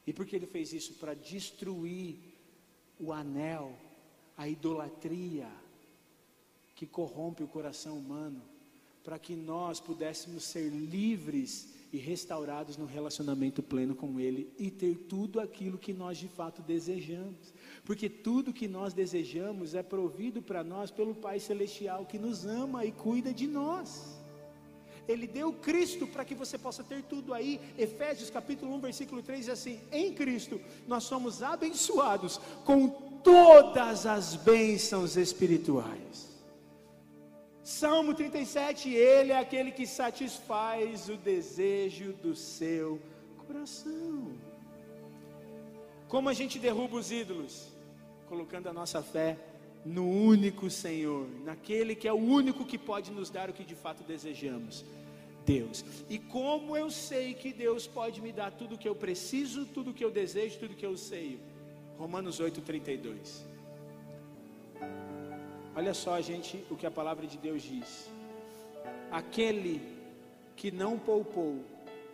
E 0.05 0.13
por 0.13 0.25
que 0.25 0.35
ele 0.35 0.45
fez 0.45 0.73
isso? 0.73 0.93
Para 0.95 1.13
destruir 1.13 2.17
o 2.99 3.11
anel, 3.11 3.75
a 4.37 4.47
idolatria 4.47 5.49
que 6.75 6.85
corrompe 6.85 7.43
o 7.43 7.47
coração 7.47 7.97
humano, 7.97 8.41
para 9.03 9.19
que 9.19 9.35
nós 9.35 9.79
pudéssemos 9.79 10.43
ser 10.43 10.69
livres 10.69 11.73
e 11.93 11.97
restaurados 11.97 12.75
no 12.75 12.85
relacionamento 12.85 13.61
pleno 13.61 13.93
com 13.93 14.19
Ele 14.19 14.51
e 14.57 14.71
ter 14.71 14.95
tudo 15.07 15.39
aquilo 15.39 15.77
que 15.77 15.93
nós 15.93 16.17
de 16.17 16.27
fato 16.27 16.61
desejamos. 16.61 17.53
Porque 17.85 18.09
tudo 18.09 18.51
que 18.53 18.67
nós 18.67 18.93
desejamos 18.93 19.75
é 19.75 19.83
provido 19.83 20.41
para 20.41 20.63
nós 20.63 20.89
pelo 20.89 21.13
Pai 21.13 21.39
Celestial 21.39 22.05
que 22.05 22.17
nos 22.17 22.45
ama 22.45 22.83
e 22.83 22.91
cuida 22.91 23.31
de 23.31 23.45
nós. 23.45 24.22
Ele 25.07 25.27
deu 25.27 25.51
Cristo 25.51 26.07
para 26.07 26.23
que 26.23 26.35
você 26.35 26.57
possa 26.57 26.83
ter 26.83 27.03
tudo 27.03 27.33
aí. 27.33 27.59
Efésios 27.77 28.29
capítulo 28.29 28.73
1, 28.75 28.79
versículo 28.79 29.21
3 29.21 29.41
diz 29.41 29.49
assim: 29.49 29.79
Em 29.91 30.13
Cristo 30.13 30.59
nós 30.87 31.03
somos 31.03 31.43
abençoados 31.43 32.39
com 32.63 32.87
todas 33.23 34.05
as 34.05 34.35
bênçãos 34.35 35.17
espirituais. 35.17 36.33
Salmo 37.63 38.13
37, 38.13 38.89
ele 38.89 39.31
é 39.31 39.39
aquele 39.39 39.71
que 39.71 39.87
satisfaz 39.87 41.07
o 41.07 41.15
desejo 41.15 42.11
do 42.13 42.35
seu 42.35 42.99
coração. 43.47 44.33
Como 46.09 46.27
a 46.27 46.33
gente 46.33 46.59
derruba 46.59 46.97
os 46.97 47.11
ídolos? 47.11 47.69
Colocando 48.27 48.67
a 48.67 48.73
nossa 48.73 49.01
fé 49.01 49.37
no 49.85 50.09
único 50.09 50.69
Senhor, 50.69 51.27
naquele 51.43 51.95
que 51.95 52.07
é 52.07 52.13
o 52.13 52.17
único 52.17 52.65
que 52.65 52.77
pode 52.77 53.11
nos 53.11 53.29
dar 53.29 53.49
o 53.49 53.53
que 53.53 53.63
de 53.63 53.75
fato 53.75 54.03
desejamos. 54.03 54.85
Deus. 55.45 55.83
E 56.09 56.17
como 56.17 56.75
eu 56.75 56.89
sei 56.89 57.33
que 57.33 57.51
Deus 57.51 57.85
pode 57.85 58.21
me 58.21 58.31
dar 58.31 58.51
tudo 58.51 58.75
o 58.75 58.77
que 58.77 58.87
eu 58.87 58.95
preciso, 58.95 59.65
tudo 59.65 59.91
o 59.91 59.93
que 59.93 60.03
eu 60.03 60.11
desejo, 60.11 60.57
tudo 60.59 60.71
o 60.71 60.75
que 60.75 60.85
eu 60.85 60.97
sei? 60.97 61.39
Romanos 61.97 62.39
8:32. 62.39 63.45
Olha 65.75 65.93
só, 65.93 66.21
gente, 66.21 66.63
o 66.69 66.75
que 66.75 66.85
a 66.85 66.91
palavra 66.91 67.25
de 67.27 67.37
Deus 67.37 67.63
diz. 67.63 68.09
Aquele 69.11 69.81
que 70.55 70.71
não 70.71 70.97
poupou 70.97 71.63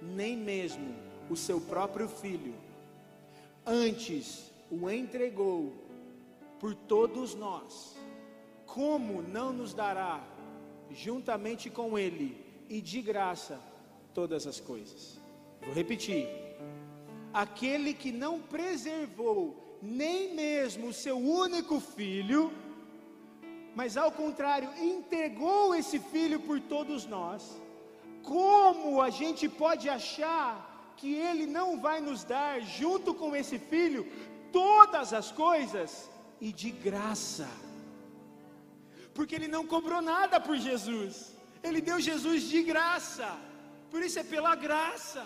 nem 0.02 0.36
mesmo 0.36 0.96
o 1.30 1.36
seu 1.36 1.60
próprio 1.60 2.08
filho, 2.08 2.54
antes 3.66 4.50
o 4.72 4.90
entregou 4.90 5.74
por 6.60 6.76
todos 6.76 7.36
nós, 7.36 7.98
como 8.66 9.22
não 9.22 9.54
nos 9.54 9.74
dará, 9.74 10.22
juntamente 10.92 11.70
com 11.70 11.98
Ele 11.98 12.38
e 12.68 12.82
de 12.82 13.02
graça, 13.02 13.60
todas 14.14 14.46
as 14.46 14.60
coisas? 14.60 15.20
Vou 15.62 15.74
repetir: 15.74 16.28
aquele 17.34 17.94
que 17.94 18.12
não 18.12 18.40
preservou 18.40 19.78
nem 19.82 20.36
mesmo 20.36 20.88
o 20.88 20.94
seu 20.94 21.18
único 21.18 21.80
filho, 21.80 22.52
mas 23.76 23.96
ao 23.96 24.12
contrário, 24.12 24.70
entregou 24.78 25.74
esse 25.74 26.00
filho 26.00 26.40
por 26.42 26.60
todos 26.60 27.06
nós, 27.06 27.60
como 28.24 29.02
a 29.02 29.10
gente 29.10 29.48
pode 29.48 29.88
achar 29.88 30.94
que 30.98 31.14
ele 31.14 31.46
não 31.46 31.80
vai 31.80 32.02
nos 32.02 32.26
dar, 32.26 32.62
junto 32.62 33.14
com 33.14 33.34
esse 33.34 33.58
filho, 33.58 34.06
todas 34.52 35.14
as 35.14 35.32
coisas? 35.32 36.10
E 36.40 36.52
de 36.52 36.72
graça. 36.72 37.48
Porque 39.14 39.36
ele 39.36 39.48
não 39.48 39.66
cobrou 39.66 40.02
nada 40.02 40.40
por 40.40 40.58
Jesus. 40.58 41.36
Ele 41.64 41.82
deu 41.82 42.00
Jesus 42.00 42.44
de 42.44 42.64
graça. 42.64 43.38
Por 43.92 44.02
isso 44.02 44.20
é 44.20 44.24
pela 44.24 44.56
graça. 44.56 45.26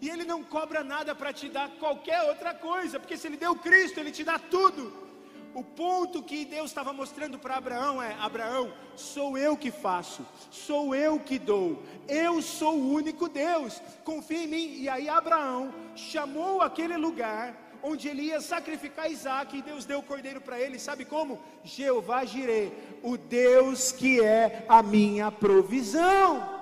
E 0.00 0.08
ele 0.10 0.24
não 0.24 0.42
cobra 0.42 0.84
nada 0.84 1.14
para 1.14 1.32
te 1.32 1.48
dar 1.48 1.70
qualquer 1.78 2.22
outra 2.24 2.52
coisa, 2.54 3.00
porque 3.00 3.16
se 3.16 3.26
ele 3.26 3.36
deu 3.36 3.54
Cristo, 3.56 3.98
ele 3.98 4.12
te 4.12 4.22
dá 4.22 4.38
tudo. 4.38 5.06
O 5.54 5.64
ponto 5.64 6.22
que 6.22 6.44
Deus 6.44 6.70
estava 6.70 6.92
mostrando 6.92 7.38
para 7.38 7.56
Abraão 7.56 8.02
é: 8.02 8.14
Abraão, 8.20 8.74
sou 8.94 9.38
eu 9.38 9.56
que 9.56 9.70
faço, 9.70 10.26
sou 10.50 10.94
eu 10.94 11.18
que 11.18 11.38
dou, 11.38 11.82
eu 12.06 12.42
sou 12.42 12.74
o 12.74 12.92
único 12.92 13.26
Deus, 13.26 13.80
confia 14.04 14.44
em 14.44 14.46
mim. 14.46 14.74
E 14.82 14.86
aí 14.86 15.08
Abraão 15.08 15.74
chamou 15.94 16.60
aquele 16.60 16.98
lugar 16.98 17.65
onde 17.86 18.08
ele 18.08 18.22
ia 18.22 18.40
sacrificar 18.40 19.10
Isaac, 19.10 19.56
e 19.56 19.62
Deus 19.62 19.84
deu 19.84 20.00
o 20.00 20.02
cordeiro 20.02 20.40
para 20.40 20.60
ele, 20.60 20.78
sabe 20.78 21.04
como? 21.04 21.40
Jeová 21.62 22.24
Jireh, 22.24 22.72
o 23.02 23.16
Deus 23.16 23.92
que 23.92 24.20
é 24.20 24.64
a 24.68 24.82
minha 24.82 25.30
provisão. 25.30 26.56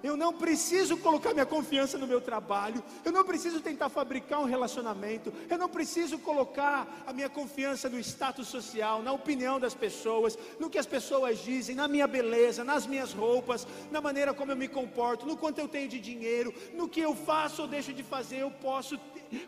Eu 0.00 0.16
não 0.16 0.32
preciso 0.32 0.96
colocar 0.96 1.34
minha 1.34 1.44
confiança 1.44 1.98
no 1.98 2.06
meu 2.06 2.20
trabalho, 2.20 2.84
eu 3.04 3.10
não 3.10 3.24
preciso 3.24 3.60
tentar 3.60 3.88
fabricar 3.88 4.40
um 4.40 4.44
relacionamento, 4.44 5.32
eu 5.50 5.58
não 5.58 5.68
preciso 5.68 6.20
colocar 6.20 7.02
a 7.04 7.12
minha 7.12 7.28
confiança 7.28 7.88
no 7.88 7.98
status 7.98 8.46
social, 8.46 9.02
na 9.02 9.12
opinião 9.12 9.58
das 9.58 9.74
pessoas, 9.74 10.38
no 10.60 10.70
que 10.70 10.78
as 10.78 10.86
pessoas 10.86 11.40
dizem, 11.40 11.74
na 11.74 11.88
minha 11.88 12.06
beleza, 12.06 12.62
nas 12.62 12.86
minhas 12.86 13.12
roupas, 13.12 13.66
na 13.90 14.00
maneira 14.00 14.32
como 14.32 14.52
eu 14.52 14.56
me 14.56 14.68
comporto, 14.68 15.26
no 15.26 15.36
quanto 15.36 15.58
eu 15.58 15.66
tenho 15.66 15.88
de 15.88 15.98
dinheiro, 15.98 16.54
no 16.74 16.88
que 16.88 17.00
eu 17.00 17.16
faço 17.16 17.62
ou 17.62 17.68
deixo 17.68 17.92
de 17.92 18.04
fazer, 18.04 18.38
eu 18.38 18.52
posso 18.52 18.96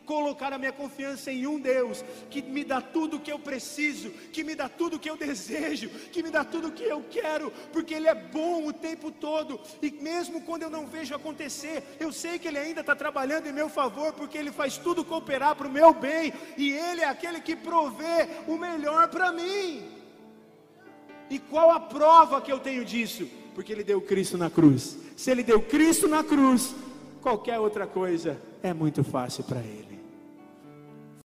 colocar 0.05 0.53
a 0.53 0.59
minha 0.59 0.72
confiança 0.72 1.31
em 1.31 1.47
um 1.47 1.59
Deus 1.59 2.05
que 2.28 2.43
me 2.43 2.64
dá 2.64 2.81
tudo 2.81 3.16
o 3.16 3.20
que 3.20 3.33
eu 3.33 3.39
preciso, 3.39 4.11
que 4.33 4.45
me 4.45 4.55
dá 4.55 4.68
tudo 4.68 4.97
o 4.97 4.99
que 4.99 5.11
eu 5.11 5.16
desejo, 5.16 5.89
que 6.12 6.22
me 6.22 6.31
dá 6.31 6.45
tudo 6.45 6.68
o 6.68 6.72
que 6.72 6.85
eu 6.85 7.05
quero, 7.11 7.53
porque 7.72 7.95
Ele 7.95 8.09
é 8.09 8.14
bom 8.14 8.66
o 8.66 8.72
tempo 8.72 9.11
todo, 9.11 9.61
e 9.83 9.91
mesmo 9.91 10.41
quando 10.43 10.62
eu 10.62 10.70
não 10.70 10.87
vejo 10.87 11.14
acontecer, 11.14 11.83
eu 11.99 12.12
sei 12.12 12.39
que 12.39 12.49
Ele 12.49 12.59
ainda 12.59 12.81
está 12.81 12.95
trabalhando 12.95 13.47
em 13.47 13.53
meu 13.53 13.68
favor, 13.68 14.12
porque 14.12 14.39
Ele 14.39 14.53
faz 14.53 14.76
tudo 14.76 15.05
cooperar 15.05 15.57
para 15.57 15.68
o 15.68 15.72
meu 15.72 15.93
bem, 15.93 16.33
e 16.57 16.72
Ele 16.72 17.03
é 17.03 17.09
aquele 17.09 17.41
que 17.41 17.57
provê 17.57 18.28
o 18.47 18.57
melhor 18.57 19.09
para 19.09 19.33
mim. 19.33 20.01
E 21.28 21.39
qual 21.39 21.70
a 21.70 21.78
prova 21.78 22.41
que 22.41 22.51
eu 22.51 22.59
tenho 22.59 22.85
disso? 22.85 23.28
Porque 23.55 23.72
Ele 23.72 23.85
deu 23.85 24.01
Cristo 24.01 24.37
na 24.37 24.51
cruz. 24.51 24.99
Se 25.16 25.31
Ele 25.31 25.45
deu 25.45 25.62
Cristo 25.62 26.09
na 26.09 26.24
cruz, 26.24 26.74
qualquer 27.20 27.58
outra 27.58 27.86
coisa 27.86 28.40
é 28.62 28.72
muito 28.72 29.04
fácil 29.04 29.44
para 29.44 29.60
Ele. 29.60 29.89